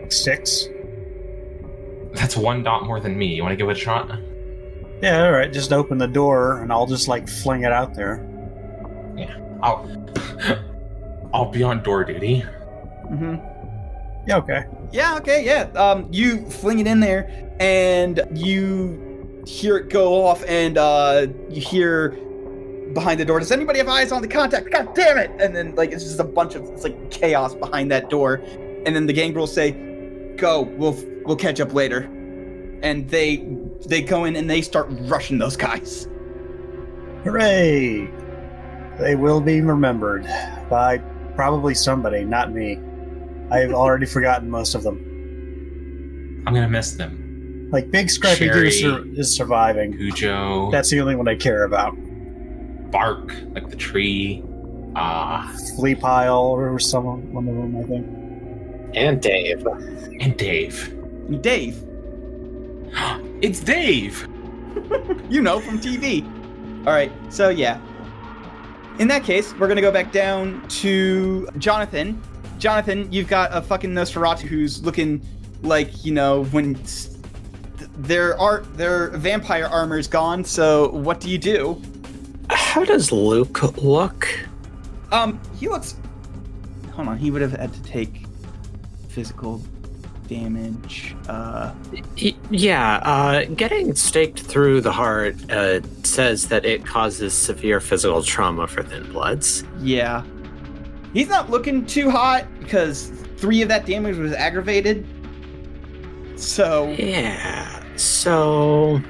[0.09, 0.69] Six.
[2.13, 3.27] That's one dot more than me.
[3.35, 4.09] You want to give it a shot?
[5.01, 5.53] Yeah, all right.
[5.53, 8.27] Just open the door, and I'll just like fling it out there.
[9.15, 9.88] Yeah, I'll,
[11.34, 12.43] I'll be on door duty.
[13.11, 14.27] Mm-hmm.
[14.27, 14.65] Yeah, okay.
[14.91, 15.69] Yeah, okay, yeah.
[15.75, 21.61] Um, you fling it in there, and you hear it go off, and uh, you
[21.61, 22.17] hear
[22.93, 24.71] behind the door, does anybody have eyes on the contact?
[24.71, 25.29] God damn it!
[25.39, 28.41] And then, like, it's just a bunch of, it's like chaos behind that door.
[28.85, 29.71] And then the gangrels say,
[30.38, 32.01] go, we'll, we'll catch up later.
[32.84, 33.47] And they,
[33.88, 36.07] they go in and they start rushing those guys.
[37.23, 38.09] Hooray!
[38.99, 40.23] They will be remembered
[40.69, 40.99] by
[41.35, 42.80] probably somebody, not me.
[43.51, 46.43] I've already forgotten most of them.
[46.47, 47.68] I'm gonna miss them.
[47.72, 48.72] Like Big Scrappy Doo Sherry.
[48.72, 49.91] sur- is surviving.
[49.97, 51.93] Cujo, That's the only one I care about.
[52.91, 54.41] Bark, like the tree.
[54.95, 58.07] Ah, Flea Pile or some one of them, I think.
[58.98, 59.65] And Dave.
[59.65, 60.94] and Dave.
[61.41, 61.84] Dave,
[63.41, 64.22] It's Dave!
[65.30, 66.26] you know from TV.
[66.88, 67.80] All right, so yeah.
[68.98, 72.19] In that case, we're gonna go back down to Jonathan.
[72.57, 75.22] Jonathan, you've got a fucking Nosferatu who's looking
[75.61, 77.18] like you know when s-
[77.78, 80.44] th- their art, their vampire armor's gone.
[80.44, 81.80] So what do you do?
[82.49, 84.28] How does Luke look?
[85.11, 85.95] Um, he looks.
[86.94, 88.24] Hold on, he would have had to take
[89.18, 89.60] physical
[90.27, 91.15] damage.
[91.27, 91.73] Uh,
[92.52, 98.68] yeah, uh, getting staked through the heart uh, says that it causes severe physical trauma
[98.68, 99.64] for Thin Bloods.
[99.81, 100.23] yeah,
[101.14, 103.07] he's not looking too hot because
[103.38, 105.03] three of that damage was aggravated.
[106.35, 109.02] So Yeah, so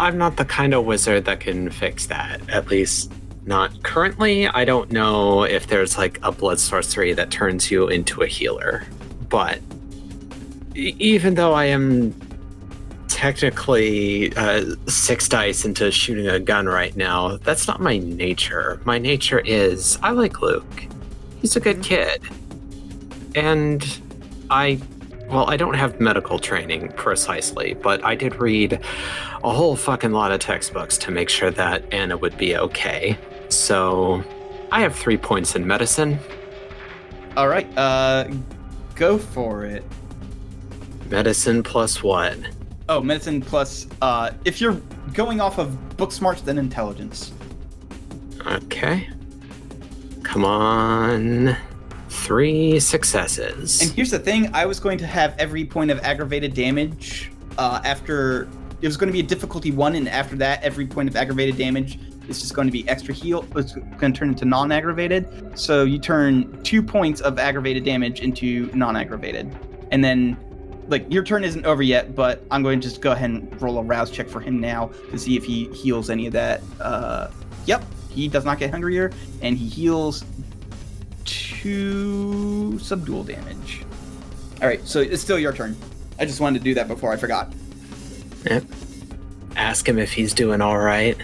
[0.00, 2.40] I'm not the kind of wizard that can fix that.
[2.48, 3.12] At least
[3.46, 4.48] not currently.
[4.48, 8.84] I don't know if there's like a blood sorcery that turns you into a healer,
[9.28, 9.60] but
[10.74, 12.14] even though I am
[13.08, 18.80] technically uh, six dice into shooting a gun right now, that's not my nature.
[18.84, 20.86] My nature is I like Luke.
[21.40, 22.22] He's a good kid.
[23.34, 24.00] And
[24.50, 24.80] I
[25.28, 28.80] well, I don't have medical training precisely, but I did read
[29.42, 33.18] a whole fucking lot of textbooks to make sure that Anna would be okay.
[33.54, 34.22] So
[34.72, 36.18] I have three points in medicine.
[37.36, 38.28] all right, uh,
[38.94, 39.84] go for it.
[41.10, 42.36] Medicine plus what?
[42.88, 43.86] Oh, medicine plus.
[44.02, 44.80] Uh, if you're
[45.12, 47.32] going off of book smarts, then intelligence.
[48.46, 49.08] Okay.
[50.22, 51.56] Come on.
[52.08, 53.80] Three successes.
[53.82, 57.80] And here's the thing: I was going to have every point of aggravated damage uh,
[57.84, 58.48] after.
[58.82, 61.56] It was going to be a difficulty one, and after that, every point of aggravated
[61.56, 61.98] damage
[62.28, 63.46] is just going to be extra heal.
[63.56, 65.58] It's going to turn into non-aggravated.
[65.58, 69.56] So you turn two points of aggravated damage into non-aggravated,
[69.90, 70.36] and then.
[70.86, 73.78] Like your turn isn't over yet, but I'm going to just go ahead and roll
[73.78, 76.60] a rouse check for him now to see if he heals any of that.
[76.78, 77.30] Uh,
[77.64, 79.10] yep, he does not get hungrier,
[79.40, 80.26] and he heals
[81.24, 83.82] two subdual damage.
[84.60, 85.74] All right, so it's still your turn.
[86.18, 87.50] I just wanted to do that before I forgot.
[88.44, 88.64] Yep.
[89.56, 91.16] Ask him if he's doing all right.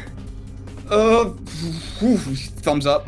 [0.90, 1.26] Uh,
[1.98, 3.06] whew, thumbs up.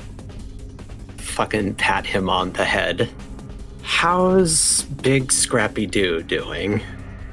[1.19, 3.11] Fucking pat him on the head.
[3.83, 6.81] How's Big Scrappy Doo doing?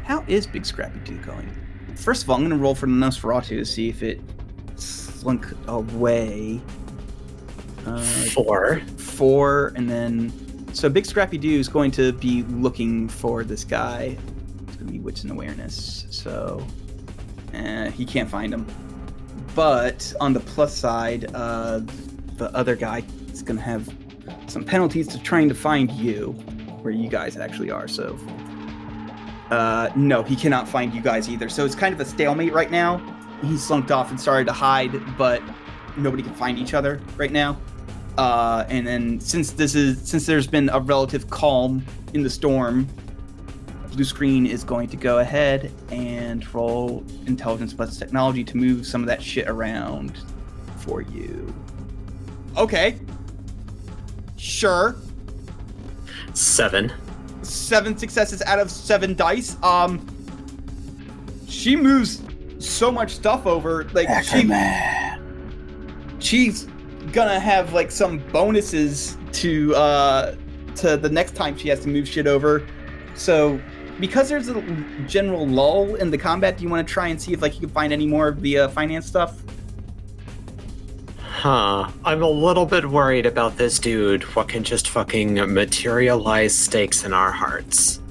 [0.04, 1.50] How is Big Scrappy Doo going?
[1.96, 4.22] First of all, I'm going to roll for the Nosferatu to see if it
[4.76, 6.62] slunk away.
[7.86, 8.82] Uh, Four.
[8.98, 10.32] four, and then
[10.74, 14.18] so Big Scrappy Doo is going to be looking for this guy.
[14.68, 16.66] It's going to be wits and awareness, so
[17.54, 18.66] eh, he can't find him.
[19.56, 21.82] But on the plus side, uh,
[22.38, 23.90] the other guy is going to have
[24.48, 26.32] some penalties to trying to find you,
[26.82, 27.88] where you guys actually are.
[27.88, 28.18] So,
[29.50, 31.50] uh, no, he cannot find you guys either.
[31.50, 32.98] So it's kind of a stalemate right now.
[33.42, 35.42] He slunked off and started to hide, but
[35.98, 37.58] nobody can find each other right now.
[38.18, 42.88] Uh, and then since this is since there's been a relative calm in the storm,
[44.00, 49.02] blue screen is going to go ahead and roll intelligence plus technology to move some
[49.02, 50.24] of that shit around
[50.78, 51.54] for you.
[52.56, 52.98] Okay.
[54.38, 54.96] Sure.
[56.34, 56.94] Seven.
[57.42, 59.58] Seven successes out of seven dice.
[59.64, 60.08] Um
[61.50, 62.22] she moves
[62.58, 63.84] so much stuff over.
[63.92, 64.50] Like she
[66.20, 66.70] she's
[67.12, 70.36] gonna have like some bonuses to uh
[70.78, 72.66] to the next time she has to move shit over.
[73.16, 73.60] So
[74.00, 74.62] because there's a
[75.08, 77.62] general lull in the combat, do you want to try and see if like you
[77.62, 79.42] can find any more of the uh, finance stuff?
[81.22, 81.90] Huh.
[82.04, 84.24] I'm a little bit worried about this dude.
[84.36, 88.02] What can just fucking materialize stakes in our hearts?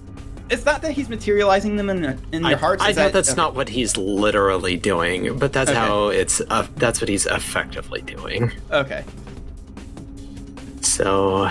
[0.51, 2.83] It's not that he's materializing them in, their- in I, your hearts.
[2.83, 3.37] I know that- that's okay.
[3.37, 5.79] not what he's literally doing, but that's Okay.
[5.79, 6.41] how it's.
[6.49, 8.51] Uh, that's what he's effectively doing.
[8.73, 9.05] Okay.
[10.81, 11.51] So,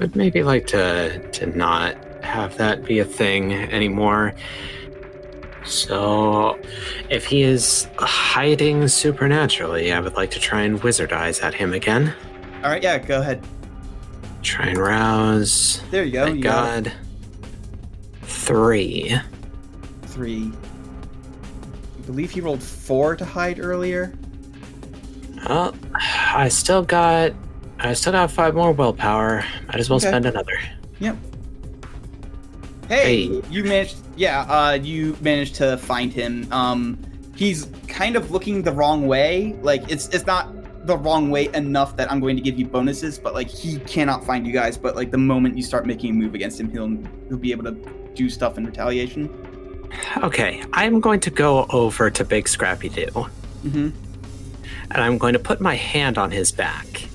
[0.00, 4.34] I'd maybe like to to not have that be a thing anymore.
[5.64, 6.58] So,
[7.08, 11.72] if he is hiding supernaturally, I would like to try and wizard eyes at him
[11.72, 12.14] again.
[12.62, 12.82] All right.
[12.82, 12.98] Yeah.
[12.98, 13.42] Go ahead.
[14.42, 15.80] Try and rouse.
[15.90, 16.24] There you go.
[16.26, 16.42] Thank you.
[16.42, 16.92] God.
[18.22, 19.18] Three.
[20.02, 20.52] Three.
[21.98, 24.12] I believe he rolled four to hide earlier.
[25.48, 27.32] Well, I still got.
[27.78, 29.44] I still got five more willpower.
[29.68, 30.08] Might as well Okay.
[30.08, 30.58] spend another.
[32.88, 33.42] Hey, Hey.
[33.50, 33.96] you managed.
[34.16, 36.46] Yeah, uh, you managed to find him.
[36.52, 36.98] Um,
[37.36, 39.56] he's kind of looking the wrong way.
[39.62, 40.48] Like it's it's not
[40.86, 44.24] the wrong way enough that I'm going to give you bonuses, but like he cannot
[44.24, 44.76] find you guys.
[44.76, 46.88] But like the moment you start making a move against him, he'll
[47.28, 47.72] he'll be able to
[48.14, 49.30] do stuff in retaliation.
[50.18, 53.06] Okay, I'm going to go over to Big Scrappy Doo,
[53.64, 53.88] Mm-hmm.
[54.90, 57.08] and I'm going to put my hand on his back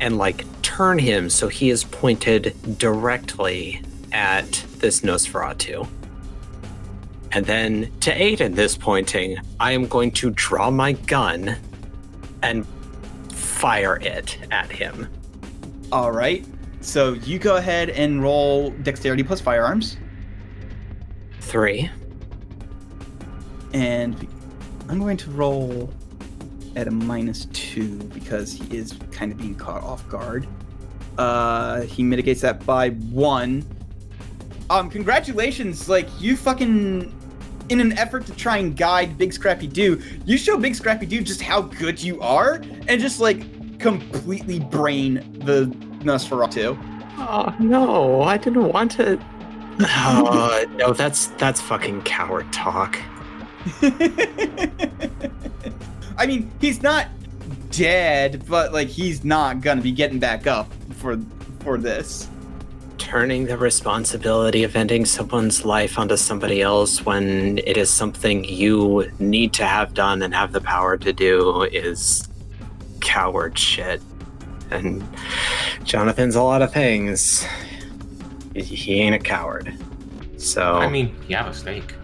[0.00, 3.80] and like turn him so he is pointed directly
[4.14, 5.86] at this Nosferatu.
[7.32, 11.56] And then to aid in this pointing, I am going to draw my gun
[12.42, 12.64] and
[13.32, 15.08] fire it at him.
[15.90, 16.46] All right.
[16.80, 19.96] So you go ahead and roll dexterity plus firearms,
[21.40, 21.90] Three.
[23.72, 24.28] and
[24.88, 25.92] I'm going to roll
[26.76, 30.46] at a minus two because he is kind of being caught off guard.
[31.16, 33.64] Uh, he mitigates that by one.
[34.70, 35.88] Um, congratulations!
[35.88, 37.12] Like you fucking,
[37.68, 41.20] in an effort to try and guide Big Scrappy Doo, you show Big Scrappy Doo
[41.20, 45.14] just how good you are, and just like completely brain
[45.44, 45.66] the
[46.04, 46.78] Nosferatu.
[47.18, 49.18] Oh no, I didn't want to.
[49.80, 52.98] Oh, no, that's that's fucking coward talk.
[56.16, 57.08] I mean, he's not
[57.70, 61.18] dead, but like he's not gonna be getting back up for
[61.60, 62.28] for this.
[63.04, 69.08] Turning the responsibility of ending someone's life onto somebody else when it is something you
[69.18, 72.26] need to have done and have the power to do is
[73.00, 74.00] coward shit.
[74.70, 75.06] And
[75.84, 77.46] Jonathan's a lot of things.
[78.54, 79.72] He- He ain't a coward.
[80.38, 81.94] So I mean, you have a stake.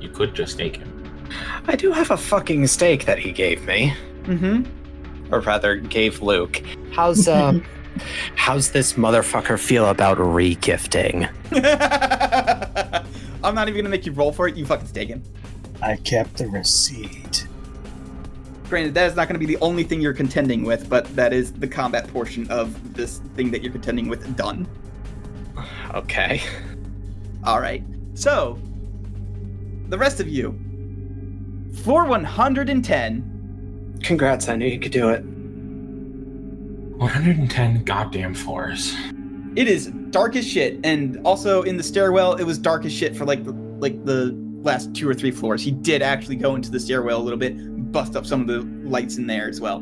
[0.00, 0.92] You could just stake him.
[1.66, 3.92] I do have a fucking stake that he gave me.
[4.24, 5.34] Mm-hmm.
[5.34, 6.62] or rather gave Luke.
[6.92, 7.58] How's uh
[8.34, 11.28] how's this motherfucker feel about regifting?
[13.44, 14.56] I'm not even gonna make you roll for it.
[14.56, 15.22] You fucking stake him.
[15.80, 17.46] I kept the receipt.
[18.68, 21.32] Granted, that is not going to be the only thing you're contending with, but that
[21.32, 24.68] is the combat portion of this thing that you're contending with done.
[25.94, 26.42] Okay.
[27.44, 27.82] All right.
[28.12, 28.58] So,
[29.88, 30.50] the rest of you,
[31.82, 35.24] for 110, Congrats, I knew you could do it.
[36.98, 38.94] 110 goddamn floors.
[39.56, 43.16] it is dark as shit, and also in the stairwell, it was dark as shit
[43.16, 45.62] for like the, like the last two or three floors.
[45.62, 47.54] He did actually go into the stairwell a little bit,
[47.92, 49.78] bust up some of the lights in there as well.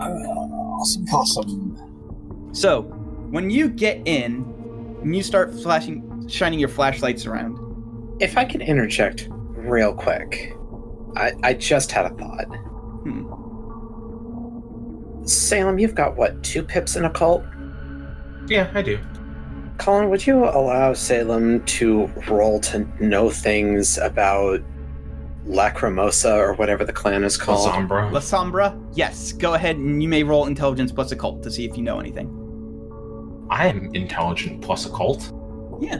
[0.00, 2.50] Uh, awesome, awesome.
[2.52, 2.82] So,
[3.30, 4.44] when you get in,
[5.02, 7.58] and you start flashing, shining your flashlights around.
[8.20, 9.28] If I can interject
[9.64, 10.56] real quick.
[11.16, 12.44] I, I just had a thought.
[12.44, 13.32] Hmm.
[15.24, 17.44] Salem, you've got what, two pips in occult?
[18.46, 18.98] Yeah, I do.
[19.78, 24.60] Colin, would you allow Salem to roll to know things about
[25.46, 27.68] Lacrimosa or whatever the clan is called?
[27.68, 28.10] Zombra.
[28.12, 29.32] La Sombra, yes.
[29.32, 32.28] Go ahead and you may roll intelligence plus occult to see if you know anything.
[33.50, 35.32] I am intelligent plus occult.
[35.80, 35.98] Yeah.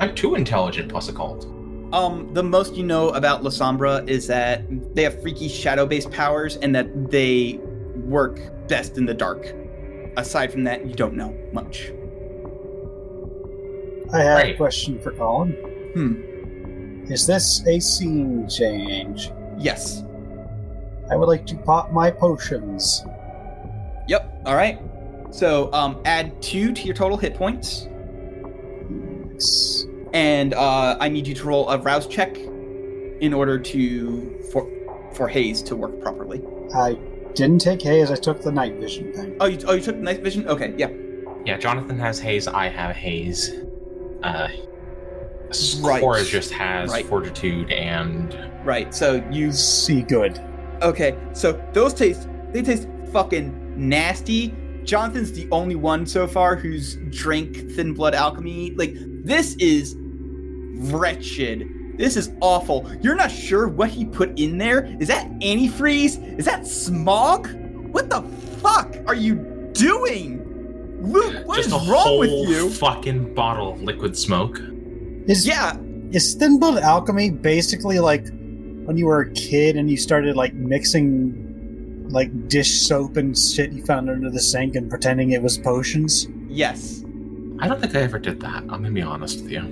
[0.00, 1.44] I'm too intelligent plus occult.
[1.92, 4.62] Um, the most you know about Lasombra is that
[4.94, 7.60] they have freaky shadow-based powers and that they
[8.08, 9.54] work best in the dark.
[10.16, 11.92] Aside from that, you don't know much.
[14.12, 15.52] I have a question for Colin.
[15.94, 17.12] Hmm.
[17.12, 19.30] Is this a scene change?
[19.58, 20.02] Yes.
[21.10, 23.04] I would like to pop my potions.
[24.08, 24.42] Yep.
[24.46, 24.78] All right.
[25.30, 27.86] So, um, add two to your total hit points,
[29.32, 29.84] Yes.
[30.14, 32.36] and uh, I need you to roll a rouse check
[33.20, 34.66] in order to for
[35.12, 36.42] for haze to work properly.
[36.74, 36.96] I
[37.38, 39.36] didn't take haze, I took the night vision thing.
[39.40, 40.46] Oh, you, oh, you took night vision.
[40.48, 40.74] Okay.
[40.76, 40.90] Yeah.
[41.46, 42.46] Yeah, Jonathan has haze.
[42.48, 43.52] I have haze.
[44.22, 44.48] Uh,
[45.80, 46.00] Right.
[46.02, 47.06] Cora just has Right.
[47.06, 48.36] fortitude and
[48.66, 48.92] Right.
[48.94, 50.38] So you See good.
[50.82, 54.54] Okay, so those taste they taste fucking nasty.
[54.84, 58.72] Jonathan's the only one so far who's drank Thin Blood Alchemy.
[58.76, 58.94] Like
[59.24, 59.96] this is
[60.92, 61.66] wretched.
[61.98, 62.90] This is awful.
[63.02, 64.84] You're not sure what he put in there?
[65.00, 66.38] Is that antifreeze?
[66.38, 67.48] Is that smog?
[67.92, 68.22] What the
[68.62, 69.34] fuck are you
[69.72, 70.44] doing?
[71.02, 72.70] Luke, what is Just a wrong whole with you?
[72.70, 74.60] fucking bottle of liquid smoke.
[75.26, 75.76] Is Yeah,
[76.12, 78.26] is Thin Blood Alchemy basically like
[78.84, 83.70] when you were a kid and you started like mixing like dish soap and shit
[83.72, 86.26] you found under the sink and pretending it was potions?
[86.48, 87.04] yes.
[87.60, 88.58] I don't think I ever did that.
[88.62, 89.62] I'm gonna be honest with you.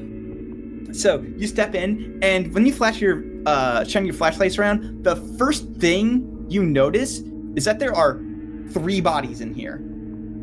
[0.92, 5.16] So you step in, and when you flash your uh, shine your flashlights around, the
[5.38, 7.22] first thing you notice
[7.54, 8.20] is that there are
[8.70, 9.82] three bodies in here: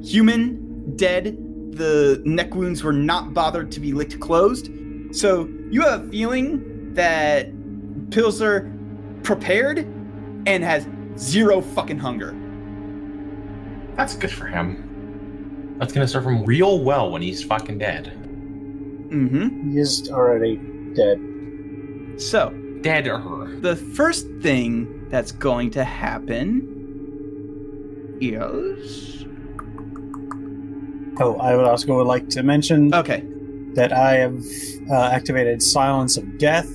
[0.03, 1.37] human, dead.
[1.71, 4.69] The neck wounds were not bothered to be licked closed.
[5.11, 7.49] So you have a feeling that
[8.11, 8.71] Pilsner
[9.23, 9.79] prepared
[10.45, 10.87] and has
[11.17, 12.35] zero fucking hunger.
[13.95, 15.75] That's good for him.
[15.79, 18.22] That's gonna serve him real well when he's fucking dead.
[19.09, 19.71] Mm-hmm.
[19.71, 20.57] He is already
[20.93, 21.19] dead.
[22.21, 22.49] So
[22.81, 23.55] Dead or her.
[23.59, 26.69] the first thing that's going to happen
[28.21, 29.25] is
[31.19, 33.23] Oh, I would also would like to mention okay.
[33.75, 34.43] that I have
[34.89, 36.67] uh, activated Silence of Death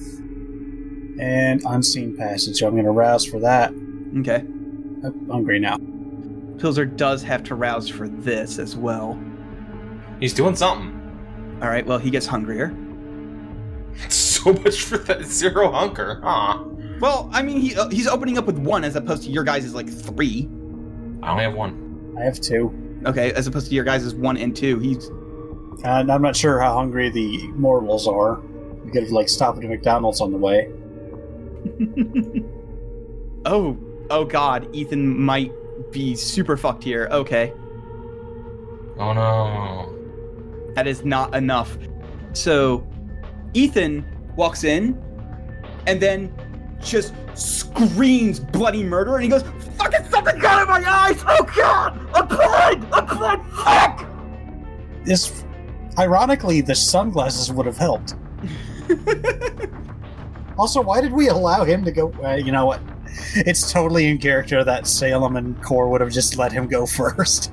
[1.20, 2.58] and Unseen Passage.
[2.58, 3.72] So I'm going to rouse for that.
[4.20, 4.44] Okay.
[5.04, 5.76] I'm hungry now.
[6.58, 9.18] Pilzer does have to rouse for this as well.
[10.20, 10.94] He's doing something.
[11.60, 12.74] All right, well, he gets hungrier.
[14.10, 16.62] So much for that zero hunger, huh?
[17.00, 19.64] Well, I mean, he uh, he's opening up with one as opposed to your guys'
[19.64, 20.48] is like three.
[21.24, 22.14] I only have one.
[22.16, 22.72] I have two.
[23.04, 24.78] Okay, as opposed to your guys' is one and two.
[24.78, 25.08] He's
[25.82, 28.40] And I'm not sure how hungry the mortals are.
[28.84, 30.70] We could have like stopped at McDonald's on the way.
[33.44, 33.76] oh,
[34.10, 35.52] oh God, Ethan might
[35.90, 37.08] be super fucked here.
[37.10, 37.52] Okay,
[38.98, 39.87] Oh no.
[40.78, 41.76] That is not enough.
[42.34, 42.86] So,
[43.52, 44.06] Ethan
[44.36, 44.96] walks in,
[45.88, 46.32] and then
[46.80, 49.42] just screams bloody murder, and he goes,
[49.76, 51.24] "Fucking something got in my eyes!
[51.26, 52.86] Oh God, I'm blind!
[52.92, 53.44] I'm!
[53.50, 54.08] Fuck!"
[55.04, 55.44] This,
[55.98, 58.14] ironically, the sunglasses would have helped.
[60.58, 62.12] Also, why did we allow him to go?
[62.20, 62.80] Uh, you know what?
[63.36, 67.52] It's totally in character that Salem and Core would have just let him go first.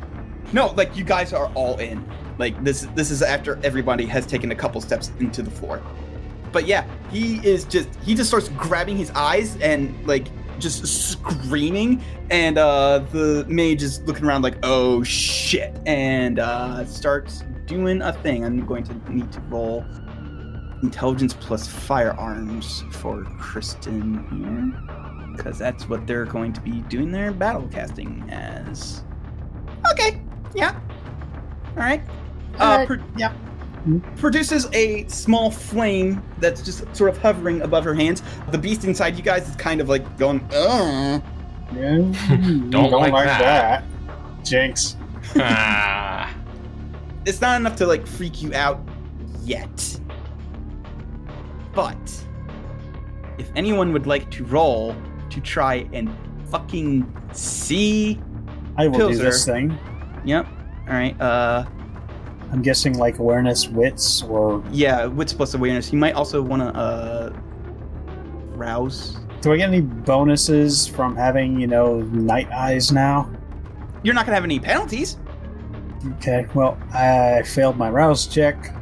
[0.53, 2.03] No, like you guys are all in.
[2.37, 5.81] Like this this is after everybody has taken a couple steps into the floor.
[6.51, 10.27] But yeah, he is just he just starts grabbing his eyes and like
[10.59, 17.43] just screaming and uh the mage is looking around like oh shit and uh starts
[17.65, 18.45] doing a thing.
[18.45, 19.85] I'm going to need to roll
[20.81, 27.31] intelligence plus firearms for Kristen here because that's what they're going to be doing their
[27.31, 29.03] battle casting as.
[29.91, 30.21] Okay.
[30.53, 30.79] Yeah.
[31.71, 32.01] All right.
[32.59, 33.33] Uh, pro- yeah.
[34.17, 38.23] Produces a small flame that's just sort of hovering above her hands.
[38.51, 41.19] The beast inside you guys is kind of like going, uh.
[41.75, 41.97] Yeah,
[42.69, 43.83] Don't like that.
[44.43, 44.97] Jinx.
[45.35, 46.33] Ah.
[47.27, 48.79] It's not enough to like freak you out
[49.43, 49.99] yet.
[51.73, 51.97] But
[53.39, 54.95] if anyone would like to roll
[55.31, 56.15] to try and
[56.51, 58.19] fucking see,
[58.77, 59.17] I will Pilsner.
[59.17, 59.75] do this thing.
[60.23, 60.45] yep.
[60.87, 61.19] All right.
[61.19, 61.65] Uh,
[62.55, 65.91] I'm guessing like awareness, wits, or yeah, wits plus awareness.
[65.91, 67.33] You might also want to uh
[68.55, 69.17] rouse.
[69.41, 73.29] do I get any bonuses from having you know night eyes now?
[74.03, 75.17] You're not gonna have any penalties.
[76.13, 78.73] Okay, well I failed my rouse check,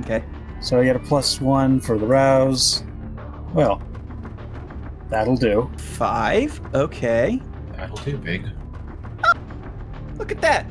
[0.00, 0.22] Okay.
[0.60, 2.84] so I get a plus one for the rouse.
[3.54, 3.80] Well,
[5.08, 5.70] that'll do.
[5.78, 6.60] Five.
[6.74, 7.40] Okay.
[7.72, 8.46] That'll do, big.
[10.18, 10.66] Look at that.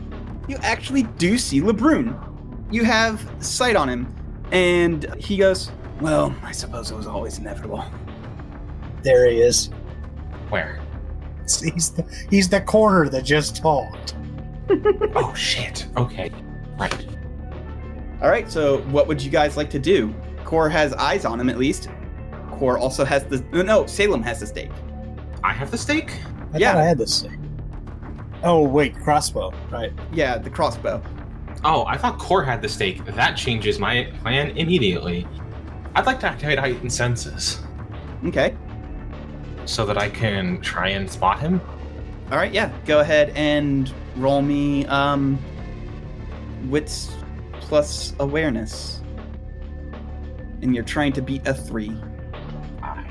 [0.48, 2.30] You actually do see LeBrun.
[2.74, 4.14] You have sight on him,
[4.52, 5.72] and he goes,
[6.02, 7.86] "Well, I suppose it was always inevitable."
[9.04, 9.68] There he is.
[10.50, 10.80] Where?
[11.44, 14.16] He's the, he's the corner that just talked.
[15.16, 15.86] Oh shit.
[15.98, 16.32] Okay.
[16.80, 17.06] Right.
[18.22, 18.50] All right.
[18.50, 20.16] So, what would you guys like to do?
[20.46, 21.90] Core has eyes on him at least.
[22.52, 23.86] Core also has the no, no.
[23.86, 24.72] Salem has the stake.
[25.44, 26.12] I have the stake?
[26.54, 26.72] I Yeah.
[26.74, 27.40] thought I had this thing.
[28.44, 29.54] Oh wait, crossbow.
[29.70, 29.92] Right.
[30.12, 31.04] Yeah, the crossbow.
[31.66, 33.06] Oh, I thought Core had the stake.
[33.06, 35.26] That changes my plan immediately.
[35.96, 37.62] I'd like to activate heightened senses
[38.26, 38.56] Okay.
[39.66, 41.62] so that I can try and spot him.
[42.32, 42.52] All right.
[42.52, 42.72] Yeah.
[42.86, 45.38] Go ahead and roll me um
[46.70, 47.12] wits
[47.60, 49.02] plus awareness,
[50.62, 51.96] and you're trying to beat a three.
[52.82, 53.06] I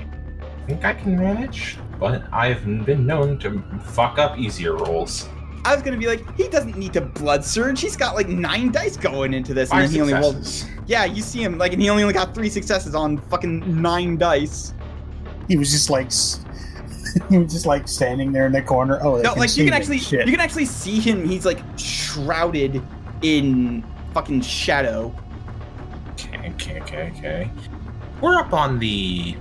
[0.67, 1.77] think I can manage.
[1.99, 5.29] but I've been known to fuck up easier rolls.
[5.65, 7.81] I was gonna be like, he doesn't need to blood surge.
[7.81, 10.47] He's got like nine dice going into this, Five and he only rolled.
[10.87, 14.75] Yeah, you see him like, and he only got three successes on fucking nine dice.
[15.49, 16.11] He was just like,
[17.31, 18.99] he was just like standing there in the corner.
[19.03, 20.27] Oh, No, like you can actually, Shit.
[20.27, 21.27] you can actually see him.
[21.27, 22.83] He's like shrouded
[23.23, 23.85] in
[24.15, 25.15] fucking shadow.
[26.13, 27.51] Okay, okay, okay, okay.
[28.21, 29.33] We're up on the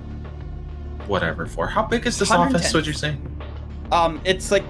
[1.08, 1.68] whatever for.
[1.68, 2.74] How big is this office?
[2.74, 3.18] Would you say?
[3.92, 4.64] Um, it's like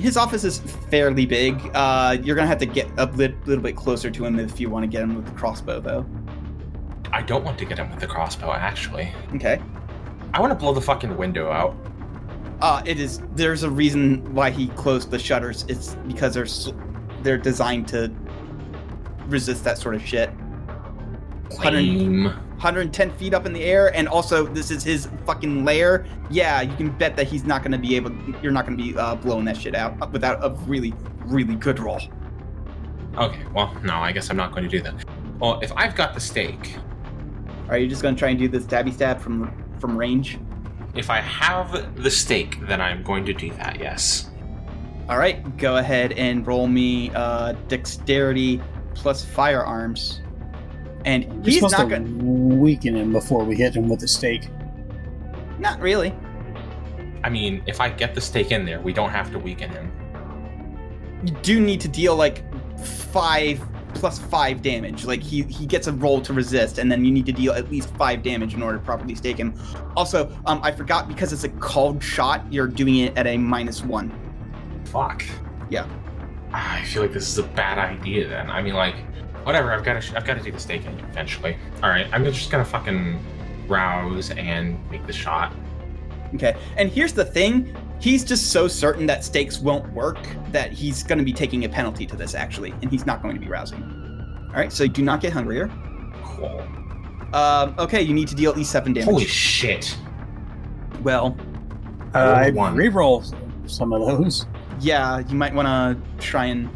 [0.00, 0.58] his office is
[0.90, 1.60] fairly big.
[1.74, 4.70] Uh, you're gonna have to get a lit- little bit closer to him if you
[4.70, 6.06] want to get him with the crossbow, though.
[7.12, 8.52] I don't want to get him with the crossbow.
[8.52, 9.60] Actually, Okay.
[10.32, 11.74] I want to blow the fucking window out.
[12.60, 13.20] Uh, it is.
[13.34, 15.64] There's a reason why he closed the shutters.
[15.68, 16.46] It's because they're
[17.22, 18.12] they're designed to
[19.26, 20.30] resist that sort of shit.
[21.58, 22.24] Lame.
[22.24, 26.06] 110 feet up in the air, and also this is his fucking lair.
[26.28, 28.12] Yeah, you can bet that he's not gonna be able.
[28.42, 30.92] You're not gonna be uh, blowing that shit out without a really,
[31.24, 32.00] really good roll.
[33.16, 34.94] Okay, well, no, I guess I'm not going to do that.
[35.40, 36.76] Well, if I've got the stake,
[37.68, 40.38] Are you just gonna try and do this stabby stab from from range?
[40.94, 43.78] if I have the stake, then I'm going to do that.
[43.78, 44.30] Yes.
[45.08, 48.60] All right, go ahead and roll me uh, dexterity
[48.94, 50.19] plus firearms,
[51.04, 52.54] and We're he's supposed not to gonna.
[52.56, 54.48] weaken him before we hit him with the stake.
[55.58, 56.14] Not really.
[57.22, 59.92] I mean, if I get the stake in there, we don't have to weaken him.
[61.24, 62.42] You do need to deal like
[62.82, 63.60] five
[63.94, 65.04] plus five damage.
[65.04, 67.70] Like he he gets a roll to resist, and then you need to deal at
[67.70, 69.52] least five damage in order to properly stake him.
[69.96, 72.50] Also, um, I forgot because it's a called shot.
[72.50, 74.10] You're doing it at a minus one.
[74.86, 75.24] Fuck.
[75.68, 75.86] Yeah.
[76.52, 78.28] I feel like this is a bad idea.
[78.28, 78.96] Then I mean, like,
[79.44, 79.72] whatever.
[79.72, 80.16] I've got to.
[80.16, 81.56] I've got to do the stake in eventually.
[81.82, 82.06] All right.
[82.12, 83.18] I'm just gonna fucking
[83.68, 85.52] rouse and make the shot.
[86.34, 86.56] Okay.
[86.76, 87.76] And here's the thing.
[88.00, 90.18] He's just so certain that stakes won't work
[90.52, 93.34] that he's going to be taking a penalty to this, actually, and he's not going
[93.34, 93.82] to be rousing.
[94.48, 95.70] All right, so do not get hungrier.
[96.24, 96.62] Cool.
[97.34, 99.04] Um, okay, you need to deal at least seven damage.
[99.06, 99.96] Holy shit.
[101.02, 101.36] well,
[102.14, 102.74] Uh, Roll I one.
[102.74, 104.46] reroll some of those.
[104.80, 106.70] yeah, you might want to try and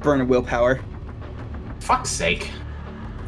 [0.00, 0.80] burn a willpower.
[1.80, 2.50] Fuck's sake.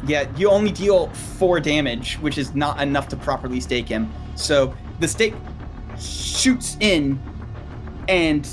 [0.05, 4.11] Yeah, you only deal four damage, which is not enough to properly stake him.
[4.35, 5.35] So the stake
[5.99, 7.21] shoots in
[8.07, 8.47] and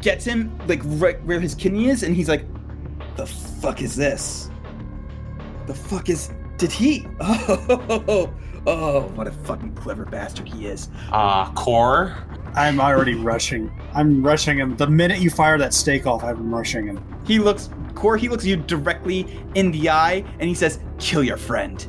[0.00, 2.44] gets him like right where his kidney is, and he's like,
[3.16, 4.50] "The fuck is this?
[5.66, 6.30] The fuck is?
[6.58, 7.06] Did he?
[7.20, 8.32] Oh,
[8.66, 12.16] oh, what a fucking clever bastard he is." Uh, core.
[12.54, 13.70] I'm already rushing.
[13.94, 14.76] I'm rushing him.
[14.76, 17.04] The minute you fire that stake off, I'm rushing him.
[17.26, 18.16] He looks, Core.
[18.16, 21.84] He looks you directly in the eye, and he says, "Kill your friend."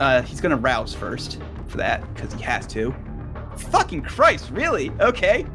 [0.00, 1.38] Uh, he's gonna rouse first
[1.68, 2.92] for that because he has to.
[3.56, 4.50] Fucking Christ!
[4.50, 4.90] Really?
[4.98, 5.46] Okay.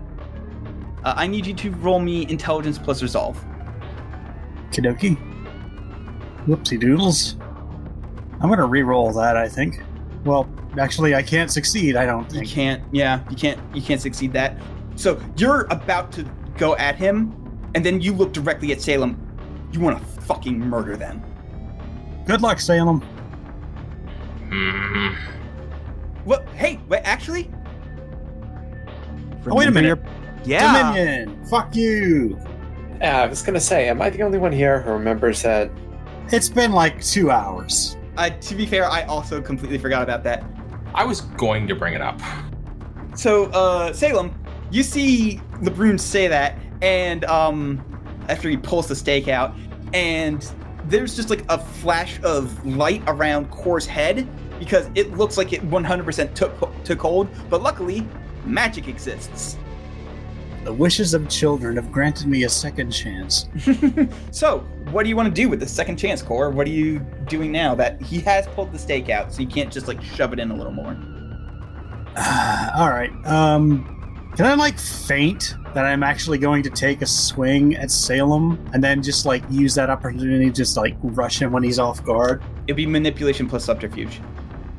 [1.03, 3.43] Uh, I need you to roll me intelligence plus resolve.
[4.71, 5.17] Kidoki.
[6.47, 7.35] Whoopsie doodles.
[8.39, 9.35] I'm gonna re-roll that.
[9.35, 9.81] I think.
[10.23, 10.49] Well,
[10.79, 11.95] actually, I can't succeed.
[11.95, 12.47] I don't think.
[12.47, 12.83] You can't.
[12.91, 13.59] Yeah, you can't.
[13.75, 14.57] You can't succeed that.
[14.95, 16.23] So you're about to
[16.57, 17.33] go at him,
[17.75, 19.26] and then you look directly at Salem.
[19.71, 21.21] You want to fucking murder them.
[22.25, 23.01] Good luck, Salem.
[24.49, 25.09] Hmm.
[26.23, 26.47] What?
[26.49, 27.01] Hey, wait.
[27.03, 27.49] Actually.
[29.49, 29.87] Oh, wait a minute.
[29.87, 29.99] your-
[30.43, 30.93] Yeah.
[30.93, 31.45] Dominion.
[31.45, 32.37] Fuck you.
[32.99, 35.69] Yeah, I was gonna say, am I the only one here who remembers that?
[36.31, 37.95] It's been like two hours.
[38.17, 40.43] Uh, to be fair, I also completely forgot about that.
[40.95, 42.19] I was going to bring it up.
[43.15, 44.33] So, uh, Salem,
[44.71, 47.83] you see LeBrun say that, and um,
[48.29, 49.53] after he pulls the stake out,
[49.93, 50.49] and
[50.85, 54.27] there's just like a flash of light around Core's head
[54.59, 57.29] because it looks like it 100% took took hold.
[57.49, 58.07] But luckily,
[58.45, 59.57] magic exists.
[60.63, 63.47] The wishes of children have granted me a second chance.
[64.31, 64.59] so,
[64.91, 66.49] what do you want to do with the second chance, Core?
[66.49, 69.71] What are you doing now that he has pulled the stake out, so you can't
[69.71, 70.91] just like shove it in a little more?
[72.75, 73.11] All right.
[73.25, 78.59] Um, can I like feint that I'm actually going to take a swing at Salem
[78.73, 82.03] and then just like use that opportunity to just like rush him when he's off
[82.03, 82.43] guard?
[82.65, 84.19] It'd be manipulation plus subterfuge.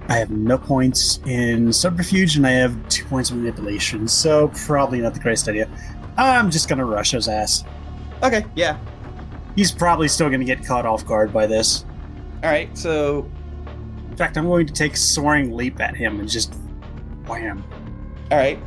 [0.09, 4.99] I have no points in subterfuge and I have two points of manipulation, so probably
[5.01, 5.69] not the greatest idea.
[6.17, 7.63] I'm just gonna rush his ass.
[8.25, 8.77] Okay, yeah.
[9.55, 11.85] He's probably still gonna get caught off guard by this.
[12.43, 13.31] All right, so
[14.11, 16.57] In fact, I'm going to take soaring leap at him and just
[17.29, 17.63] wham.
[18.33, 18.59] All right.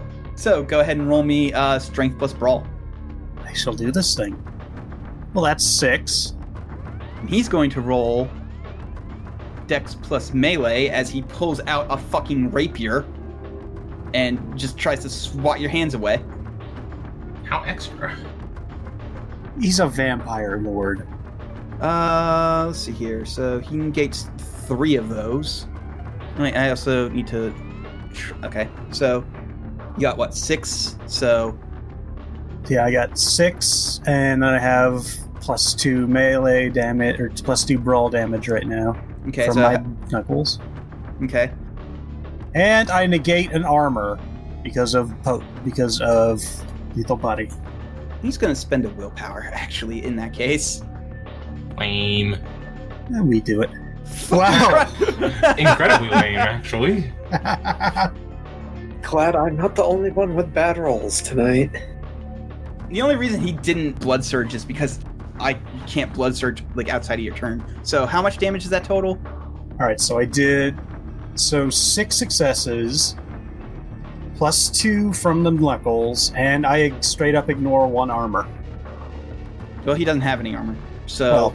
[0.41, 2.65] So go ahead and roll me uh, strength plus brawl.
[3.43, 4.41] I shall do this thing.
[5.35, 6.33] Well, that's six.
[7.19, 8.27] And he's going to roll
[9.67, 13.05] dex plus melee as he pulls out a fucking rapier.
[14.13, 16.23] and just tries to swat your hands away.
[17.43, 18.15] How extra?
[19.59, 21.07] He's a vampire lord.
[21.81, 23.25] Uh, let's see here.
[23.25, 24.29] So he negates
[24.67, 25.67] three of those.
[26.37, 27.53] Wait, I also need to.
[28.43, 29.23] Okay, so
[29.95, 30.97] you got what six?
[31.07, 31.57] So
[32.69, 35.05] Yeah, I got six, and then I have
[35.41, 38.95] plus two melee damage or plus two brawl damage right now
[39.27, 40.59] okay, from so my knuckles,
[41.23, 41.51] okay,
[42.53, 44.19] and I negate an armor
[44.63, 46.41] because of po- because of
[46.95, 47.49] lethal body.
[48.21, 50.83] he's gonna spend a willpower actually in that case.
[51.77, 52.35] Lame.
[53.07, 53.69] And we do it.
[54.29, 54.89] Wow.
[55.57, 57.11] Incredibly lame, actually.
[59.01, 61.71] Glad I'm not the only one with bad rolls tonight.
[62.89, 64.99] The only reason he didn't blood surge is because
[65.39, 65.53] I
[65.87, 67.63] can't blood surge like outside of your turn.
[67.83, 69.19] So how much damage is that total?
[69.79, 70.77] All right, so I did
[71.35, 73.15] so six successes,
[74.35, 78.47] plus two from the knuckles, and I straight up ignore one armor.
[79.85, 80.75] Well, he doesn't have any armor.
[81.07, 81.53] So Well,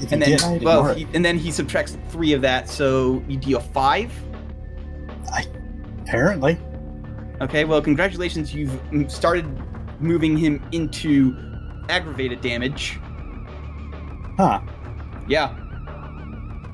[0.00, 3.22] if and he then did, well, he, and then he subtracts three of that, so
[3.28, 4.12] you deal five.
[5.32, 5.46] I,
[6.02, 6.58] apparently.
[7.40, 8.78] Okay, well, congratulations, you've
[9.10, 9.44] started
[10.00, 11.36] moving him into
[11.88, 12.98] aggravated damage.
[14.36, 14.60] Huh?
[15.28, 15.54] Yeah.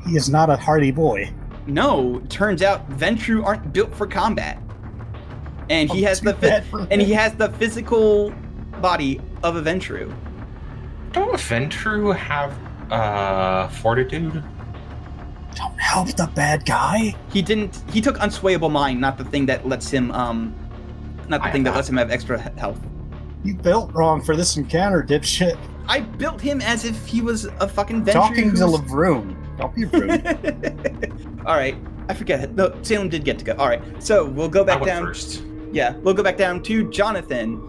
[0.06, 1.32] He is not a hardy boy.
[1.66, 4.60] No, turns out Ventrue aren't built for combat,
[5.68, 8.32] and he Oh, has the phy- bad for and he has the physical
[8.80, 10.12] body of a Ventrue.
[11.12, 12.56] Don't Ventrue have
[12.90, 14.42] uh fortitude?
[15.56, 17.14] Don't help the bad guy.
[17.32, 17.82] He didn't.
[17.92, 20.54] He took unswayable mind, not the thing that lets him um,
[21.28, 22.78] not the I thing that thought- lets him have extra health.
[23.44, 25.56] You built wrong for this encounter, dipshit.
[25.88, 28.12] I built him as if he was a fucking Ventrue.
[28.12, 29.36] Talking to who's- Lavroon.
[29.58, 31.42] Don't be rude.
[31.46, 31.76] All right,
[32.08, 32.52] I forget it.
[32.54, 33.54] No, Salem did get to go.
[33.58, 35.04] All right, so we'll go back went down.
[35.04, 35.42] first.
[35.72, 37.60] Yeah, we'll go back down to Jonathan.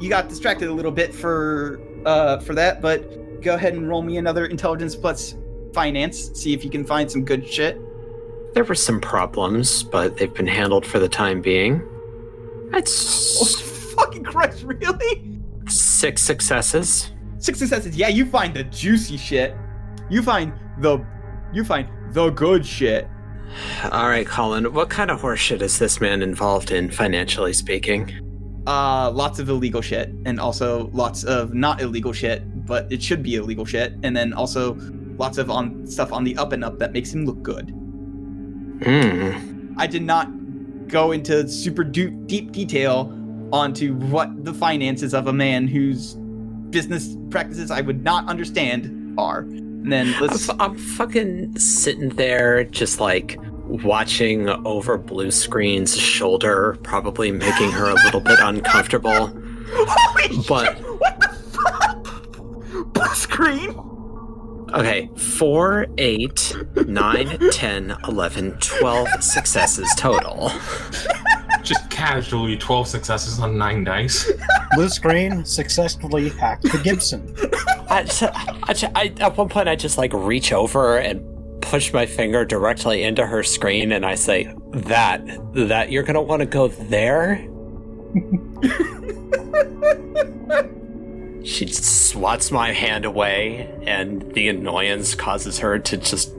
[0.00, 4.02] You got distracted a little bit for uh for that, but go ahead and roll
[4.02, 5.34] me another intelligence plus
[5.72, 6.30] finance.
[6.34, 7.80] See if you can find some good shit.
[8.54, 11.80] There were some problems, but they've been handled for the time being.
[11.82, 15.26] Oh, That's fucking Christ, really?
[15.68, 17.12] six successes.
[17.38, 17.96] Six successes.
[17.96, 19.54] Yeah, you find the juicy shit.
[20.08, 21.04] You find the
[21.52, 23.08] you find the good shit.
[23.90, 28.12] All right, Colin, what kind of horseshit is this man involved in, financially speaking?
[28.66, 33.22] Uh, lots of illegal shit, and also lots of not illegal shit, but it should
[33.22, 34.74] be illegal shit, and then also
[35.20, 37.68] lots of on stuff on the up and up that makes him look good.
[38.82, 39.74] Hmm.
[39.76, 40.28] I did not
[40.88, 43.16] go into super du- deep detail
[43.52, 46.14] onto what the finances of a man whose
[46.70, 49.40] business practices I would not understand are.
[49.40, 50.48] And then I'm, let's.
[50.48, 57.90] f- I'm fucking sitting there, just like watching over Blue Screen's shoulder, probably making her
[57.90, 59.28] a little bit uncomfortable.
[59.72, 62.92] Holy but- shit, what the fuck?
[62.94, 63.89] Blue screen.
[64.74, 66.56] Okay, 4, 8,
[66.86, 70.50] 9, 10, 11, 12 successes total.
[71.62, 74.30] Just casually 12 successes on 9 dice.
[74.74, 77.34] Blue screen successfully hacked the Gibson.
[77.90, 78.06] I,
[78.62, 81.22] I, I, at one point, I just like reach over and
[81.62, 85.22] push my finger directly into her screen, and I say, "That,
[85.54, 87.46] that you're gonna want to go there."
[91.60, 96.34] she swats my hand away, and the annoyance causes her to just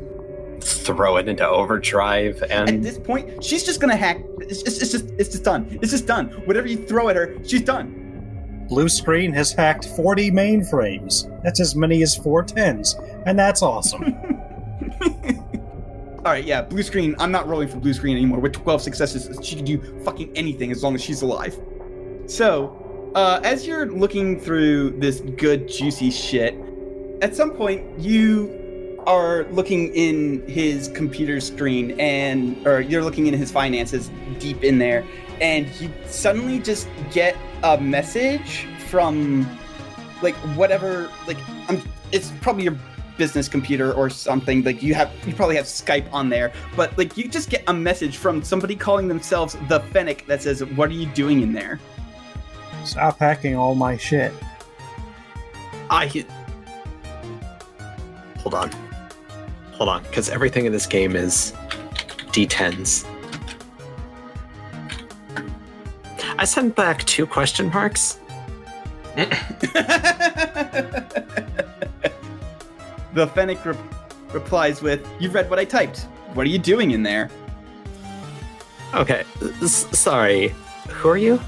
[0.62, 2.44] throw it into overdrive.
[2.50, 4.24] And at this point, she's just gonna hack.
[4.40, 5.78] It's just, it's just, it's just done.
[5.82, 6.30] It's just done.
[6.46, 8.66] Whatever you throw at her, she's done.
[8.68, 11.30] Blue screen has hacked 40 mainframes.
[11.44, 12.96] That's as many as four tens,
[13.28, 14.04] and that's awesome.
[16.24, 17.16] All right, yeah, blue screen.
[17.20, 18.40] I'm not rolling for blue screen anymore.
[18.40, 21.60] With 12 successes, she can do fucking anything as long as she's alive.
[22.26, 22.81] So,
[23.16, 26.56] uh, as you're looking through this good, juicy shit,
[27.22, 33.34] at some point you are looking in his computer screen and, or you're looking in
[33.34, 34.10] his finances
[34.40, 35.06] deep in there,
[35.42, 39.48] and you suddenly just get a message from,
[40.22, 41.82] like, whatever, like, I'm,
[42.12, 42.78] it's probably your
[43.18, 47.16] business computer or something like you have you probably have skype on there but like
[47.18, 50.94] you just get a message from somebody calling themselves the fennec that says what are
[50.94, 51.80] you doing in there
[52.84, 54.34] Stop hacking all my shit.
[55.90, 56.08] I
[58.40, 58.72] hold on,
[59.74, 61.54] hold on, because everything in this game is
[62.32, 63.06] D10s.
[66.38, 68.20] I sent back two question marks.
[73.14, 73.76] the fennec re-
[74.32, 76.04] replies with you've read what i typed
[76.34, 77.30] what are you doing in there
[78.94, 79.24] Okay,
[79.62, 80.54] s- sorry.
[80.90, 81.40] Who are you?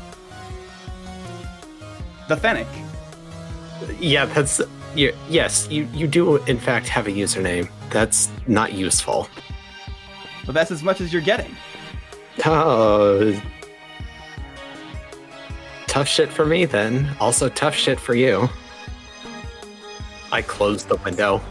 [2.27, 2.67] The Fennec.
[3.99, 4.61] Yeah, that's.
[4.95, 7.69] You, yes, you, you do, in fact, have a username.
[7.89, 9.27] That's not useful.
[10.45, 11.55] But that's as much as you're getting.
[12.45, 13.41] Oh.
[15.87, 17.15] Tough shit for me, then.
[17.19, 18.49] Also, tough shit for you.
[20.31, 21.41] I close the window.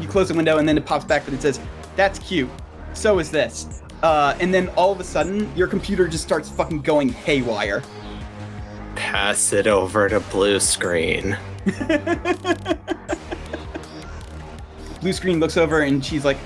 [0.00, 1.60] You close the window and then it pops back, but it says,
[1.96, 2.50] "That's cute."
[2.92, 3.82] So is this.
[4.02, 7.82] Uh, and then all of a sudden, your computer just starts fucking going haywire.
[8.96, 11.36] Pass it over to blue screen.
[15.00, 16.38] Blue screen looks over and she's like,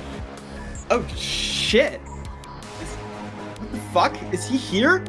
[0.90, 2.00] "Oh shit!
[2.00, 4.34] What the fuck?
[4.34, 5.04] Is he here?"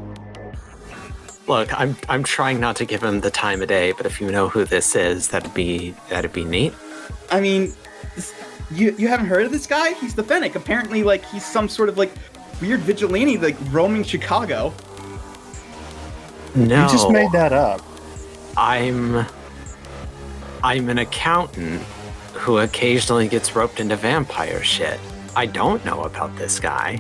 [1.48, 4.30] Look, I'm I'm trying not to give him the time of day, but if you
[4.30, 6.74] know who this is, that'd be that'd be neat.
[7.32, 7.74] I mean,
[8.16, 8.36] this,
[8.70, 9.94] you you haven't heard of this guy?
[9.94, 10.56] He's the Fennec.
[10.56, 12.12] Apparently, like he's some sort of like
[12.62, 14.74] weird vigilante, like roaming Chicago.
[16.56, 17.82] No, You just made that up.
[18.58, 19.26] I'm
[20.64, 21.82] I'm an accountant
[22.34, 25.00] who occasionally gets roped into vampire shit.
[25.36, 27.00] I don't know about this guy.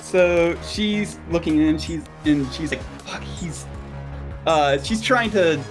[0.00, 3.66] So she's looking and she's and she's like, "Fuck, he's."
[4.46, 5.62] Uh, she's trying to.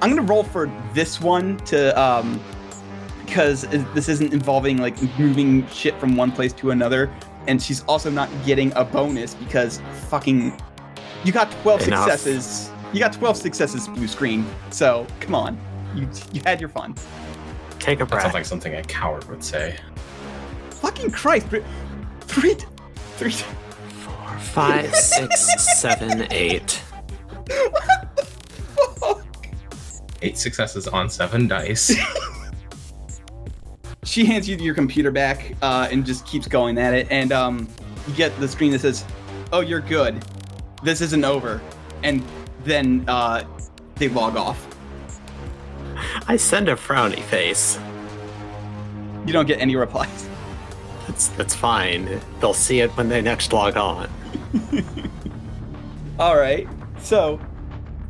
[0.00, 2.40] I'm gonna roll for this one to um,
[3.24, 3.62] because
[3.94, 7.10] this isn't involving like moving shit from one place to another,
[7.48, 10.60] and she's also not getting a bonus because fucking.
[11.24, 12.10] You got 12 Enough.
[12.10, 12.70] successes.
[12.92, 14.46] You got 12 successes, blue screen.
[14.70, 15.58] So come on,
[15.94, 16.94] you you had your fun.
[17.78, 18.22] Take a That breath.
[18.22, 19.76] sounds like something a coward would say.
[20.70, 21.62] Fucking Christ, three,
[22.20, 22.54] three,
[23.16, 23.30] three.
[23.32, 26.72] Four, five, six, seven, eight.
[27.46, 28.24] What the
[29.00, 29.46] fuck?
[30.22, 31.92] Eight successes on seven dice.
[34.04, 37.68] she hands you your computer back uh, and just keeps going at it and um,
[38.08, 39.04] you get the screen that says
[39.52, 40.22] oh you're good
[40.82, 41.60] this isn't over
[42.02, 42.22] and
[42.64, 43.44] then uh,
[43.96, 44.66] they log off
[46.26, 47.78] I send a frowny face.
[49.26, 50.28] you don't get any replies
[51.06, 52.20] That's that's fine.
[52.40, 54.10] They'll see it when they next log on.
[56.18, 56.68] all right
[56.98, 57.40] so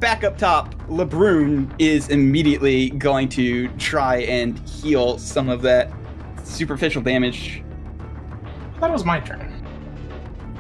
[0.01, 5.91] back up top LeBrun is immediately going to try and heal some of that
[6.43, 7.63] superficial damage
[8.81, 9.41] that was my turn.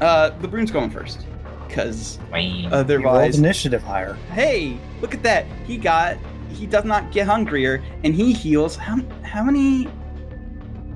[0.01, 1.27] uh, LeBrun's going first
[1.73, 2.57] because Wayne.
[2.57, 4.15] You rolled otherwise initiative higher.
[4.31, 5.47] hey, look at that.
[5.67, 6.19] He got
[6.51, 9.89] he does not get hungrier and he heals how how many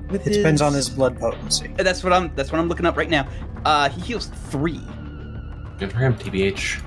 [0.09, 1.73] with It depends on his blood potency.
[1.79, 3.27] Uh, That's what I'm that's what I'm looking up right now.
[3.65, 4.79] Uh he heals 3.
[5.79, 6.83] Good for him, TBH.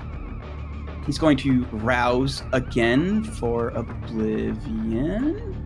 [1.05, 5.57] He's going to rouse again for oblivion.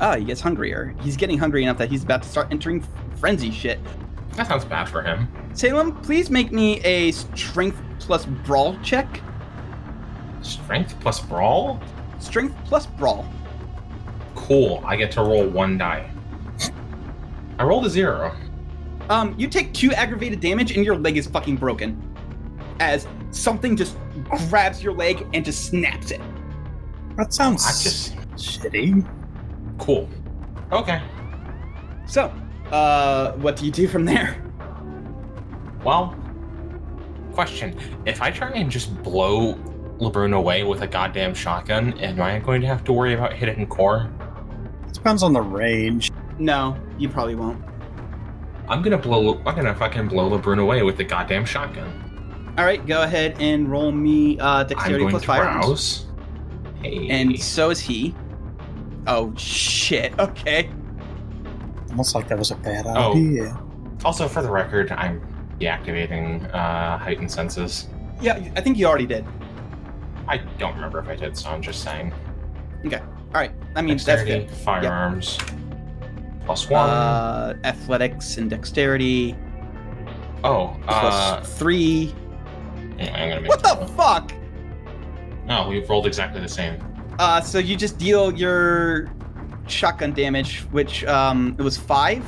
[0.00, 0.94] Ah, he gets hungrier.
[1.00, 2.82] He's getting hungry enough that he's about to start entering
[3.16, 3.78] frenzy shit.
[4.38, 5.26] That sounds bad for him.
[5.52, 9.20] Salem, please make me a strength plus brawl check.
[10.42, 11.80] Strength plus brawl?
[12.20, 13.28] Strength plus brawl.
[14.36, 14.80] Cool.
[14.86, 16.08] I get to roll one die.
[17.58, 18.36] I rolled a zero.
[19.10, 22.00] Um, you take two aggravated damage and your leg is fucking broken.
[22.78, 23.96] As something just
[24.48, 26.20] grabs your leg and just snaps it.
[27.16, 29.04] That sounds I just shitty.
[29.78, 30.08] cool.
[30.70, 31.02] Okay.
[32.06, 32.32] So,
[32.72, 34.44] uh, what do you do from there?
[35.84, 36.16] Well,
[37.32, 39.54] question: If I try and just blow
[39.98, 43.66] LeBrun away with a goddamn shotgun, am I going to have to worry about hitting
[43.66, 44.10] core?
[44.86, 46.10] It Depends on the range.
[46.38, 47.62] No, you probably won't.
[48.68, 49.38] I'm gonna blow.
[49.46, 52.54] I'm gonna fucking blow LeBrun away with the goddamn shotgun.
[52.58, 56.06] All right, go ahead and roll me uh, I'm dexterity going plus to firearms.
[56.82, 57.08] Hey.
[57.08, 58.14] And so is he.
[59.06, 60.12] Oh shit.
[60.18, 60.70] Okay.
[61.98, 63.10] Almost like that was a bad Oh.
[63.10, 63.58] idea.
[64.04, 65.20] also, for the record, I'm
[65.58, 67.88] deactivating uh, heightened senses.
[68.20, 69.24] Yeah, I think you already did.
[70.28, 72.14] I don't remember if I did, so I'm just saying.
[72.86, 73.00] Okay.
[73.00, 73.50] All right.
[73.74, 74.56] I mean, that's Dexterity, good.
[74.58, 75.38] firearms,
[76.46, 76.88] plus one.
[76.88, 79.34] Uh, athletics and dexterity
[80.44, 82.14] oh, plus uh, three.
[83.00, 84.32] anyway, I'm gonna make What the fuck?
[85.48, 86.80] No, we've rolled exactly the same.
[87.18, 89.10] Uh, so you just deal your
[89.70, 92.24] shotgun damage, which um, it was five.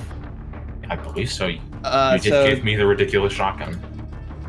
[0.88, 1.52] I believe so.
[1.84, 3.80] Uh, you did so give me the ridiculous shotgun.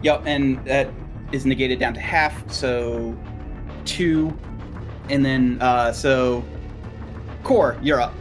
[0.03, 0.89] Yep, and that
[1.31, 3.18] is negated down to half, so
[3.85, 4.38] two,
[5.09, 6.43] and then uh, so
[7.43, 8.13] core, you're up.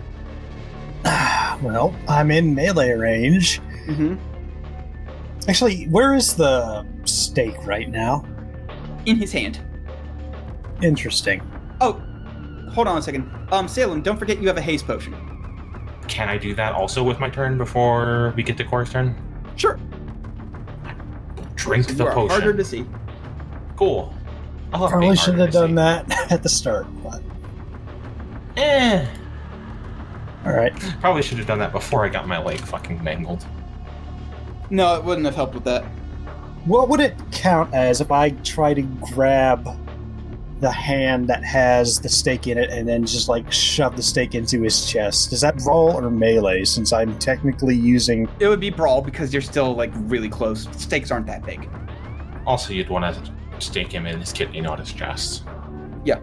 [1.62, 3.60] well, I'm in melee range.
[3.86, 4.16] Mm-hmm.
[5.48, 8.24] Actually, where is the stake right now?
[9.06, 9.58] In his hand.
[10.82, 11.42] Interesting.
[11.80, 12.00] Oh,
[12.72, 13.30] hold on a second.
[13.52, 15.14] Um, Salem, don't forget you have a haste potion.
[16.08, 19.14] Can I do that also with my turn before we get to Core's turn?
[19.56, 19.78] Sure.
[21.54, 22.30] Drink So the potion.
[22.30, 22.84] harder to see.
[23.76, 24.14] Cool.
[24.72, 25.74] I love Probably should have done see.
[25.76, 26.86] that at the start.
[27.02, 27.22] But
[28.56, 29.06] Eh.
[30.44, 30.72] all right.
[31.00, 33.46] Probably should have done that before I got my leg fucking mangled.
[34.70, 35.84] No, it wouldn't have helped with that.
[36.64, 39.66] What would it count as if I try to grab
[40.60, 44.34] the hand that has the stake in it and then just like shove the stake
[44.34, 45.32] into his chest?
[45.32, 46.64] Is that brawl or melee?
[46.64, 48.28] Since I'm technically using.
[48.38, 50.68] It would be brawl because you're still like really close.
[50.76, 51.68] Stakes aren't that big.
[52.46, 55.44] Also, you'd want to stake him in his kidney, not his chest.
[56.04, 56.20] Yeah.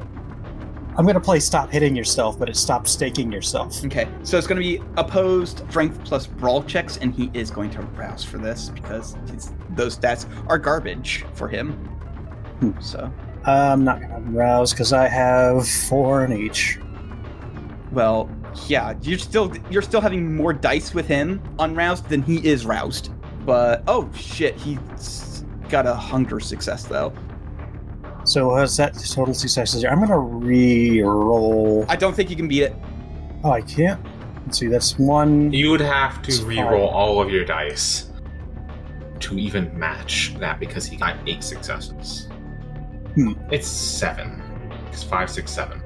[0.97, 3.85] I'm gonna play stop hitting yourself, but it's stop staking yourself.
[3.85, 7.69] Okay, so it's going to be opposed strength plus brawl checks, and he is going
[7.71, 11.73] to rouse for this because his, those stats are garbage for him.
[12.61, 12.71] Hmm.
[12.81, 13.13] So,
[13.47, 16.79] I'm not gonna rouse because I have four in each.
[17.91, 18.29] well,
[18.67, 23.11] yeah, you're still you're still having more dice with him unroused than he is roused.
[23.45, 27.13] But oh shit, he's got a hunger success though.
[28.25, 29.85] So what's that total successes?
[29.85, 31.85] I'm gonna re-roll.
[31.87, 32.75] I don't think you can beat it.
[33.45, 34.05] Oh, I can't.
[34.45, 34.67] Let's see.
[34.67, 35.53] That's one.
[35.53, 36.95] You would have to re-roll fine.
[36.95, 38.09] all of your dice
[39.21, 42.27] to even match that because he got eight successes.
[43.17, 43.33] Hmm.
[43.51, 44.43] It's seven.
[44.91, 45.81] It's five, six, seven.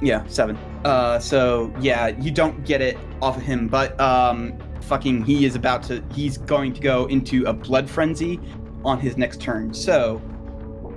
[0.00, 0.56] Yeah, seven.
[0.84, 5.56] Uh, so yeah, you don't get it off of him, but um, fucking, he is
[5.56, 6.04] about to.
[6.14, 8.38] He's going to go into a blood frenzy
[8.84, 9.74] on his next turn.
[9.74, 10.22] So,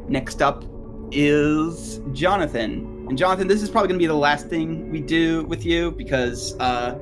[0.07, 0.63] next up
[1.11, 5.45] is Jonathan, and Jonathan, this is probably going to be the last thing we do
[5.45, 6.93] with you because uh,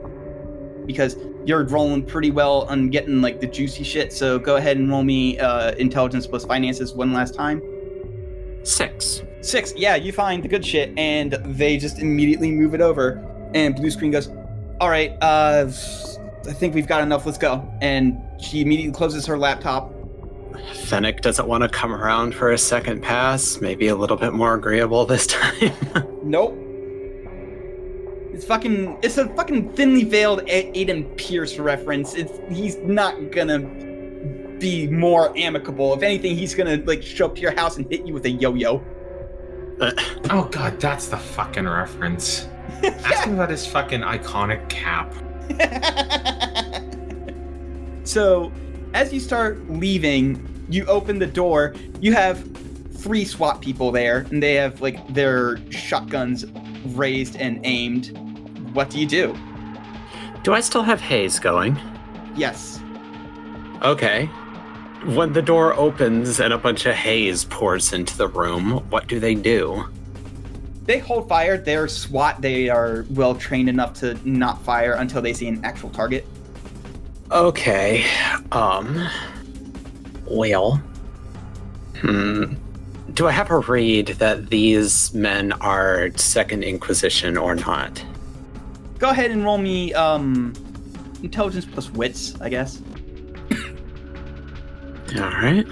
[0.85, 4.13] because you're rolling pretty well on getting like the juicy shit.
[4.13, 7.61] So go ahead and roll me uh, intelligence plus finances one last time.
[8.63, 9.23] Six.
[9.41, 9.73] Six.
[9.75, 13.21] Yeah, you find the good shit, and they just immediately move it over.
[13.53, 14.29] And blue screen goes,
[14.79, 17.25] "All right, uh, I think we've got enough.
[17.25, 19.93] Let's go." And she immediately closes her laptop.
[20.73, 23.59] Fennec doesn't want to come around for a second pass.
[23.59, 25.71] Maybe a little bit more agreeable this time.
[26.23, 26.57] Nope.
[28.33, 28.97] It's fucking.
[29.03, 32.15] It's a fucking thinly veiled A- Aiden Pearce reference.
[32.15, 33.59] It's he's not gonna
[34.63, 35.93] be more amicable.
[35.93, 38.29] If anything, he's gonna like show up to your house and hit you with a
[38.29, 38.81] yo-yo.
[39.81, 39.91] Uh,
[40.29, 42.47] oh god, that's the fucking reference.
[42.83, 45.13] Ask him about his fucking iconic cap.
[48.05, 48.53] so,
[48.93, 51.75] as you start leaving, you open the door.
[51.99, 52.41] You have
[52.93, 56.45] three SWAT people there, and they have like their shotguns
[56.85, 58.17] raised and aimed.
[58.73, 59.37] What do you do?
[60.43, 61.77] Do I still have haze going?
[62.37, 62.79] Yes.
[63.81, 64.29] Okay.
[65.05, 69.19] When the door opens and a bunch of haze pours into the room, what do
[69.19, 69.83] they do?
[70.85, 71.57] They hold fire.
[71.57, 72.41] They're SWAT.
[72.41, 76.25] They are well trained enough to not fire until they see an actual target.
[77.31, 78.05] Okay.
[78.51, 79.07] Um.
[80.25, 80.81] Well.
[81.99, 82.55] Hmm.
[83.13, 88.03] Do I have a read that these men are Second Inquisition or not?
[88.99, 90.53] Go ahead and roll me um
[91.21, 92.81] intelligence plus wits, I guess.
[95.17, 95.65] All right.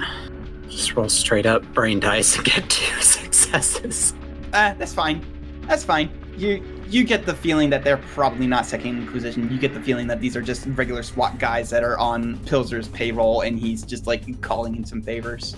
[0.69, 4.13] Just roll straight up brain dice and get two successes.
[4.53, 5.25] Uh, that's fine.
[5.67, 6.09] That's fine.
[6.37, 9.49] You you get the feeling that they're probably not Second Inquisition.
[9.51, 12.87] You get the feeling that these are just regular SWAT guys that are on Pilzer's
[12.89, 15.55] payroll, and he's just like calling in some favors.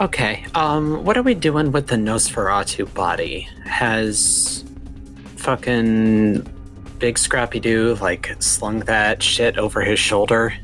[0.00, 0.44] Okay.
[0.54, 1.04] Um.
[1.04, 3.48] What are we doing with the Nosferatu body?
[3.64, 4.64] Has
[5.36, 6.46] fucking
[6.98, 10.54] Big Scrappy Doo like slung that shit over his shoulder?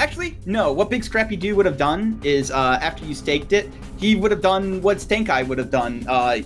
[0.00, 0.72] Actually, no.
[0.72, 4.30] What Big Scrappy Doo would have done is, uh, after you staked it, he would
[4.30, 6.06] have done what Stank Eye would have done.
[6.08, 6.40] Uh,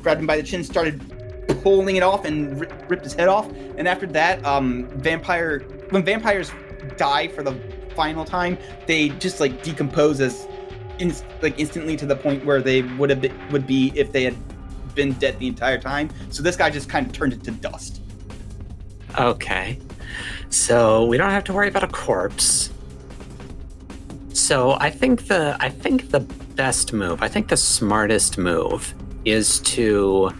[0.00, 0.98] grabbed him by the chin, started
[1.62, 3.46] pulling it off, and ri- ripped his head off.
[3.76, 5.58] And after that, um, vampire
[5.90, 6.50] when vampires
[6.96, 7.52] die for the
[7.94, 8.56] final time,
[8.86, 10.48] they just like decompose as
[10.98, 14.24] in, like instantly to the point where they would have been, would be if they
[14.24, 14.36] had
[14.94, 16.08] been dead the entire time.
[16.30, 18.00] So this guy just kind of turned it to dust.
[19.18, 19.78] Okay.
[20.48, 22.70] So we don't have to worry about a corpse.
[24.48, 28.94] So I think the I think the best move, I think the smartest move
[29.26, 30.30] is to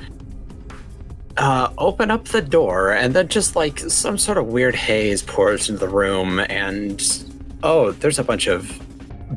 [1.37, 5.69] uh, open up the door and then just like some sort of weird haze pours
[5.69, 7.23] into the room and
[7.63, 8.81] oh, there's a bunch of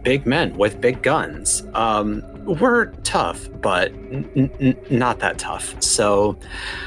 [0.04, 1.66] big men with big guns.
[1.74, 5.84] Um, we're tough, but n- n- not that tough.
[5.84, 6.40] So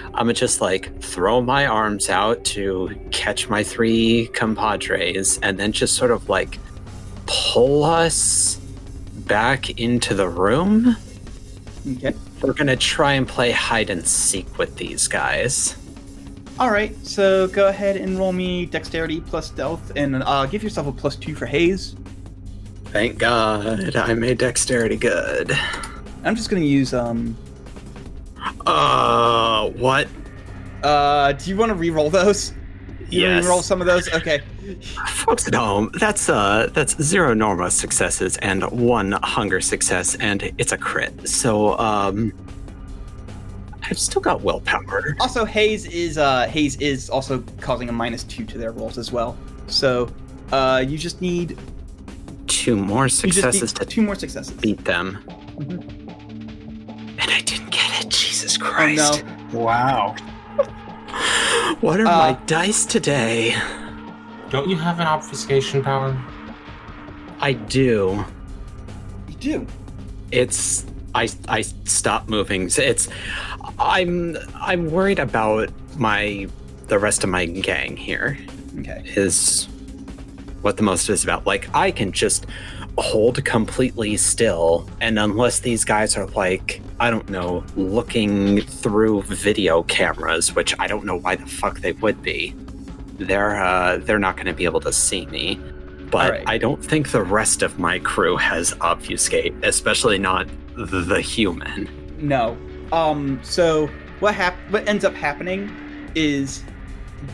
[0.07, 5.73] I'm gonna just like throw my arms out to catch my three compadres and then
[5.73, 6.59] just sort of like
[7.27, 8.57] pull us
[9.27, 10.97] back into the room.
[11.97, 12.15] Okay.
[12.41, 15.77] We're gonna try and play hide and seek with these guys.
[16.59, 16.95] All right.
[17.07, 21.17] So go ahead and roll me dexterity plus stealth, and uh, give yourself a plus
[21.17, 21.97] two for haze.
[22.87, 25.53] Thank God I made dexterity good.
[26.23, 27.37] I'm just gonna use um.
[28.67, 30.09] Uh, what?
[30.83, 32.53] Uh, do you want to re-roll those?
[33.15, 33.45] You wanna Yes.
[33.45, 34.09] re-roll some of those.
[34.13, 34.41] Okay.
[35.09, 40.73] Folks at home, that's uh, that's zero Norma successes and one hunger success, and it's
[40.73, 41.29] a crit.
[41.29, 42.33] So, um,
[43.91, 45.17] I've still got willpower.
[45.21, 49.13] Also, Haze is uh Haze is also causing a minus two to their rolls as
[49.13, 49.37] well.
[49.67, 50.09] So,
[50.53, 51.57] uh, you just need
[52.47, 54.53] Two more you just need successes to two more successes.
[54.53, 55.19] beat them.
[55.59, 55.83] Mhm.
[57.21, 58.11] And I didn't get it.
[58.11, 59.25] Jesus Oh Christ.
[59.53, 59.59] no.
[59.61, 60.15] Wow.
[61.81, 63.55] What are Uh, my dice today?
[64.51, 66.17] Don't you have an obfuscation power?
[67.41, 68.25] I do.
[69.29, 69.67] You do.
[70.31, 72.71] It's I I stop moving.
[72.77, 73.09] It's
[73.79, 76.49] I'm I'm worried about my
[76.89, 78.39] the rest of my gang here
[78.81, 79.03] Okay.
[79.17, 79.67] is
[80.63, 81.47] what the most is about.
[81.47, 82.47] Like I can just
[82.99, 89.83] hold completely still and unless these guys are like I don't know looking through video
[89.83, 92.55] cameras, which I don't know why the fuck they would be.
[93.19, 95.61] They're uh they're not going to be able to see me.
[96.11, 96.45] But Alright.
[96.47, 100.47] I don't think the rest of my crew has obfuscate, especially not
[100.77, 101.89] the, the human.
[102.21, 102.57] No.
[102.93, 103.41] Um.
[103.43, 103.89] So
[104.21, 105.71] what hap- What ends up happening
[106.15, 106.63] is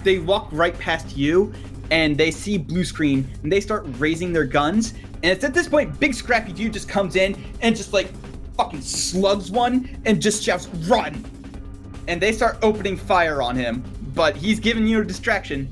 [0.02, 1.52] they walk right past you,
[1.90, 4.94] and they see blue screen, and they start raising their guns.
[5.22, 8.10] And it's at this point, Big Scrappy Dude just comes in and just like
[8.56, 11.24] fucking slugs one, and just shouts, "Run!"
[12.08, 13.84] And they start opening fire on him.
[14.14, 15.68] But he's giving you a distraction.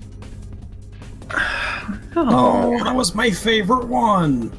[2.16, 4.52] Oh, that was my favorite one.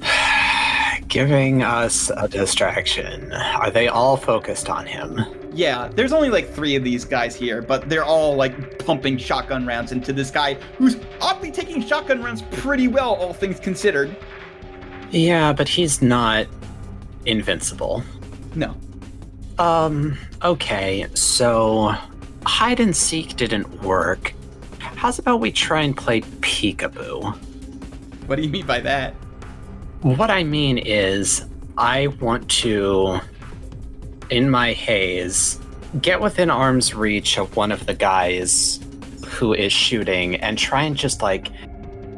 [1.08, 3.32] Giving us a distraction.
[3.32, 5.37] Are they all focused on him?
[5.58, 9.66] Yeah, there's only like three of these guys here, but they're all like pumping shotgun
[9.66, 14.16] rounds into this guy who's oddly taking shotgun rounds pretty well, all things considered.
[15.10, 16.46] Yeah, but he's not
[17.26, 18.04] invincible.
[18.54, 18.76] No.
[19.58, 21.92] Um, okay, so
[22.46, 24.34] hide and seek didn't work.
[24.78, 27.36] How's about we try and play peekaboo?
[28.28, 29.12] What do you mean by that?
[30.02, 33.18] What I mean is, I want to,
[34.30, 35.58] in my haze,
[36.02, 38.80] get within arm's reach of one of the guys
[39.26, 41.48] who is shooting and try and just like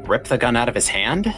[0.06, 1.32] rip the gun out of his hand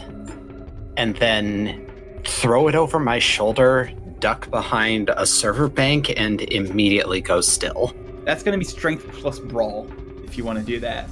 [0.97, 1.89] and then
[2.25, 7.93] throw it over my shoulder, duck behind a server bank, and immediately go still.
[8.23, 9.87] That's gonna be strength plus brawl
[10.23, 11.09] if you want to do that.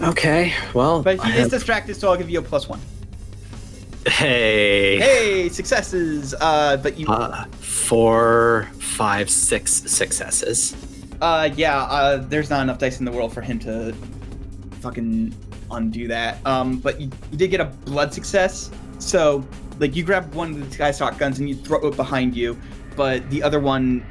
[0.00, 2.80] Okay, well, But I he is have- distracted, so I'll give you a plus one.
[4.06, 6.34] hey, Hey, successes!
[6.40, 7.44] Uh, but you, uh,
[7.78, 10.74] four, five, six successes.
[11.20, 13.94] uh, yeah, uh, there's not enough dice in the world for him to
[14.80, 15.34] fucking
[15.70, 16.44] undo that.
[16.46, 19.46] Um, but you, you did get a blood success, so
[19.78, 22.58] like you grab one of the guy's shotguns and you throw it behind you,
[22.96, 24.04] but the other one,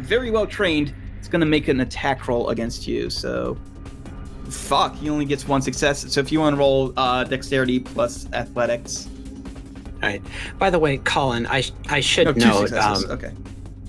[0.00, 3.10] very well trained, is gonna make an attack roll against you.
[3.10, 3.56] So,
[4.50, 6.12] fuck, he only gets one success.
[6.12, 9.08] So if you want to roll uh, dexterity plus athletics,
[10.58, 13.32] By the way, Colin, I I should no, note, um, okay.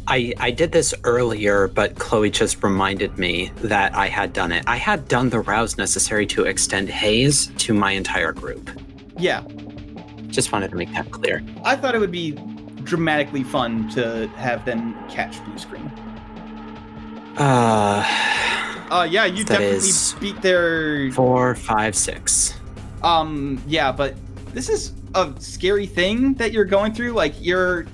[0.08, 4.64] I I did this earlier, but Chloe just reminded me that I had done it.
[4.68, 8.70] I had done the rouse necessary to extend haze to my entire group.
[9.18, 9.42] Yeah,
[10.28, 11.42] Just wanted to make that clear.
[11.64, 12.32] I thought it would be
[12.84, 15.90] dramatically fun to have them catch blue screen.
[17.38, 18.04] Uh,
[18.92, 19.90] Uh, yeah, you definitely
[20.20, 21.12] beat their.
[21.12, 22.54] four, five, six.
[23.02, 24.14] Um, yeah, but
[24.54, 27.14] this is a scary thing that you're going through.
[27.14, 27.86] Like you're,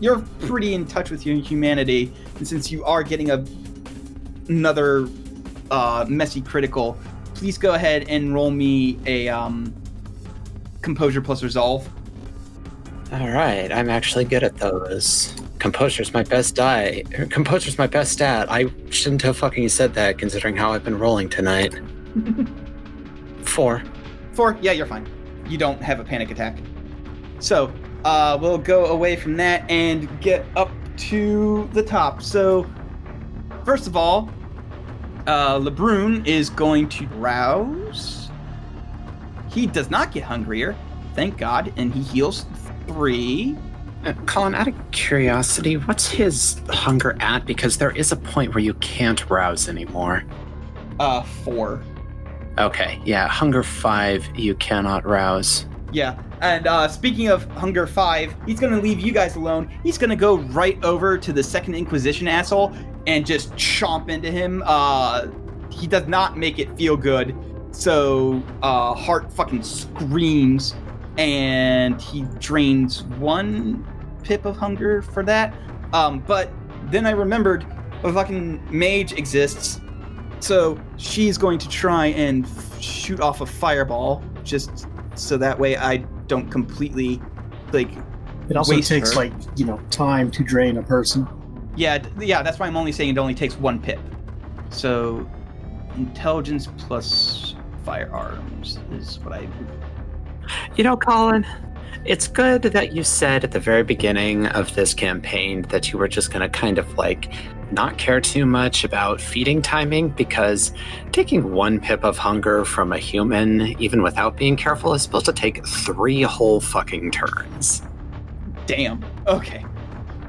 [0.00, 3.44] you're pretty in touch with your humanity, and since you are getting a
[4.48, 5.08] another
[5.70, 6.98] uh, messy critical,
[7.34, 9.74] please go ahead and roll me a um,
[10.82, 11.88] composure plus resolve.
[13.12, 15.34] All right, I'm actually good at those.
[15.58, 17.04] Composure's my best die.
[17.18, 18.50] er, Composure's my best stat.
[18.50, 21.74] I shouldn't have fucking said that, considering how I've been rolling tonight.
[23.42, 23.82] Four.
[24.32, 25.06] Four, yeah, you're fine.
[25.46, 26.58] You don't have a panic attack.
[27.38, 27.72] So,
[28.04, 32.22] uh, we'll go away from that and get up to the top.
[32.22, 32.66] So,
[33.64, 34.30] first of all,
[35.26, 38.30] uh, LeBrun is going to rouse.
[39.50, 40.76] He does not get hungrier,
[41.14, 42.46] thank God, and he heals
[42.86, 43.56] three.
[44.04, 47.46] Uh, Colin, out of curiosity, what's his hunger at?
[47.46, 50.24] Because there is a point where you can't rouse anymore.
[51.00, 51.82] Uh, four.
[52.58, 55.66] Okay, yeah, hunger five, you cannot rouse.
[55.92, 59.70] Yeah, and uh, speaking of Hunger 5, he's gonna leave you guys alone.
[59.82, 62.74] He's gonna go right over to the Second Inquisition asshole
[63.06, 64.62] and just chomp into him.
[64.66, 65.28] Uh,
[65.70, 67.34] he does not make it feel good.
[67.70, 70.74] So, uh, Hart fucking screams
[71.16, 73.86] and he drains one
[74.22, 75.54] pip of hunger for that.
[75.92, 76.50] Um, but
[76.90, 77.66] then I remembered
[78.02, 79.80] a fucking mage exists,
[80.44, 85.76] so she's going to try and f- shoot off a fireball just so that way
[85.76, 87.20] I don't completely
[87.72, 87.88] like
[88.50, 89.16] It also Waste takes her.
[89.16, 91.26] like you know time to drain a person.
[91.76, 93.98] Yeah, d- yeah, that's why I'm only saying it only takes one pip.
[94.70, 95.28] So,
[95.96, 97.54] intelligence plus
[97.84, 99.48] firearms is what I.
[100.76, 101.46] You know, Colin,
[102.04, 106.06] it's good that you said at the very beginning of this campaign that you were
[106.08, 107.32] just going to kind of like
[107.74, 110.72] not care too much about feeding timing because
[111.12, 115.32] taking one pip of hunger from a human, even without being careful, is supposed to
[115.32, 117.82] take three whole fucking turns.
[118.66, 119.04] Damn.
[119.26, 119.64] Okay.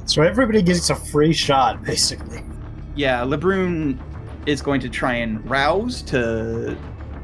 [0.05, 2.43] So everybody gets a free shot, basically.
[2.95, 3.99] Yeah, LeBrun
[4.45, 6.77] is going to try and rouse to.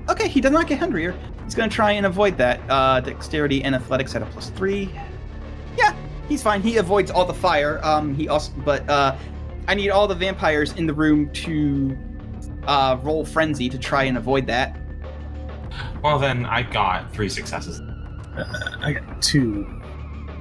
[0.10, 1.16] Okay, he does not get hungrier.
[1.44, 2.60] He's going to try and avoid that.
[2.70, 4.90] Uh, dexterity and athletics at a plus three.
[5.78, 5.96] Yeah,
[6.28, 6.62] he's fine.
[6.62, 7.80] He avoids all the fire.
[7.84, 9.16] Um, he also, but uh,
[9.72, 11.98] I need all the vampires in the room to
[12.68, 14.78] uh, roll frenzy to try and avoid that.
[16.04, 17.82] Well, then I got three successes.
[18.82, 19.66] I got two.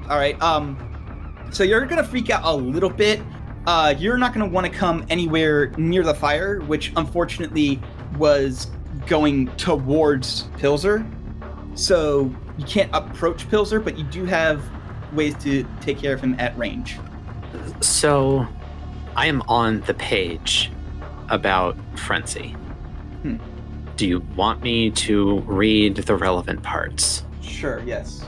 [0.09, 0.40] All right.
[0.43, 0.77] Um,
[1.52, 3.23] so you're gonna freak out a little bit.
[3.69, 7.81] Uh, you're not gonna want to come anywhere near the fire, which unfortunately
[8.19, 8.66] was
[9.07, 11.09] going towards Pilzer.
[11.78, 14.61] So you can't approach Pilzer, but you do have
[15.12, 16.98] ways to take care of him at range.
[17.81, 18.48] So,
[19.16, 20.70] I am on the page
[21.28, 22.51] about frenzy.
[23.23, 23.37] Hmm.
[23.97, 27.24] Do you want me to read the relevant parts?
[27.43, 27.82] Sure.
[27.85, 28.24] Yes.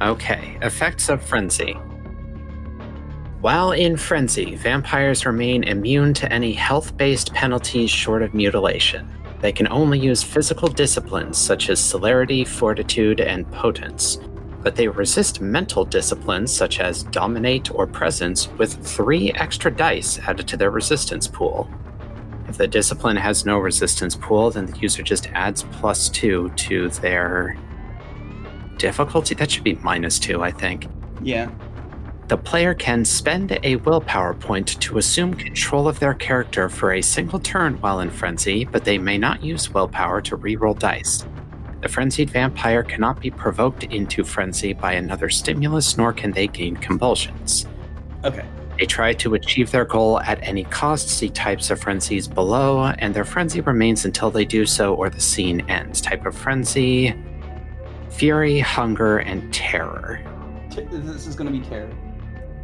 [0.00, 1.76] Okay, effects of frenzy.
[3.40, 9.08] While in frenzy, vampires remain immune to any health based penalties short of mutilation.
[9.40, 14.18] They can only use physical disciplines such as celerity, fortitude, and potence,
[14.68, 20.46] but they resist mental disciplines such as dominate or presence with three extra dice added
[20.46, 21.66] to their resistance pool.
[22.48, 26.90] If the discipline has no resistance pool, then the user just adds plus two to
[26.90, 27.56] their
[28.76, 29.34] difficulty.
[29.34, 30.86] That should be minus two, I think.
[31.22, 31.50] Yeah.
[32.26, 37.00] The player can spend a willpower point to assume control of their character for a
[37.00, 41.24] single turn while in frenzy, but they may not use willpower to reroll dice.
[41.80, 46.76] The frenzied vampire cannot be provoked into frenzy by another stimulus, nor can they gain
[46.76, 47.66] compulsions.
[48.24, 48.44] Okay.
[48.78, 51.08] They try to achieve their goal at any cost.
[51.08, 55.20] See types of frenzies below, and their frenzy remains until they do so or the
[55.20, 56.00] scene ends.
[56.00, 57.14] Type of frenzy
[58.10, 60.20] fury, hunger, and terror.
[60.70, 61.90] T- this is gonna be terror.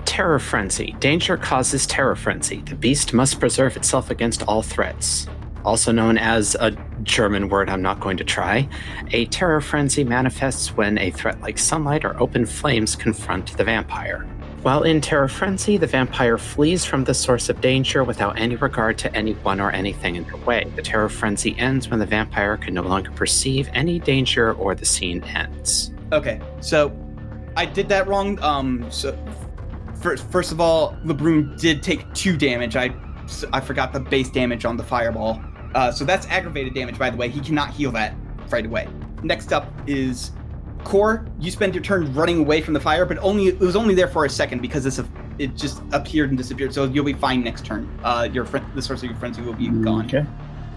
[0.04, 0.94] Terror Frenzy.
[1.00, 2.62] Danger causes Terror Frenzy.
[2.66, 5.26] The beast must preserve itself against all threats.
[5.64, 6.70] Also known as a
[7.02, 8.68] German word I'm not going to try,
[9.12, 14.26] a Terror Frenzy manifests when a threat like sunlight or open flames confront the vampire.
[14.64, 18.96] While in Terror Frenzy, the vampire flees from the source of danger without any regard
[18.98, 20.72] to anyone or anything in their way.
[20.74, 24.86] The Terror Frenzy ends when the vampire can no longer perceive any danger or the
[24.86, 25.92] scene ends.
[26.12, 26.96] Okay, so
[27.56, 28.40] I did that wrong.
[28.42, 29.18] Um, so
[29.96, 32.74] first, first of all, LeBrun did take two damage.
[32.74, 32.94] I,
[33.52, 35.42] I forgot the base damage on the fireball.
[35.74, 37.28] Uh, so that's aggravated damage, by the way.
[37.28, 38.14] He cannot heal that
[38.50, 38.88] right away.
[39.22, 40.32] Next up is
[40.84, 41.26] Core.
[41.40, 44.08] You spend your turn running away from the fire, but only it was only there
[44.08, 46.72] for a second because it's a, it just appeared and disappeared.
[46.72, 47.88] So you'll be fine next turn.
[48.04, 50.06] Uh, your friend, the source of your frenzy will be gone.
[50.06, 50.24] Okay.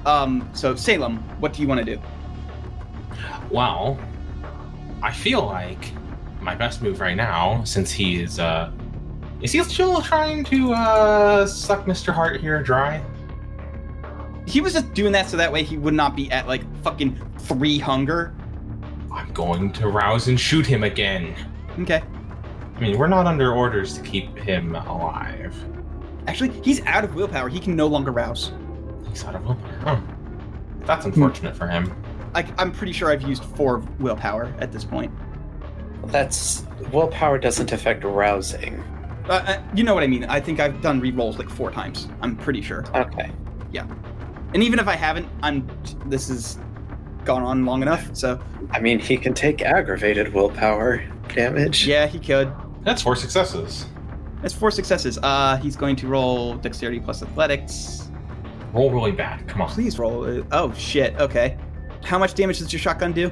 [0.06, 2.02] Um, so Salem, what do you want to do?
[3.52, 4.00] Well,
[5.04, 5.92] I feel like
[6.42, 8.72] my best move right now, since he is, uh,
[9.42, 12.14] is he still trying to, uh, suck Mr.
[12.14, 13.04] Hart here dry?
[14.48, 17.20] He was just doing that so that way he would not be at like fucking
[17.40, 18.34] three hunger.
[19.12, 21.36] I'm going to rouse and shoot him again.
[21.80, 22.02] Okay.
[22.76, 25.56] I mean, we're not under orders to keep him alive.
[26.28, 27.50] Actually, he's out of willpower.
[27.50, 28.52] He can no longer rouse.
[29.10, 29.82] He's out of willpower.
[29.86, 30.04] Oh.
[30.86, 31.94] That's unfortunate for him.
[32.34, 35.12] I, I'm pretty sure I've used four willpower at this point.
[36.06, 36.64] That's
[36.94, 38.80] willpower doesn't affect rousing.
[39.28, 40.24] Uh, uh, you know what I mean.
[40.26, 42.08] I think I've done rerolls like four times.
[42.22, 42.86] I'm pretty sure.
[42.96, 43.32] Okay.
[44.58, 45.70] And even if I haven't, I'm.
[46.08, 46.58] This has
[47.26, 48.10] gone on long enough.
[48.16, 48.40] So
[48.72, 51.86] I mean, he can take aggravated willpower damage.
[51.86, 52.52] yeah, he could.
[52.82, 53.86] That's four successes.
[54.42, 55.20] That's four successes.
[55.22, 58.10] Uh, he's going to roll dexterity plus athletics.
[58.74, 59.48] Roll really bad.
[59.48, 59.70] Come on.
[59.70, 60.24] Please roll.
[60.24, 60.44] it.
[60.52, 61.16] Oh shit.
[61.18, 61.56] Okay.
[62.04, 63.30] How much damage does your shotgun do?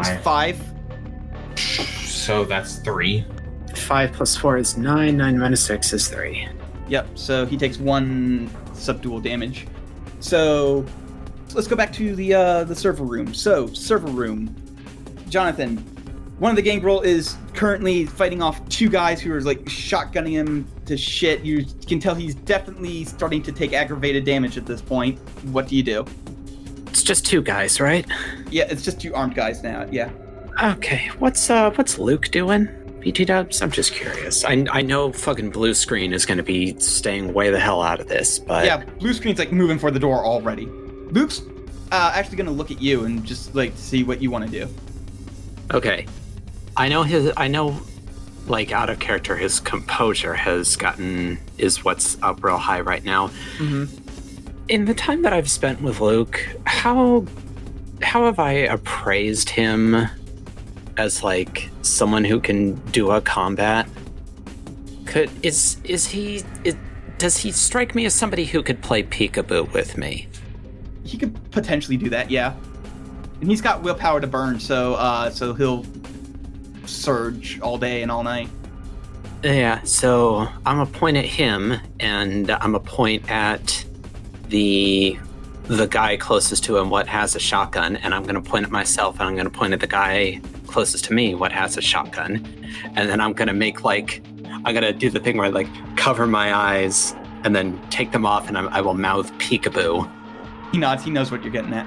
[0.00, 0.56] It's Five.
[0.56, 1.58] five.
[2.04, 3.24] So that's three.
[3.76, 6.48] 5 plus 4 is 9, 9 minus 6 is 3.
[6.88, 7.06] Yep.
[7.14, 9.68] So he takes one subdual damage.
[10.22, 10.86] So
[11.52, 13.34] let's go back to the uh, the server room.
[13.34, 14.54] So server room,
[15.28, 15.78] Jonathan,
[16.38, 16.76] one of the gang.
[16.76, 21.44] gangrel is currently fighting off two guys who are like shotgunning him to shit.
[21.44, 25.18] You can tell he's definitely starting to take aggravated damage at this point.
[25.50, 26.06] What do you do?
[26.86, 28.06] It's just two guys, right?
[28.50, 29.86] Yeah, it's just two armed guys now.
[29.90, 30.10] Yeah.
[30.62, 32.68] Okay, what's uh what's Luke doing?
[33.02, 33.60] BT Dubs?
[33.60, 34.44] I'm just curious.
[34.44, 38.08] I I know fucking blue screen is gonna be staying way the hell out of
[38.08, 40.66] this, but yeah, blue screen's like moving for the door already.
[41.10, 41.42] Luke's
[41.90, 44.72] uh, actually gonna look at you and just like see what you want to do.
[45.74, 46.06] Okay.
[46.76, 47.80] I know his I know
[48.46, 53.28] like out of character his composure has gotten is what's up real high right now.
[53.58, 53.96] Mm-hmm.
[54.68, 57.26] In the time that I've spent with Luke, how
[58.00, 60.06] how have I appraised him
[60.96, 63.88] as like someone who can do a combat?
[65.06, 66.76] Could is is he is,
[67.18, 70.28] does he strike me as somebody who could play peekaboo with me?
[71.04, 72.54] He could potentially do that, yeah.
[73.40, 75.84] And he's got willpower to burn, so uh, so he'll
[76.86, 78.48] surge all day and all night.
[79.42, 83.84] Yeah, so I'm a point at him, and I'm a point at
[84.48, 85.18] the
[85.64, 88.70] the guy closest to him, what has a shotgun, and I'm going to point at
[88.70, 90.40] myself, and I'm going to point at the guy
[90.72, 92.44] closest to me, what has a shotgun,
[92.96, 94.22] and then I'm to make like
[94.64, 98.24] I'm to do the thing where I like cover my eyes and then take them
[98.24, 100.10] off, and I, I will mouth peekaboo.
[100.72, 101.04] He nods.
[101.04, 101.86] He knows what you're getting at.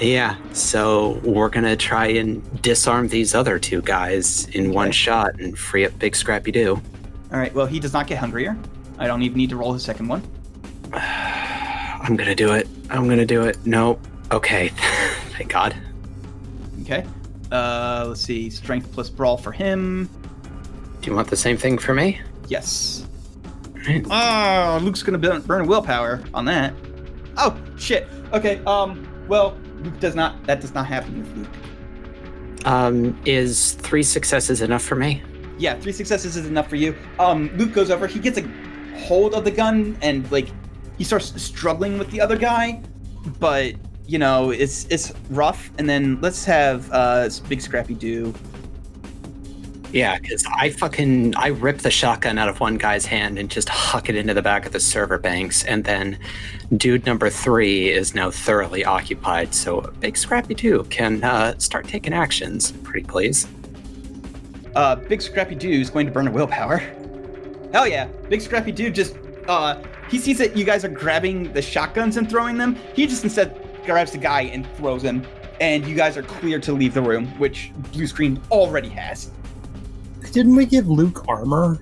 [0.00, 5.58] Yeah, so we're gonna try and disarm these other two guys in one shot and
[5.58, 6.80] free up Big Scrappy Doo.
[7.32, 7.52] All right.
[7.54, 8.56] Well, he does not get hungrier.
[8.98, 10.22] I don't even need to roll his second one.
[10.92, 12.68] I'm gonna do it.
[12.90, 13.64] I'm gonna do it.
[13.64, 13.98] no
[14.30, 14.68] Okay.
[15.36, 15.76] Thank God.
[16.82, 17.04] Okay.
[17.52, 18.50] Uh, let's see.
[18.50, 20.08] Strength plus brawl for him.
[21.00, 22.20] Do you want the same thing for me?
[22.48, 23.06] Yes.
[24.10, 26.72] Oh, Luke's gonna burn, burn willpower on that.
[27.36, 28.08] Oh shit.
[28.32, 28.62] Okay.
[28.66, 29.08] Um.
[29.28, 30.44] Well, Luke does not.
[30.46, 32.66] That does not happen with Luke.
[32.66, 35.22] Um, is three successes enough for me?
[35.58, 36.96] Yeah, three successes is enough for you.
[37.18, 38.06] Um, Luke goes over.
[38.06, 38.48] He gets a
[38.98, 40.48] hold of the gun and like
[40.98, 42.80] he starts struggling with the other guy,
[43.40, 43.74] but
[44.06, 45.70] you know it's it's rough.
[45.78, 48.34] And then let's have uh Big Scrappy Doo.
[49.92, 53.68] Yeah, because I fucking I rip the shotgun out of one guy's hand and just
[53.68, 56.18] huck it into the back of the server banks, and then
[56.78, 59.54] dude number three is now thoroughly occupied.
[59.54, 62.72] So Big Scrappy Doo can uh, start taking actions.
[62.72, 63.46] Pretty please.
[64.74, 66.78] Uh, Big Scrappy Doo is going to burn a willpower.
[67.74, 68.06] Hell yeah!
[68.30, 72.30] Big Scrappy Doo just uh he sees that you guys are grabbing the shotguns and
[72.30, 72.76] throwing them.
[72.94, 75.26] He just instead grabs the guy and throws him,
[75.60, 79.30] and you guys are clear to leave the room, which Blue Screen already has.
[80.32, 81.78] Didn't we give Luke armor?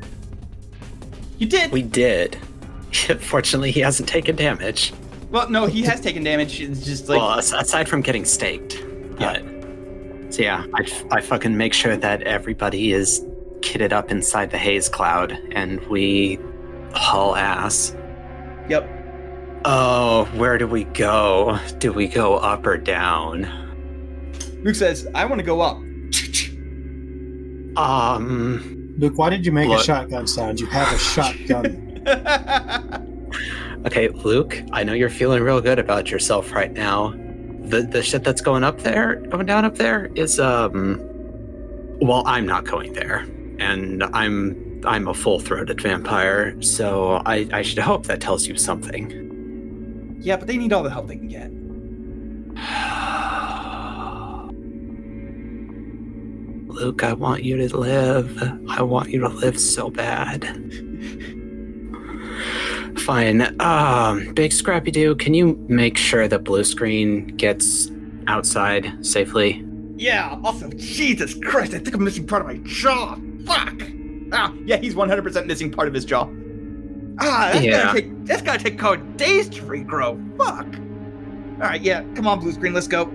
[1.38, 1.70] You did.
[1.72, 2.36] We did.
[3.20, 4.92] Fortunately, he hasn't taken damage.
[5.30, 6.60] Well, no, he has taken damage.
[6.60, 8.82] It's just like well, aside from getting staked.
[9.18, 9.40] Yeah.
[9.40, 13.20] But, so yeah, I, I fucking make sure that everybody is
[13.60, 16.38] kitted up inside the haze cloud and we
[16.94, 17.94] haul ass.
[18.68, 18.99] Yep.
[19.64, 21.58] Oh, where do we go?
[21.78, 23.46] Do we go up or down?
[24.62, 25.76] Luke says, "I want to go up."
[27.76, 30.60] Um, Luke, why did you make a shotgun sound?
[30.60, 32.02] You have a shotgun.
[33.86, 37.14] okay, Luke, I know you're feeling real good about yourself right now.
[37.60, 41.00] The the shit that's going up there, going down up there is um
[42.00, 43.26] well, I'm not going there.
[43.58, 49.29] And I'm I'm a full-throated vampire, so I, I should hope that tells you something.
[50.20, 51.50] Yeah, but they need all the help they can get.
[56.68, 58.42] Luke, I want you to live.
[58.68, 60.44] I want you to live so bad.
[63.00, 63.60] Fine.
[63.60, 67.90] Um, Big Scrappy Doo, can you make sure the blue screen gets
[68.26, 69.64] outside safely?
[69.96, 70.38] Yeah.
[70.44, 73.16] Also, Jesus Christ, I think I'm missing part of my jaw.
[73.44, 73.82] Fuck.
[74.32, 76.28] Ah, yeah, he's 100% missing part of his jaw.
[77.20, 77.82] Ah, that's Yeah.
[77.86, 80.18] gonna take that's gonna take code days to regrow.
[80.38, 80.66] Fuck.
[81.62, 83.10] All right, yeah, come on, blue screen, let's go.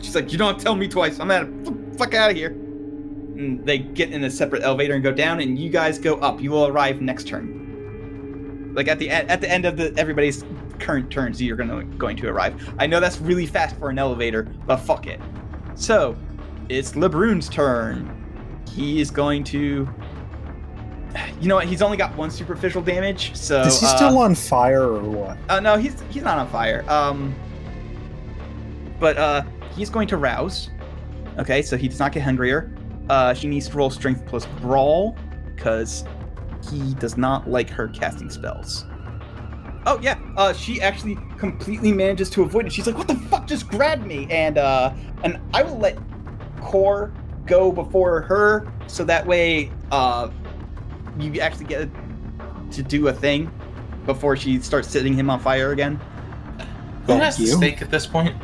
[0.00, 1.18] She's like, you don't tell me twice.
[1.20, 2.50] I'm out of fuck out of here.
[2.50, 6.40] And they get in a separate elevator and go down, and you guys go up.
[6.40, 8.72] You will arrive next turn.
[8.74, 10.44] Like at the at at the end of the everybody's
[10.78, 12.74] current turns, you're gonna going to arrive.
[12.78, 15.20] I know that's really fast for an elevator, but fuck it.
[15.74, 16.16] So,
[16.68, 18.62] it's LeBrun's turn.
[18.70, 19.88] He is going to.
[21.40, 21.66] You know what?
[21.66, 23.62] He's only got one superficial damage, so.
[23.62, 25.38] Is he uh, still on fire or what?
[25.48, 26.84] uh, no, he's he's not on fire.
[26.90, 27.34] Um,
[28.98, 29.42] but uh,
[29.74, 30.70] he's going to rouse.
[31.38, 32.76] Okay, so he does not get hungrier.
[33.08, 35.16] Uh, she needs to roll strength plus brawl
[35.54, 36.04] because
[36.70, 38.84] he does not like her casting spells.
[39.86, 42.72] Oh yeah, uh, she actually completely manages to avoid it.
[42.72, 44.92] She's like, "What the fuck just grabbed me?" And uh,
[45.24, 45.98] and I will let
[46.60, 47.12] Core
[47.46, 50.28] go before her, so that way uh,
[51.22, 51.88] you actually get
[52.72, 53.50] to do a thing
[54.06, 56.00] before she starts setting him on fire again.
[57.06, 58.36] Who has the stake at this point?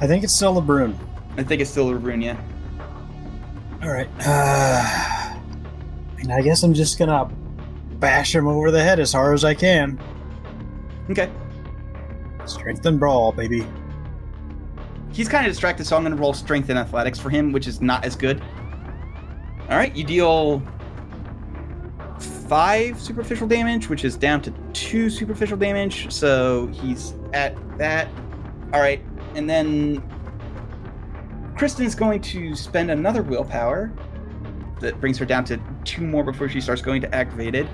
[0.00, 0.96] I think it's still LeBrun.
[1.36, 2.38] I think it's still Rubunia.
[3.82, 4.08] All right.
[4.26, 5.36] Uh,
[6.18, 7.30] and I guess I'm just gonna
[7.98, 9.98] bash him over the head as hard as I can.
[11.10, 11.30] Okay.
[12.46, 13.66] Strength and brawl, baby.
[15.12, 17.66] He's kind of distracted, so I'm going to roll strength and athletics for him, which
[17.66, 18.40] is not as good.
[19.68, 20.62] All right, you deal
[22.50, 26.10] five superficial damage, which is down to two superficial damage.
[26.10, 28.08] So he's at that.
[28.72, 29.00] All right,
[29.36, 30.02] and then
[31.56, 33.92] Kristen's going to spend another willpower
[34.80, 37.68] that brings her down to two more before she starts going to activated,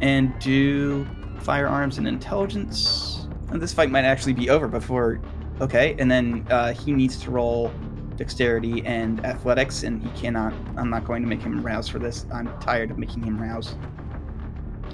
[0.00, 1.06] and do
[1.40, 3.28] firearms and intelligence.
[3.50, 5.20] And this fight might actually be over before
[5.58, 7.72] Okay, and then uh, he needs to roll
[8.16, 10.52] dexterity and athletics, and he cannot.
[10.76, 12.26] I'm not going to make him rouse for this.
[12.32, 13.74] I'm tired of making him rouse.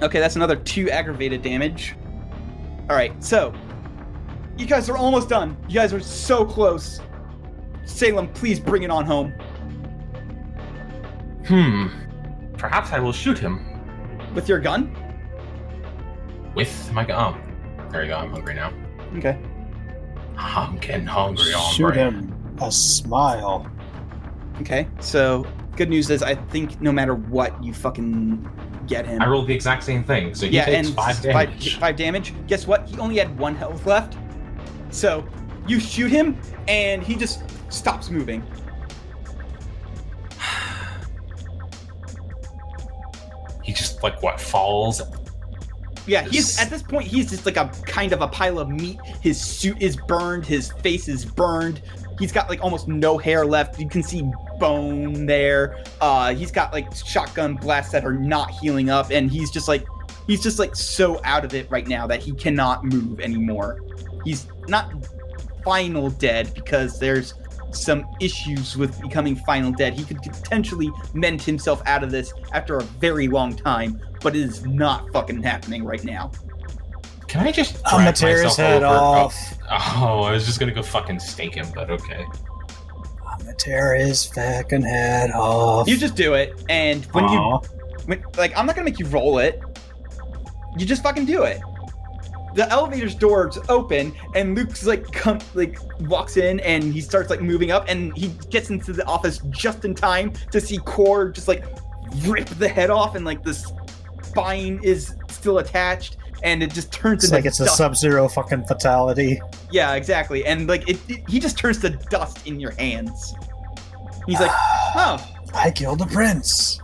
[0.01, 1.95] Okay, that's another two aggravated damage.
[2.89, 3.53] All right, so
[4.57, 5.55] you guys are almost done.
[5.67, 6.99] You guys are so close.
[7.85, 9.33] Salem, please bring it on home
[11.45, 11.87] Hmm.
[12.57, 13.59] Perhaps I will shoot him
[14.33, 14.95] with your gun.
[16.55, 17.41] with my gun.
[17.79, 18.15] Oh, there you go.
[18.17, 18.71] I'm hungry now.
[19.17, 19.37] Okay.
[20.37, 21.45] I'm getting hungry.
[21.45, 21.95] Shoot hombre.
[21.95, 23.69] him a smile.
[24.61, 24.87] Okay.
[25.01, 28.49] So good news is, I think no matter what, you fucking
[28.87, 29.21] get him.
[29.21, 31.79] I rolled the exact same thing, so he yeah, takes and five five, damage.
[31.79, 32.33] five damage.
[32.47, 32.87] Guess what?
[32.87, 34.17] He only had one health left.
[34.89, 35.27] So
[35.67, 36.37] you shoot him,
[36.67, 38.43] and he just stops moving.
[43.63, 45.01] He just like what falls.
[46.05, 48.99] Yeah, he's at this point he's just like a kind of a pile of meat.
[49.21, 51.81] His suit is burned, his face is burned.
[52.19, 53.79] He's got like almost no hair left.
[53.79, 55.83] You can see bone there.
[56.01, 59.85] Uh he's got like shotgun blasts that are not healing up and he's just like
[60.27, 63.81] he's just like so out of it right now that he cannot move anymore.
[64.23, 64.91] He's not
[65.63, 67.33] final dead because there's
[67.71, 69.93] some issues with becoming final dead.
[69.93, 74.41] He could potentially mend himself out of this after a very long time, but it
[74.41, 76.31] is not fucking happening right now.
[77.27, 78.95] Can I just I'm gonna tear his head over?
[78.95, 79.57] off.
[79.75, 82.25] Oh, I was just gonna go fucking stake him, but okay.
[83.27, 85.87] I'm gonna tear his fucking head off.
[85.87, 87.39] You just do it, and when you
[88.05, 89.61] when, like, I'm not gonna make you roll it.
[90.77, 91.59] You just fucking do it.
[92.53, 97.41] The elevator's doors open, and Luke's like come like walks in, and he starts like
[97.41, 101.47] moving up, and he gets into the office just in time to see Core just
[101.47, 101.63] like
[102.27, 103.55] rip the head off, and like the
[104.21, 107.77] spine is still attached, and it just turns It's into like it's a dust.
[107.77, 109.41] sub-zero fucking fatality.
[109.71, 113.33] Yeah, exactly, and like it, it, he just turns to dust in your hands.
[114.27, 114.51] He's like,
[114.95, 116.79] oh, I killed a prince.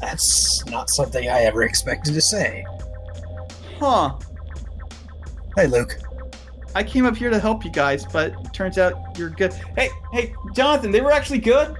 [0.00, 2.64] That's not something I ever expected to say.
[3.78, 4.14] huh.
[5.56, 5.98] Hey, Luke.
[6.74, 9.52] I came up here to help you guys, but turns out you're good.
[9.76, 11.76] Hey, hey, Jonathan, they were actually good.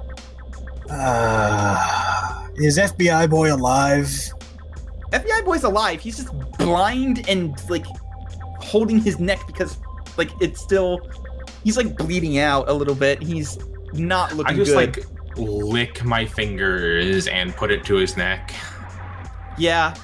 [0.90, 4.10] Uh, is FBI boy alive?
[5.10, 6.00] FBI boy's alive.
[6.00, 7.84] He's just blind and like
[8.60, 9.78] holding his neck because
[10.16, 11.00] like it's still
[11.64, 13.22] he's like bleeding out a little bit.
[13.22, 13.58] He's
[13.92, 14.96] not looking I just good.
[14.96, 15.06] like
[15.36, 18.52] lick my fingers and put it to his neck.
[19.58, 19.94] yeah.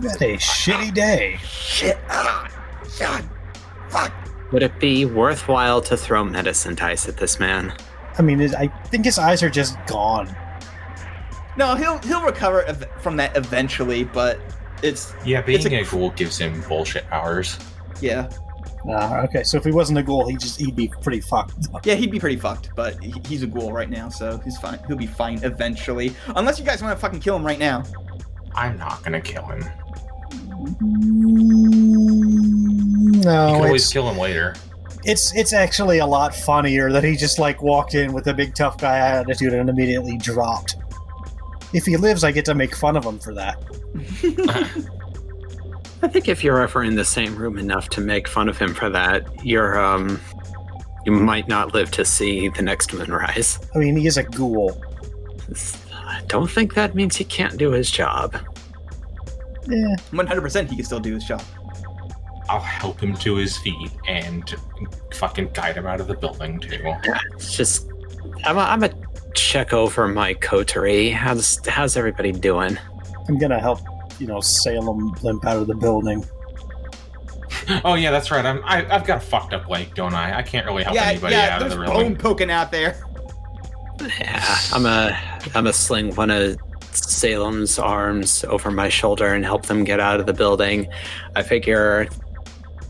[0.00, 1.38] You a shitty day.
[1.42, 1.96] Shit.
[2.10, 2.50] Ah.
[2.98, 3.24] God.
[3.88, 4.12] Fuck.
[4.52, 7.74] Would it be worthwhile to throw medicine dice at this man?
[8.18, 10.34] I mean, I think his eyes are just gone.
[11.56, 14.38] No, he'll he'll recover ev- from that eventually, but
[14.82, 17.58] it's Yeah, being It's a- a, ghoul gives him bullshit powers.
[18.00, 18.28] yeah.
[18.88, 21.66] Uh, okay, so if he wasn't a ghoul, he just he'd be pretty fucked.
[21.84, 24.78] Yeah, he'd be pretty fucked, but he- he's a ghoul right now, so he's fine.
[24.86, 26.14] He'll be fine eventually.
[26.36, 27.82] Unless you guys want to fucking kill him right now.
[28.54, 29.64] I'm not gonna kill him.
[33.24, 34.54] No, You can always kill him later.
[35.04, 38.54] it's it's actually a lot funnier that he just like walked in with a big
[38.54, 40.76] tough guy attitude and immediately dropped.
[41.76, 43.62] If he lives, I get to make fun of him for that.
[46.02, 48.72] I think if you're ever in the same room enough to make fun of him
[48.72, 50.18] for that, you're um
[51.04, 53.58] you might not live to see the next moon rise.
[53.74, 54.82] I mean, he is a ghoul.
[55.92, 58.34] I don't think that means he can't do his job.
[59.68, 61.42] Yeah, 100% he can still do his job.
[62.48, 64.54] I'll help him to his feet and
[65.12, 66.94] fucking guide him out of the building too.
[67.34, 67.86] It's just
[68.44, 68.90] I'm a, I'm a
[69.36, 71.10] check over my coterie.
[71.10, 72.78] How's how's everybody doing?
[73.28, 73.80] I'm gonna help.
[74.18, 76.24] You know, Salem limp out of the building.
[77.84, 78.44] Oh yeah, that's right.
[78.44, 80.38] I'm I, I've got a fucked up leg, don't I?
[80.38, 82.16] I can't really help yeah, anybody yeah, out of there's the bone building.
[82.16, 83.04] poking out there.
[84.00, 85.18] Yeah, I'm a
[85.54, 86.56] I'm a sling one of
[86.92, 90.88] Salem's arms over my shoulder and help them get out of the building.
[91.34, 92.08] I figure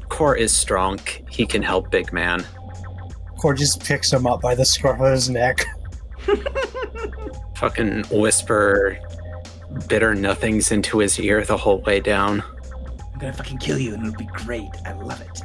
[0.09, 1.01] Core is strong.
[1.29, 2.47] He can help big man.
[3.39, 5.65] Core just picks him up by the scruff of his neck.
[7.57, 8.99] Fucking whisper
[9.89, 12.43] bitter nothings into his ear the whole way down.
[13.13, 14.69] I'm gonna fucking kill you and it'll be great.
[14.85, 15.43] I love it.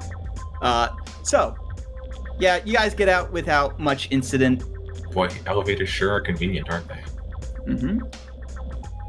[0.61, 0.89] Uh,
[1.23, 1.55] so,
[2.39, 4.63] yeah, you guys get out without much incident.
[5.11, 7.01] Boy, elevators sure are convenient, aren't they?
[7.67, 7.99] Mm-hmm.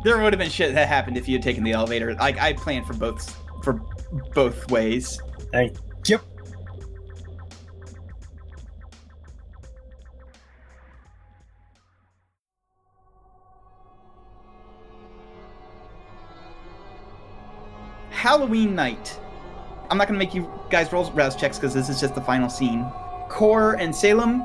[0.05, 2.15] There would have been shit that happened if you had taken the elevator.
[2.15, 3.75] Like I planned for both for
[4.35, 5.21] both ways.
[5.53, 5.77] Thank
[18.23, 19.19] Halloween night.
[19.91, 22.49] I'm not gonna make you guys roll rouse checks because this is just the final
[22.49, 22.87] scene.
[23.29, 24.45] Core and Salem,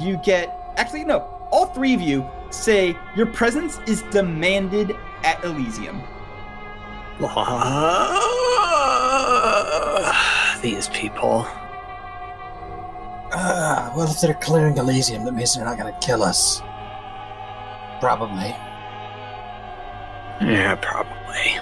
[0.00, 1.18] you get actually no.
[1.50, 6.00] All three of you say your presence is demanded at Elysium.
[10.62, 11.46] These people.
[13.30, 16.62] Uh, well, if they're clearing Elysium, that means they're not going to kill us.
[18.00, 18.56] Probably.
[20.40, 21.60] Yeah, probably.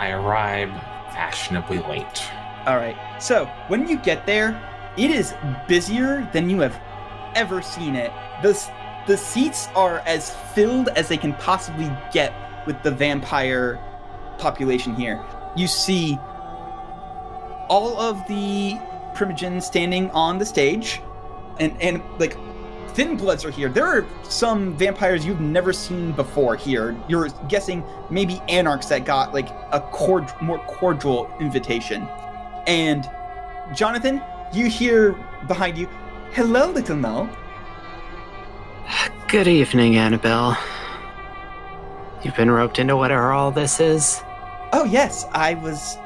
[0.00, 0.70] I arrive
[1.12, 2.24] fashionably late.
[2.64, 2.96] All right.
[3.18, 4.58] So when you get there,
[4.96, 5.34] it is
[5.68, 6.80] busier than you have
[7.34, 8.10] ever seen it.
[8.42, 8.58] The
[9.06, 12.32] the seats are as filled as they can possibly get
[12.66, 13.78] with the vampire
[14.38, 15.22] population here.
[15.54, 16.16] You see
[17.68, 18.78] all of the
[19.12, 21.02] primogens standing on the stage,
[21.58, 22.38] and and like
[22.94, 23.68] thin bloods are here.
[23.68, 26.96] There are some vampires you've never seen before here.
[27.08, 32.06] You're guessing maybe anarchs that got like a cord- more cordial invitation.
[32.66, 33.08] And
[33.74, 35.12] Jonathan, you hear
[35.46, 35.88] behind you,
[36.32, 37.28] "Hello, little Mel."
[39.28, 40.58] Good evening, Annabelle.
[42.22, 44.22] You've been roped into whatever all this is?
[44.72, 45.96] Oh yes, I was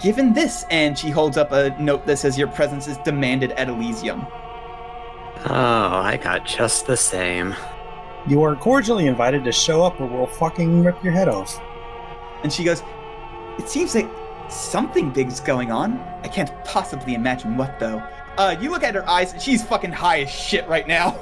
[0.00, 3.68] given this, and she holds up a note that says your presence is demanded at
[3.68, 4.26] Elysium.
[5.48, 7.54] Oh, I got just the same.
[8.26, 11.60] You are cordially invited to show up or we'll fucking rip your head off.
[12.42, 12.82] And she goes,
[13.56, 14.10] It seems like
[14.48, 16.00] something big's going on.
[16.24, 18.02] I can't possibly imagine what though.
[18.36, 21.16] Uh, you look at her eyes, and she's fucking high as shit right now.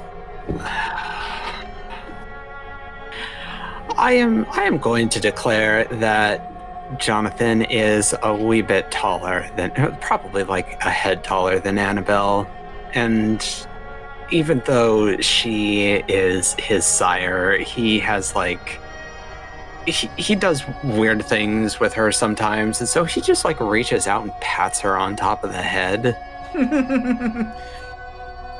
[3.97, 9.71] I am I am going to declare that Jonathan is a wee bit taller than
[10.01, 12.49] probably like a head taller than Annabelle.
[12.93, 13.67] And
[14.31, 18.79] even though she is his sire, he has like
[19.85, 24.23] he, he does weird things with her sometimes, and so he just like reaches out
[24.23, 26.17] and pats her on top of the head.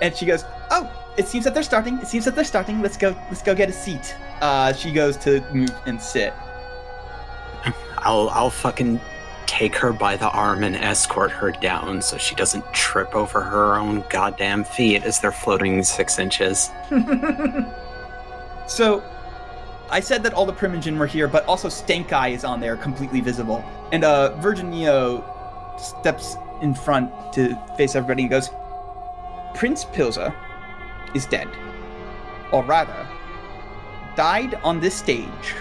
[0.02, 1.98] and she goes, "Oh, it seems that they're starting.
[2.00, 2.82] It seems that they're starting.
[2.82, 3.16] Let's go.
[3.30, 6.34] Let's go get a seat." Uh, she goes to move and sit.
[7.98, 9.00] I'll I'll fucking
[9.48, 13.76] take her by the arm and escort her down so she doesn't trip over her
[13.76, 16.72] own goddamn feet as they're floating six inches.
[18.68, 19.04] so,
[19.90, 22.76] I said that all the Primogen were here, but also Stank Eye is on there,
[22.76, 23.64] completely visible.
[23.92, 25.24] And uh, Virgin Neo
[25.78, 28.50] steps in front to face everybody and goes,
[29.54, 30.34] Prince Pilzer
[31.14, 31.48] is dead.
[32.52, 33.08] Or rather,
[34.16, 35.56] died on this stage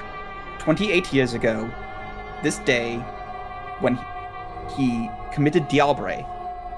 [0.59, 1.71] 28 years ago,
[2.43, 3.05] this day,
[3.81, 3.99] when
[4.77, 6.27] he committed diablerie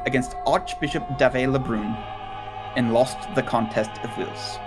[0.06, 1.94] against Archbishop Dave Lebrun
[2.76, 4.58] and lost the contest of wills.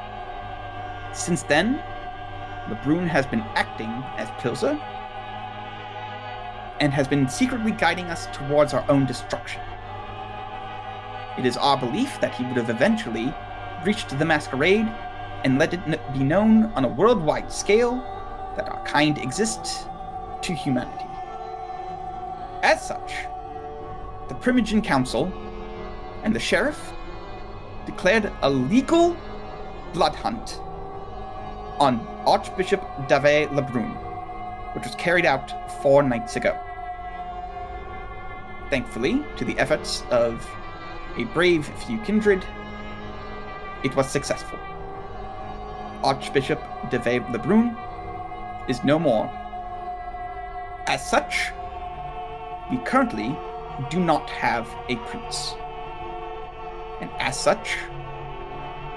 [1.14, 1.82] Since then,
[2.70, 4.80] Lebrun has been acting as Pilzer
[6.80, 9.62] and has been secretly guiding us towards our own destruction.
[11.38, 13.34] It is our belief that he would have eventually
[13.86, 14.88] reached the masquerade
[15.44, 17.96] and let it be known on a worldwide scale
[18.56, 19.86] that our kind exists
[20.42, 21.09] to humanity.
[22.62, 23.14] As such,
[24.28, 25.32] the Primogen Council
[26.24, 26.94] and the Sheriff
[27.86, 29.16] declared a legal
[29.94, 30.60] blood hunt
[31.80, 33.96] on Archbishop Dave Lebrun,
[34.76, 36.60] which was carried out four nights ago.
[38.70, 40.46] Thankfully, to the efforts of
[41.18, 42.46] a brave few kindred,
[43.84, 44.60] it was successful.
[46.04, 47.76] Archbishop Dave Lebrun
[48.68, 49.32] is no more.
[50.86, 51.52] As such,
[52.70, 53.36] we currently
[53.90, 55.56] do not have a prince.
[57.02, 57.78] And as such,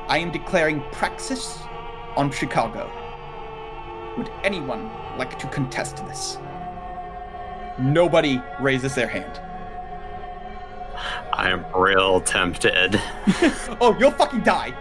[0.09, 1.59] I am declaring praxis
[2.17, 2.91] on Chicago.
[4.19, 6.37] Would anyone like to contest this?
[7.79, 9.41] Nobody raises their hand.
[11.33, 12.97] I'm real tempted.
[13.81, 14.75] oh, you'll fucking die!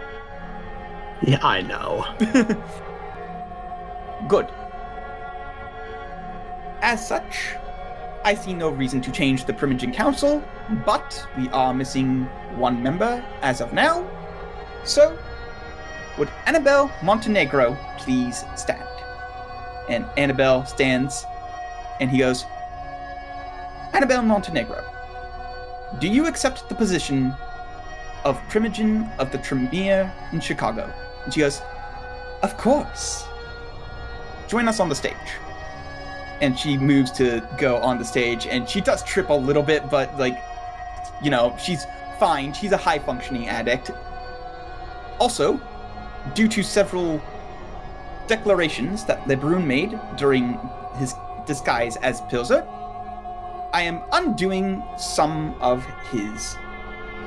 [1.22, 2.04] Yeah, I know.
[4.28, 4.52] Good.
[6.82, 7.54] As such,
[8.24, 10.42] I see no reason to change the Primogen Council,
[10.86, 12.24] but we are missing
[12.56, 14.08] one member as of now.
[14.84, 15.18] So,
[16.18, 18.86] would Annabelle Montenegro please stand?
[19.88, 21.26] And Annabelle stands,
[22.00, 22.44] and he goes,
[23.92, 24.84] Annabelle Montenegro,
[25.98, 27.34] do you accept the position
[28.24, 30.92] of Primogen of the Tremere in Chicago?
[31.24, 31.60] And she goes,
[32.42, 33.26] Of course.
[34.46, 35.16] Join us on the stage.
[36.42, 39.88] And she moves to go on the stage, and she does trip a little bit,
[39.88, 40.42] but like,
[41.22, 41.86] you know, she's
[42.18, 42.52] fine.
[42.52, 43.92] She's a high functioning addict.
[45.20, 45.60] Also,
[46.34, 47.22] due to several
[48.26, 50.58] declarations that Lebrun made during
[50.96, 51.14] his
[51.46, 52.66] disguise as Pilzer,
[53.72, 56.56] I am undoing some of his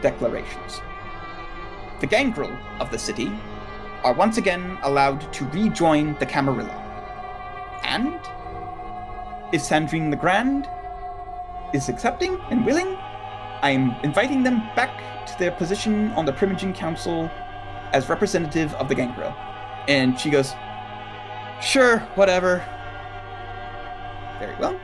[0.02, 0.82] declarations.
[2.02, 3.32] The gangrel of the city
[4.04, 6.82] are once again allowed to rejoin the Camarilla.
[7.84, 8.20] And
[9.56, 10.68] if Sandrine the Grand
[11.74, 12.98] is accepting and willing,
[13.62, 14.92] I am inviting them back
[15.28, 17.32] to their position on the Primogen Council
[17.94, 19.34] as representative of the gangrel.
[19.88, 20.54] And she goes,
[21.62, 22.58] Sure, whatever.
[24.40, 24.78] Very well.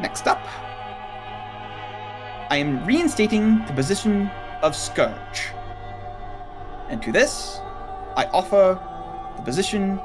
[0.00, 0.44] Next up,
[2.50, 4.28] I am reinstating the position
[4.62, 5.52] of Scourge.
[6.88, 7.60] And to this,
[8.16, 8.80] I offer
[9.36, 10.00] the position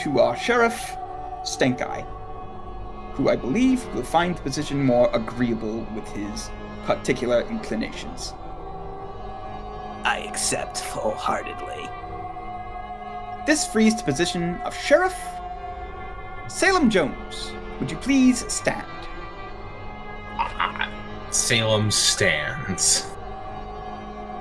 [0.00, 0.94] to our Sheriff,
[1.42, 2.04] Stank Eye,
[3.18, 6.50] who I believe will find the position more agreeable with his
[6.84, 8.32] particular inclinations.
[10.04, 11.88] I accept full heartedly.
[13.44, 15.18] This frees the position of Sheriff.
[16.46, 18.86] Salem Jones, would you please stand?
[21.30, 23.04] Salem stands.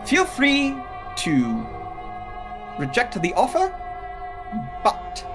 [0.05, 0.75] Feel free
[1.15, 1.65] to
[2.77, 3.73] reject the offer,
[4.83, 5.25] but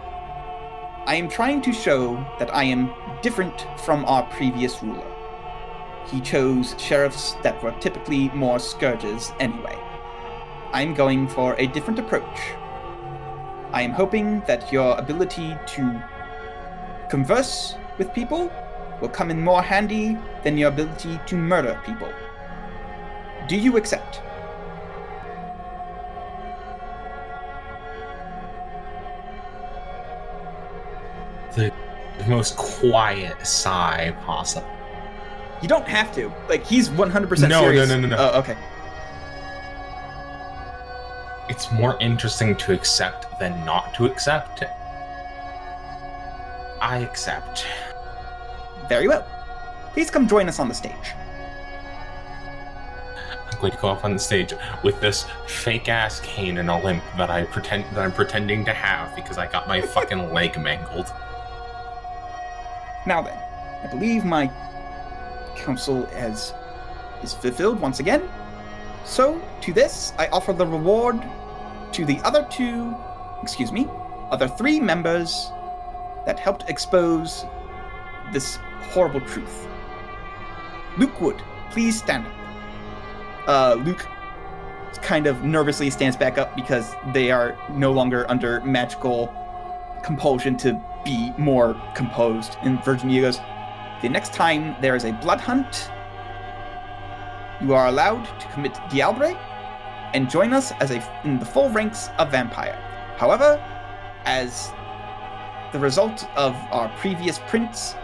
[1.07, 5.07] I am trying to show that I am different from our previous ruler.
[6.11, 9.79] He chose sheriffs that were typically more scourges anyway.
[10.73, 12.41] I'm going for a different approach.
[13.73, 16.05] I am hoping that your ability to
[17.09, 18.51] converse with people
[19.01, 22.13] will come in more handy than your ability to murder people.
[23.49, 24.21] Do you accept?
[31.55, 31.73] The
[32.29, 34.69] most quiet sigh possible.
[35.61, 36.33] You don't have to.
[36.49, 37.89] Like he's 100% No, serious.
[37.89, 38.31] no, no, no, no.
[38.35, 38.57] Oh, okay.
[41.49, 44.65] It's more interesting to accept than not to accept.
[46.81, 47.67] I accept.
[48.89, 49.27] Very well.
[49.93, 50.93] Please come join us on the stage.
[53.51, 56.79] I'm going to go up on the stage with this fake ass cane and a
[56.83, 60.59] limp that I pretend that I'm pretending to have because I got my fucking leg
[60.61, 61.13] mangled.
[63.07, 63.39] Now then,
[63.83, 64.51] I believe my
[65.57, 66.55] counsel has
[67.23, 68.29] is fulfilled once again.
[69.05, 71.23] So, to this, I offer the reward
[71.93, 72.95] to the other two,
[73.43, 73.89] excuse me,
[74.31, 75.51] other three members
[76.25, 77.45] that helped expose
[78.33, 78.57] this
[78.93, 79.67] horrible truth.
[80.99, 82.33] Luke Wood, please stand up.
[83.49, 84.07] Uh, Luke
[85.03, 89.35] kind of nervously stands back up because they are no longer under magical
[90.05, 92.57] compulsion to be more composed.
[92.63, 93.41] And Virginia goes,
[94.01, 95.91] The next time there is a blood hunt,
[97.61, 99.39] you are allowed to commit diablerie
[100.15, 102.79] and join us as a in the full ranks of vampire.
[103.17, 103.63] However,
[104.25, 104.73] as
[105.73, 107.95] the result of our previous prince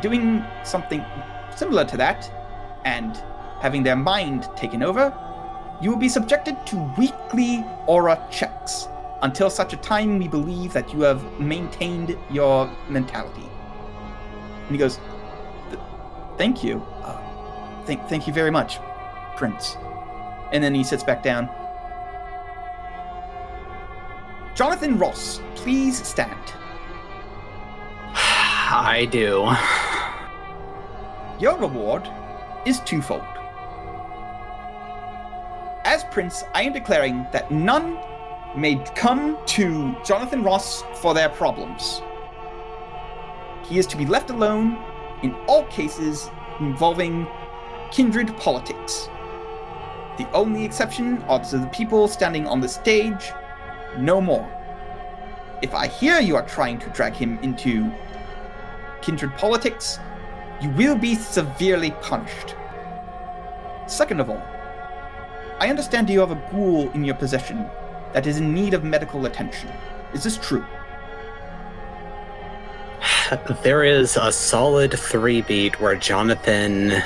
[0.00, 1.04] doing something
[1.54, 2.30] similar to that
[2.84, 3.22] and
[3.60, 5.16] having their mind taken over,
[5.80, 8.88] you will be subjected to weekly aura checks
[9.22, 13.48] until such a time we believe that you have maintained your mentality.
[14.66, 14.98] And he goes,
[16.36, 17.18] "Thank you, uh,
[17.86, 18.78] thank thank you very much,
[19.36, 19.76] Prince."
[20.52, 21.48] And then he sits back down.
[24.54, 26.52] Jonathan Ross, please stand.
[28.14, 29.50] I do.
[31.42, 32.08] Your reward
[32.66, 33.24] is twofold.
[35.84, 37.98] As Prince, I am declaring that none
[38.56, 42.02] may come to Jonathan Ross for their problems.
[43.64, 44.78] He is to be left alone
[45.22, 46.28] in all cases
[46.60, 47.26] involving
[47.90, 49.08] kindred politics.
[50.18, 53.32] The only exception are to the people standing on the stage,
[53.96, 54.46] no more.
[55.62, 57.90] If I hear you are trying to drag him into
[59.00, 59.98] kindred politics,
[60.60, 62.54] you will be severely punished.
[63.86, 64.42] Second of all,
[65.58, 67.66] I understand you have a ghoul in your possession
[68.12, 69.70] that is in need of medical attention.
[70.12, 70.64] Is this true?
[73.62, 77.02] There is a solid three beat where Jonathan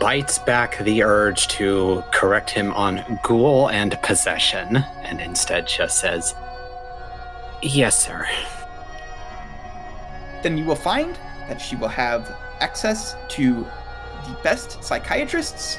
[0.00, 6.34] bites back the urge to correct him on ghoul and possession and instead just says,
[7.62, 8.26] Yes, sir.
[10.42, 13.66] Then you will find that she will have access to
[14.26, 15.78] the best psychiatrists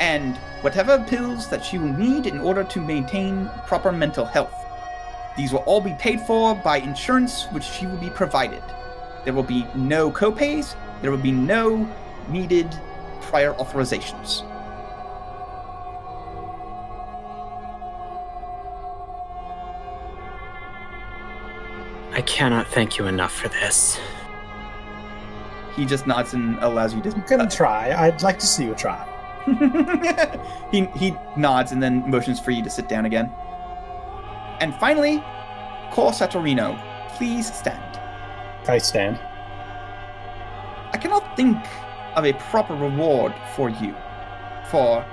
[0.00, 4.54] and whatever pills that she will need in order to maintain proper mental health.
[5.36, 8.62] These will all be paid for by insurance, which she will be provided.
[9.24, 11.88] There will be no copays, there will be no
[12.28, 12.68] needed
[13.20, 14.42] prior authorizations.
[22.14, 23.98] I cannot thank you enough for this.
[25.74, 27.08] He just nods and allows you to.
[27.08, 27.94] You can try.
[27.94, 29.11] I'd like to see you try.
[30.70, 33.30] he he nods and then motions for you to sit down again.
[34.60, 35.22] And finally,
[35.90, 36.78] Cor Satorino,
[37.16, 38.00] please stand.
[38.68, 39.18] I stand.
[40.92, 41.58] I cannot think
[42.14, 43.94] of a proper reward for you
[44.70, 45.04] for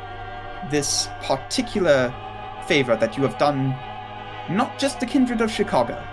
[0.69, 2.13] this particular
[2.67, 3.75] favor that you have done
[4.49, 6.03] not just the kindred of Chicago,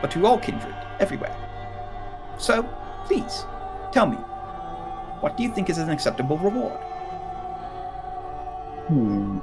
[0.00, 1.36] but to all kindred everywhere.
[2.38, 2.62] So,
[3.06, 3.44] please,
[3.92, 4.16] tell me,
[5.20, 6.85] what do you think is an acceptable reward?
[8.88, 9.38] Hmm.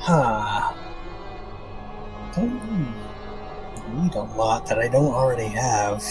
[0.00, 0.74] Ha.
[2.34, 3.02] Don't
[3.94, 6.02] need a lot that I don't already have.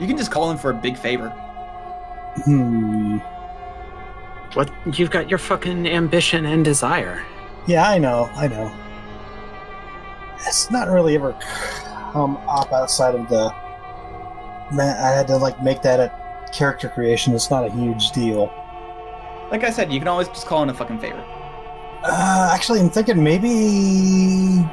[0.00, 1.28] You can just call him for a big favor.
[2.44, 3.18] Hmm.
[4.54, 7.24] What you've got your fucking ambition and desire.
[7.66, 8.74] Yeah, I know, I know.
[10.46, 11.36] It's not really ever
[12.12, 13.54] come up outside of the.
[14.72, 17.34] Man, I had to like make that a character creation.
[17.34, 18.52] It's not a huge deal.
[19.50, 21.24] Like I said, you can always just call in a fucking favor.
[22.02, 24.64] Uh, actually, I'm thinking maybe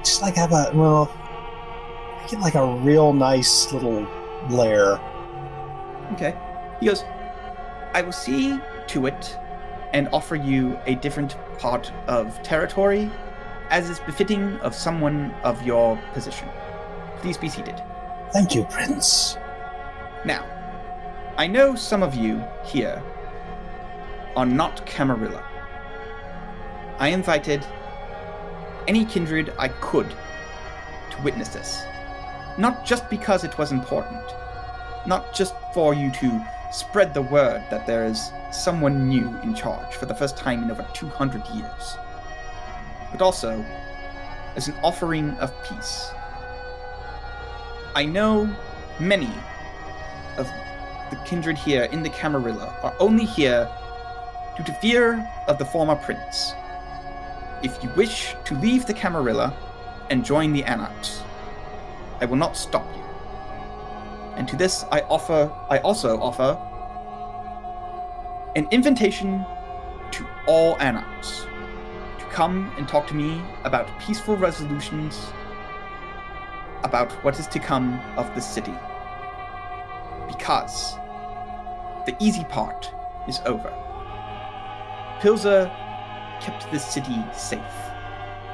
[0.00, 1.12] just like have a well,
[2.30, 4.06] get like a real nice little
[4.48, 5.00] lair.
[6.12, 6.34] Okay.
[6.80, 7.04] He goes,
[7.92, 9.36] I will see to it
[9.92, 13.10] and offer you a different part of territory
[13.70, 16.48] as is befitting of someone of your position.
[17.18, 17.82] Please be seated.
[18.32, 19.36] Thank you, Prince.
[20.24, 20.44] Now,
[21.36, 23.02] I know some of you here
[24.36, 25.42] are not Camarilla.
[26.98, 27.66] I invited
[28.86, 30.08] any kindred I could
[31.10, 31.84] to witness this.
[32.58, 34.22] Not just because it was important,
[35.06, 39.94] not just for you to spread the word that there is someone new in charge
[39.94, 41.96] for the first time in over 200 years,
[43.10, 43.64] but also
[44.54, 46.10] as an offering of peace.
[47.94, 48.54] I know
[49.00, 49.30] many
[50.36, 50.50] of
[51.10, 53.68] the kindred here in the Camarilla are only here
[54.56, 56.54] due to fear of the former prince.
[57.62, 59.54] If you wish to leave the Camarilla
[60.10, 61.22] and join the Anarchs,
[62.20, 63.02] I will not stop you.
[64.36, 66.58] And to this I offer I also offer
[68.54, 69.44] an invitation
[70.12, 71.46] to all Anarchs
[72.18, 75.26] to come and talk to me about peaceful resolutions
[76.84, 78.74] about what is to come of the city.
[80.28, 80.94] Because
[82.06, 82.92] the easy part
[83.26, 83.72] is over.
[85.20, 85.70] Pilzer
[86.40, 87.60] kept this city safe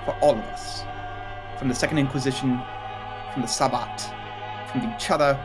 [0.05, 0.85] for all of us.
[1.59, 2.61] From the Second Inquisition,
[3.33, 4.01] from the Sabbat,
[4.71, 5.39] from each other.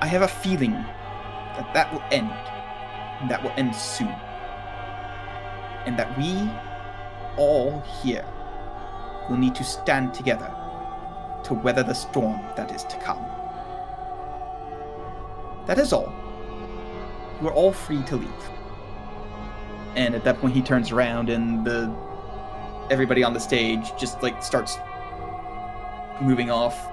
[0.00, 2.30] I have a feeling that that will end,
[3.20, 4.14] and that will end soon.
[5.86, 6.50] And that we,
[7.36, 8.24] all here,
[9.28, 10.54] will need to stand together
[11.44, 13.24] to weather the storm that is to come.
[15.66, 16.12] That is all.
[17.40, 18.51] You are all free to leave.
[19.94, 21.94] And at that point, he turns around, and the
[22.90, 24.78] everybody on the stage just like starts
[26.20, 26.88] moving off.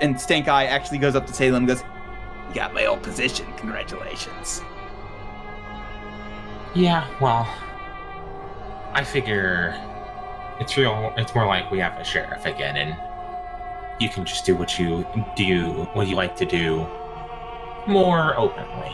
[0.00, 1.84] And Stank Eye actually goes up to Salem and goes,
[2.48, 4.62] You got my old position, congratulations.
[6.74, 7.46] Yeah, well,
[8.94, 9.74] I figure
[10.58, 11.12] it's real.
[11.16, 12.96] It's more like we have a sheriff again, and
[14.00, 16.86] you can just do what you do, what you like to do,
[17.86, 18.92] more openly.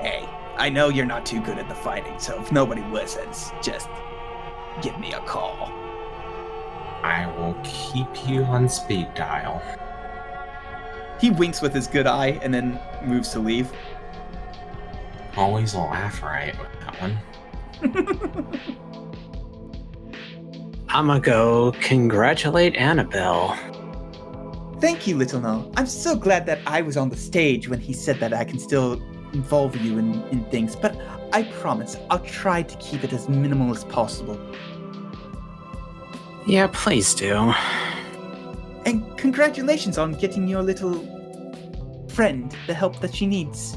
[0.00, 0.28] Hey,
[0.60, 3.88] I know you're not too good at the fighting, so if nobody listens, just
[4.82, 5.72] give me a call.
[7.02, 9.62] I will keep you on speed dial.
[11.18, 13.72] He winks with his good eye and then moves to leave.
[15.34, 18.76] Always a laugh right with that one.
[20.90, 23.56] I'ma go congratulate Annabelle.
[24.78, 25.72] Thank you, Little No.
[25.78, 28.58] I'm so glad that I was on the stage when he said that I can
[28.58, 29.00] still
[29.32, 30.96] involve you in, in things, but
[31.32, 34.38] I promise I'll try to keep it as minimal as possible.
[36.46, 37.52] Yeah, please do.
[38.84, 41.04] And congratulations on getting your little
[42.08, 43.76] friend the help that she needs.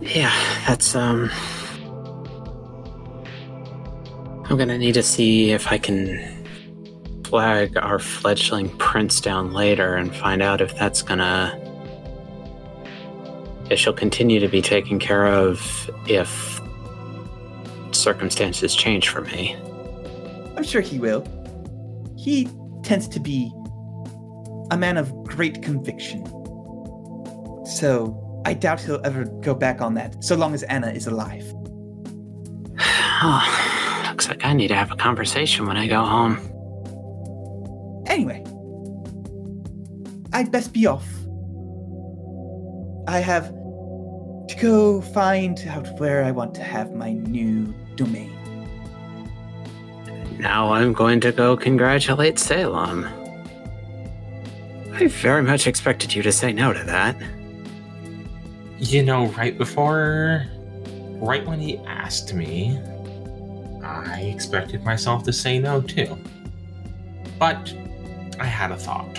[0.00, 0.32] Yeah,
[0.66, 1.30] that's um.
[4.44, 6.44] I'm gonna need to see if I can
[7.24, 11.58] flag our fledgling prince down later and find out if that's gonna.
[13.72, 16.60] If she'll continue to be taken care of if
[17.92, 19.56] circumstances change for me.
[20.58, 21.24] I'm sure he will.
[22.18, 22.50] He
[22.82, 23.50] tends to be
[24.70, 26.26] a man of great conviction.
[27.64, 31.50] So I doubt he'll ever go back on that, so long as Anna is alive.
[33.24, 36.38] Oh, looks like I need to have a conversation when I go home.
[38.08, 38.44] Anyway,
[40.32, 41.06] I'd best be off.
[43.06, 43.54] I have
[44.52, 48.30] to go find out where I want to have my new domain.
[50.38, 53.06] Now I'm going to go congratulate Salem.
[54.92, 57.16] I very much expected you to say no to that.
[58.78, 60.46] You know, right before,
[61.14, 62.78] right when he asked me,
[63.82, 66.18] I expected myself to say no too.
[67.38, 67.74] But
[68.38, 69.18] I had a thought.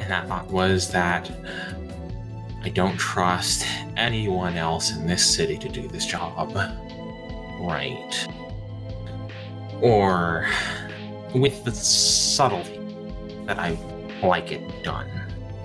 [0.00, 1.30] And that thought was that
[2.66, 3.64] I don't trust
[3.96, 6.52] anyone else in this city to do this job
[7.60, 8.28] right.
[9.80, 10.48] Or
[11.32, 12.80] with the subtlety
[13.44, 13.78] that I
[14.20, 15.08] like it done.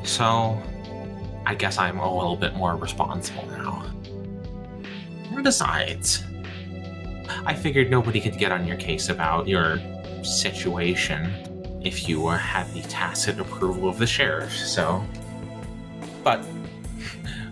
[0.04, 0.62] So
[1.48, 3.84] I guess I'm a little bit more responsible now.
[5.42, 6.24] Besides,
[7.48, 9.80] I figured nobody could get on your case about your
[10.24, 15.04] situation if you had the tacit approval of the sheriff, so.
[16.24, 16.46] But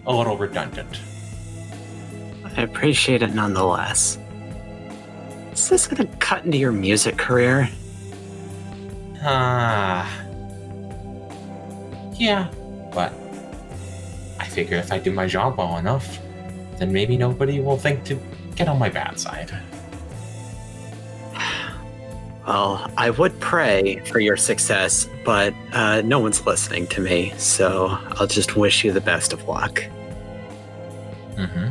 [0.06, 1.00] a little redundant.
[2.58, 4.18] I appreciate it nonetheless.
[5.54, 7.70] Is this gonna cut into your music career?
[9.22, 10.10] Ah.
[12.16, 12.50] yeah,
[12.94, 13.14] but
[14.40, 16.20] I figure if I do my job well enough,
[16.78, 18.20] then maybe nobody will think to
[18.56, 19.52] get on my bad side.
[22.50, 27.96] Well, I would pray for your success, but uh, no one's listening to me, so
[28.18, 29.84] I'll just wish you the best of luck.
[31.36, 31.70] Mm-hmm.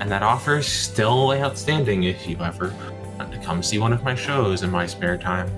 [0.00, 2.72] And that offer is still outstanding if you ever
[3.18, 5.50] want to come see one of my shows in my spare time.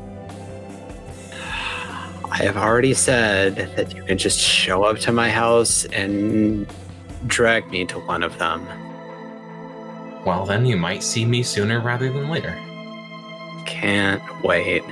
[2.29, 6.67] I have already said that you can just show up to my house and
[7.29, 8.67] drag me to one of them.
[10.25, 12.61] Well, then you might see me sooner rather than later.
[13.67, 14.83] Can't wait.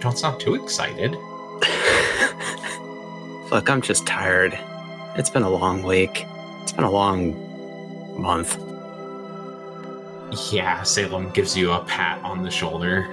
[0.00, 1.12] Don't sound too excited.
[3.50, 4.58] Look, I'm just tired.
[5.16, 6.24] It's been a long week.
[6.62, 7.34] It's been a long
[8.20, 8.58] month.
[10.52, 13.08] Yeah, Salem gives you a pat on the shoulder.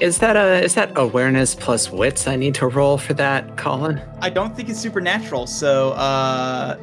[0.00, 4.00] Is that a is that awareness plus wits I need to roll for that, Colin?
[4.20, 6.76] I don't think it's supernatural, so uh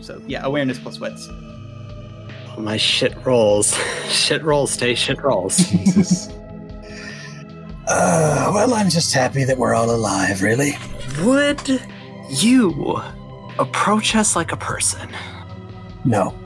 [0.00, 1.28] so yeah, awareness plus wits.
[2.58, 3.74] My shit rolls.
[4.08, 5.56] shit rolls stay shit rolls.
[5.70, 6.28] Jesus.
[7.88, 10.72] Uh, well, I'm just happy that we're all alive, really.
[11.22, 11.80] Would
[12.28, 13.00] you
[13.58, 15.08] approach us like a person?
[16.04, 16.36] No.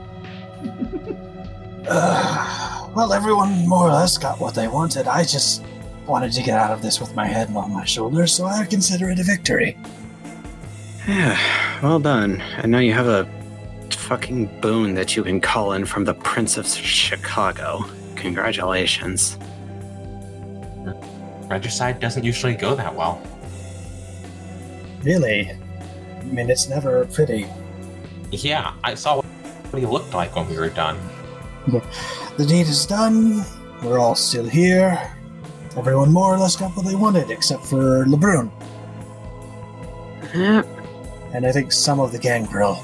[1.89, 5.07] Uh, well, everyone more or less got what they wanted.
[5.07, 5.63] I just
[6.05, 9.09] wanted to get out of this with my head on my shoulders, so I consider
[9.09, 9.77] it a victory.
[11.07, 12.41] Yeah, well done.
[12.57, 13.40] I know you have a
[13.95, 17.85] fucking boon that you can call in from the Prince of Chicago.
[18.15, 19.37] Congratulations.
[21.47, 23.21] Regicide doesn't usually go that well.
[25.03, 25.51] Really?
[25.51, 27.47] I mean, it's never pretty.
[28.31, 30.97] Yeah, I saw what he looked like when we were done.
[32.37, 33.43] The deed is done.
[33.83, 35.11] We're all still here.
[35.77, 38.51] Everyone more or less got what they wanted, except for LeBrun.
[41.33, 42.79] And I think some of the gang gangrel.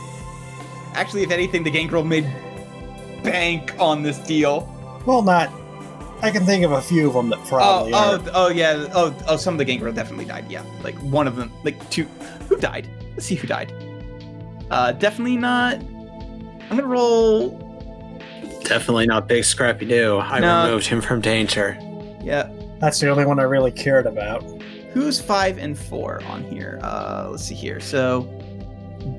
[0.97, 2.25] Actually, if anything, the Gangrel made
[3.23, 4.67] bank on this deal.
[5.05, 5.51] Well, not.
[6.21, 8.21] I can think of a few of them that Oh, probably oh, are.
[8.33, 8.87] oh, yeah.
[8.93, 10.45] Oh, oh, some of the Gangrel definitely died.
[10.49, 12.05] Yeah, like one of them, like two.
[12.49, 12.89] Who died?
[13.13, 13.71] Let's see who died.
[14.71, 15.75] Uh, definitely not.
[15.75, 17.51] I'm gonna roll.
[18.63, 20.17] definitely not Big Scrappy Doo.
[20.17, 20.65] I No.
[20.65, 21.77] removed him from danger.
[22.21, 24.43] Yeah, That's the only one I really cared about.
[24.93, 26.79] who's five and four on here?
[26.83, 27.79] Uh, let's see here.
[27.79, 28.27] So,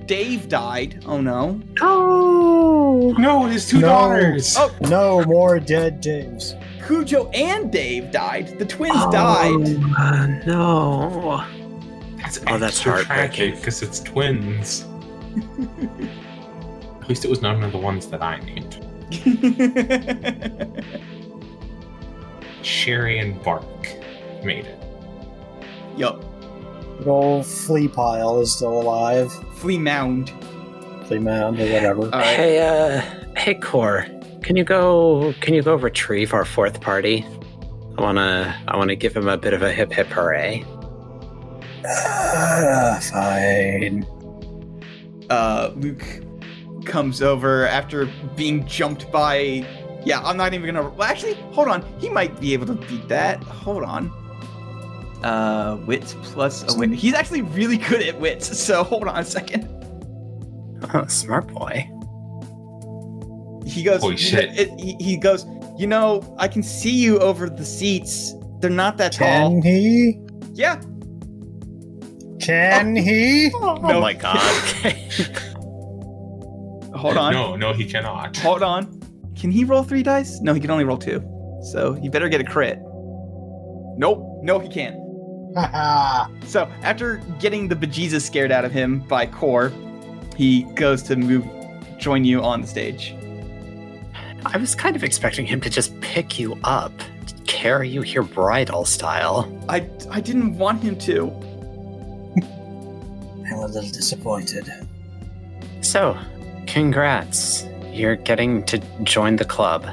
[0.06, 1.02] Dave died.
[1.06, 1.60] Oh no.
[1.80, 3.14] Oh!
[3.18, 3.88] No, his two No.
[3.88, 4.56] daughters.
[4.58, 6.54] Oh, No more dead Daves.
[6.86, 8.58] Cujo and Dave died.
[8.58, 9.76] The twins died.
[9.98, 11.44] Uh, no.
[12.16, 13.36] That's Oh, that's extra heartbreaking.
[13.36, 14.84] tragic because it's twins.
[17.00, 18.84] At least it was none of the ones that I named.
[22.62, 23.64] Sherry and Bark
[24.44, 24.78] made it.
[25.96, 26.24] yup.
[26.98, 29.32] Good old flea pile is still alive.
[29.54, 30.32] Flea mound.
[31.06, 32.02] Flea mound or whatever.
[32.02, 32.36] All right.
[32.36, 33.00] Hey, uh,
[33.36, 34.06] hey, Core,
[34.42, 35.32] can you go?
[35.40, 37.24] Can you go retrieve our fourth party?
[37.96, 40.64] I wanna, I wanna give him a bit of a hip hip hooray.
[41.86, 44.04] Ah, fine.
[45.30, 46.04] uh, Luke
[46.84, 49.66] comes over after being jumped by.
[50.04, 50.88] Yeah, I'm not even gonna.
[50.90, 51.84] Well, actually, hold on.
[51.98, 53.42] He might be able to beat that.
[53.42, 54.12] Hold on.
[55.22, 56.90] Uh, wits plus a wit.
[56.90, 58.48] He's actually really good at wits.
[58.68, 59.66] So hold on a second.
[60.94, 61.88] Oh, smart boy.
[63.66, 64.00] He goes.
[64.00, 64.56] Holy shit.
[64.58, 65.44] It, he, he goes.
[65.76, 68.34] You know, I can see you over the seats.
[68.60, 69.60] They're not that tall.
[69.60, 70.18] Can he?
[70.54, 70.80] Yeah.
[72.40, 73.50] Can he?
[73.60, 74.38] Oh my god.
[74.84, 75.04] Okay.
[76.96, 77.32] Hold on.
[77.32, 78.36] No, no, he cannot.
[78.38, 79.00] Hold on.
[79.38, 80.40] Can he roll three dice?
[80.40, 81.20] No, he can only roll two.
[81.62, 82.78] So he better get a crit.
[83.96, 84.24] Nope.
[84.42, 84.96] No, he can't.
[85.54, 86.28] Haha.
[86.48, 89.70] So after getting the bejesus scared out of him by Core,
[90.34, 91.44] he goes to move,
[91.98, 93.14] join you on the stage.
[94.46, 96.92] I was kind of expecting him to just pick you up,
[97.46, 99.46] carry you here bridal style.
[99.68, 101.26] I I didn't want him to.
[103.46, 104.70] I'm a little disappointed.
[105.82, 106.16] So,
[106.66, 107.66] congrats.
[107.92, 109.86] You're getting to join the club.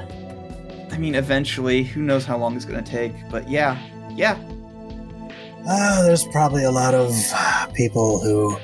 [0.90, 3.12] I mean, eventually, who knows how long it's gonna take?
[3.30, 3.78] But yeah,
[4.14, 4.38] yeah.
[5.68, 8.56] Uh, there's probably a lot of uh, people who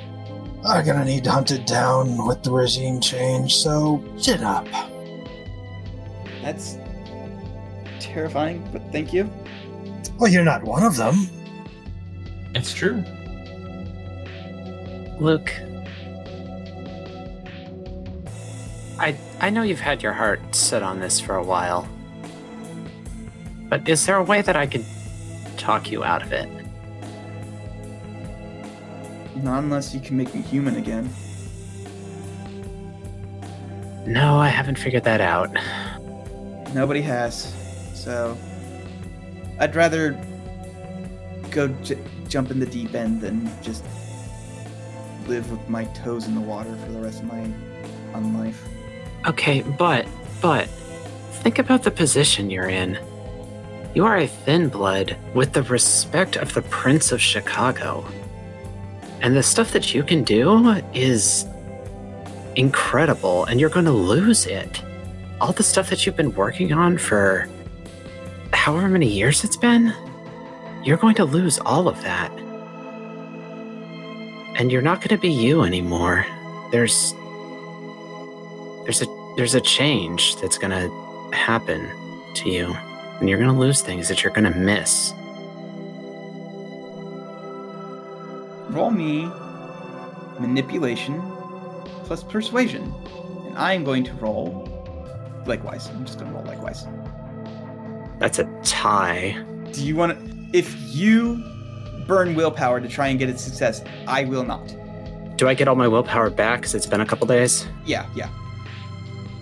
[0.64, 4.66] are gonna need hunted down with the regime change, so chin up.
[6.42, 6.78] That's
[7.98, 8.68] terrifying.
[8.72, 9.28] But thank you.
[10.18, 11.28] Well, you're not one of them.
[12.55, 13.02] It's true.
[15.18, 15.52] Luke,
[18.98, 21.89] I I know you've had your heart set on this for a while.
[23.68, 24.84] But is there a way that I could
[25.56, 26.61] talk you out of it?
[29.43, 31.12] Not unless you can make me human again.
[34.07, 35.53] No, I haven't figured that out.
[36.75, 37.55] Nobody has.
[37.95, 38.37] So
[39.59, 40.12] I'd rather
[41.51, 41.99] go j-
[42.29, 43.85] jump in the deep end than just
[45.27, 47.41] live with my toes in the water for the rest of my
[48.15, 48.61] on life.
[49.27, 50.07] Okay, but
[50.41, 50.67] but
[51.43, 52.99] think about the position you're in.
[53.95, 58.07] You are a thin blood with the respect of the Prince of Chicago.
[59.23, 61.47] And the stuff that you can do is
[62.57, 64.83] incredible, and you're going to lose it.
[65.41, 67.49] All the stuff that you've been working on for
[68.52, 69.94] however many years it's been,
[70.84, 72.31] you're going to lose all of that.
[74.57, 76.26] And you're not going to be you anymore.
[76.70, 77.15] There's
[78.84, 81.89] there's a there's a change that's going to happen
[82.34, 82.76] to you
[83.23, 85.15] and you're going to lose things that you're going to miss.
[88.73, 89.31] Roll me
[90.39, 91.20] manipulation
[92.05, 92.92] plus persuasion.
[93.47, 94.68] And I am going to roll
[95.47, 95.89] likewise.
[95.89, 96.86] I'm just going to roll likewise.
[98.18, 99.42] That's a tie.
[99.73, 100.33] Do you want to.
[100.57, 101.42] If you
[102.07, 104.75] burn willpower to try and get a success, I will not.
[105.36, 107.67] Do I get all my willpower back cuz it's been a couple days?
[107.84, 108.28] Yeah, yeah.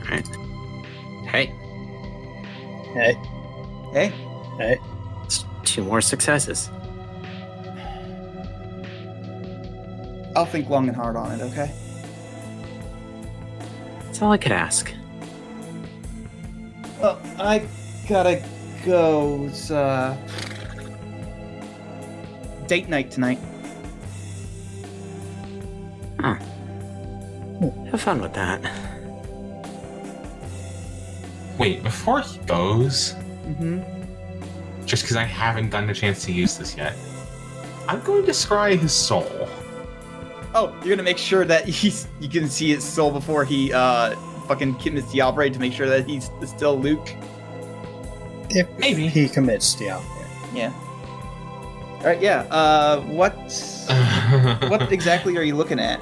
[0.05, 0.27] All right.
[1.29, 1.47] Hey,
[2.95, 3.15] Hey,
[3.93, 4.13] Hey,
[4.59, 4.79] hey.
[5.25, 6.71] it's two more successes.
[10.37, 11.71] I'll think long and hard on it, okay?
[14.05, 14.93] That's all I could ask.
[17.01, 17.67] Well, I
[18.09, 18.43] gotta
[18.85, 19.47] go.
[19.49, 20.17] It's, uh.
[22.67, 23.39] Date night tonight.
[26.21, 26.37] Huh.
[27.91, 28.61] Have fun with that.
[31.59, 33.15] Wait, before he goes,
[33.51, 34.87] Mm-hmm.
[34.87, 36.95] just because I haven't gotten a chance to use this yet,
[37.89, 39.49] I'm going to scry his soul.
[40.55, 44.17] Oh, you're gonna make sure that he's you can see his soul before he uh
[44.49, 47.15] fucking commits the operate to make sure that he's still Luke.
[48.51, 49.07] If Maybe.
[49.07, 50.03] he commits the out
[50.53, 50.73] Yeah.
[52.01, 52.21] All right.
[52.21, 52.47] Yeah.
[52.51, 53.33] Uh, what
[54.71, 56.01] what exactly are you looking at?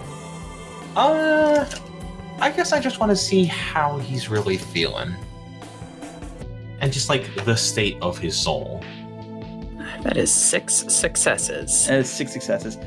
[0.96, 1.66] Uh,
[2.40, 5.14] I guess I just want to see how he's really feeling.
[6.80, 8.82] And just like the state of his soul.
[10.02, 11.90] That is six successes.
[11.90, 12.78] Uh, six successes.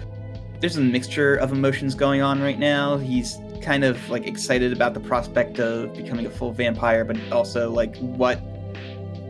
[0.61, 2.97] There's a mixture of emotions going on right now.
[2.97, 7.71] He's kind of like excited about the prospect of becoming a full vampire, but also
[7.71, 8.39] like what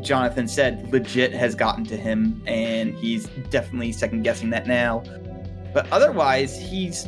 [0.03, 5.03] Jonathan said legit has gotten to him, and he's definitely second guessing that now.
[5.73, 7.07] but otherwise, he's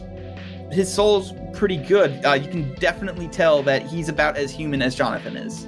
[0.72, 2.26] his soul's pretty good.
[2.26, 5.68] Uh, you can definitely tell that he's about as human as Jonathan is.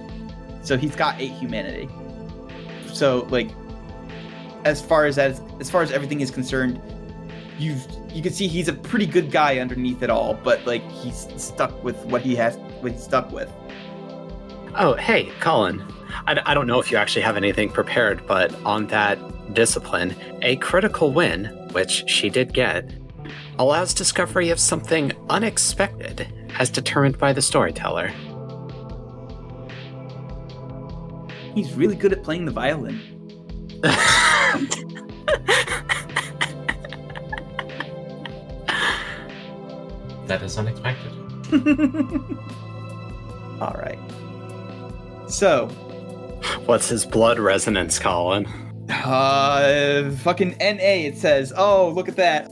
[0.62, 1.90] So he's got eight humanity.
[2.92, 3.50] So like,
[4.64, 6.82] as far as as as far as everything is concerned,
[7.60, 7.76] you
[8.16, 10.36] you can see he's a pretty good guy underneath it all.
[10.36, 13.52] But like, he's stuck with what he has, what he's stuck with.
[14.76, 15.84] Oh, hey, Colin.
[16.26, 19.20] I, I don't know if you actually have anything prepared, but on that
[19.54, 22.90] discipline, a critical win, which she did get,
[23.60, 26.26] allows discovery of something unexpected
[26.58, 28.08] as determined by the storyteller.
[31.54, 33.02] He's really good at playing the violin.
[40.28, 41.12] That is unexpected.
[43.62, 44.00] All right.
[45.28, 45.68] So,
[46.66, 48.46] What's his blood resonance, Colin?
[48.90, 51.08] uh, fucking NA.
[51.10, 52.50] It says, "Oh, look at that."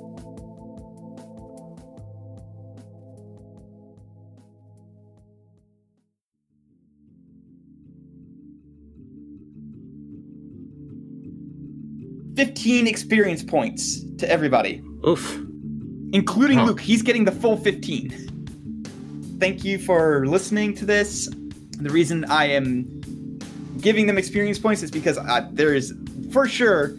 [12.35, 14.81] Fifteen experience points to everybody.
[15.07, 15.39] Oof.
[16.13, 16.65] Including Huh.
[16.67, 16.79] Luke.
[16.79, 19.35] He's getting the full 15.
[19.39, 21.27] Thank you for listening to this.
[21.79, 23.39] The reason I am
[23.81, 25.93] giving them experience points is because uh, there is,
[26.31, 26.93] for sure,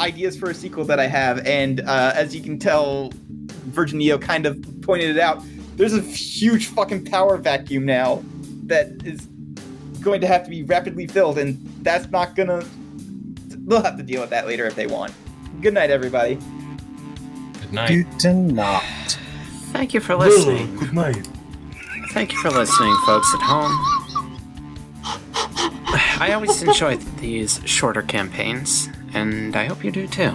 [0.00, 1.44] ideas for a sequel that I have.
[1.46, 3.12] And uh, as you can tell,
[3.66, 5.42] Virginia kind of pointed it out.
[5.76, 8.22] There's a huge fucking power vacuum now
[8.66, 9.26] that is
[10.00, 12.64] going to have to be rapidly filled, and that's not gonna.
[13.66, 15.12] They'll have to deal with that later if they want.
[15.60, 16.38] Good night, everybody.
[17.72, 18.18] Good night.
[18.18, 18.82] Do not.
[19.72, 20.76] Thank you for listening.
[20.76, 21.26] Good night.
[22.10, 23.72] Thank you for listening, folks at home.
[26.20, 30.34] I always enjoy these shorter campaigns, and I hope you do too.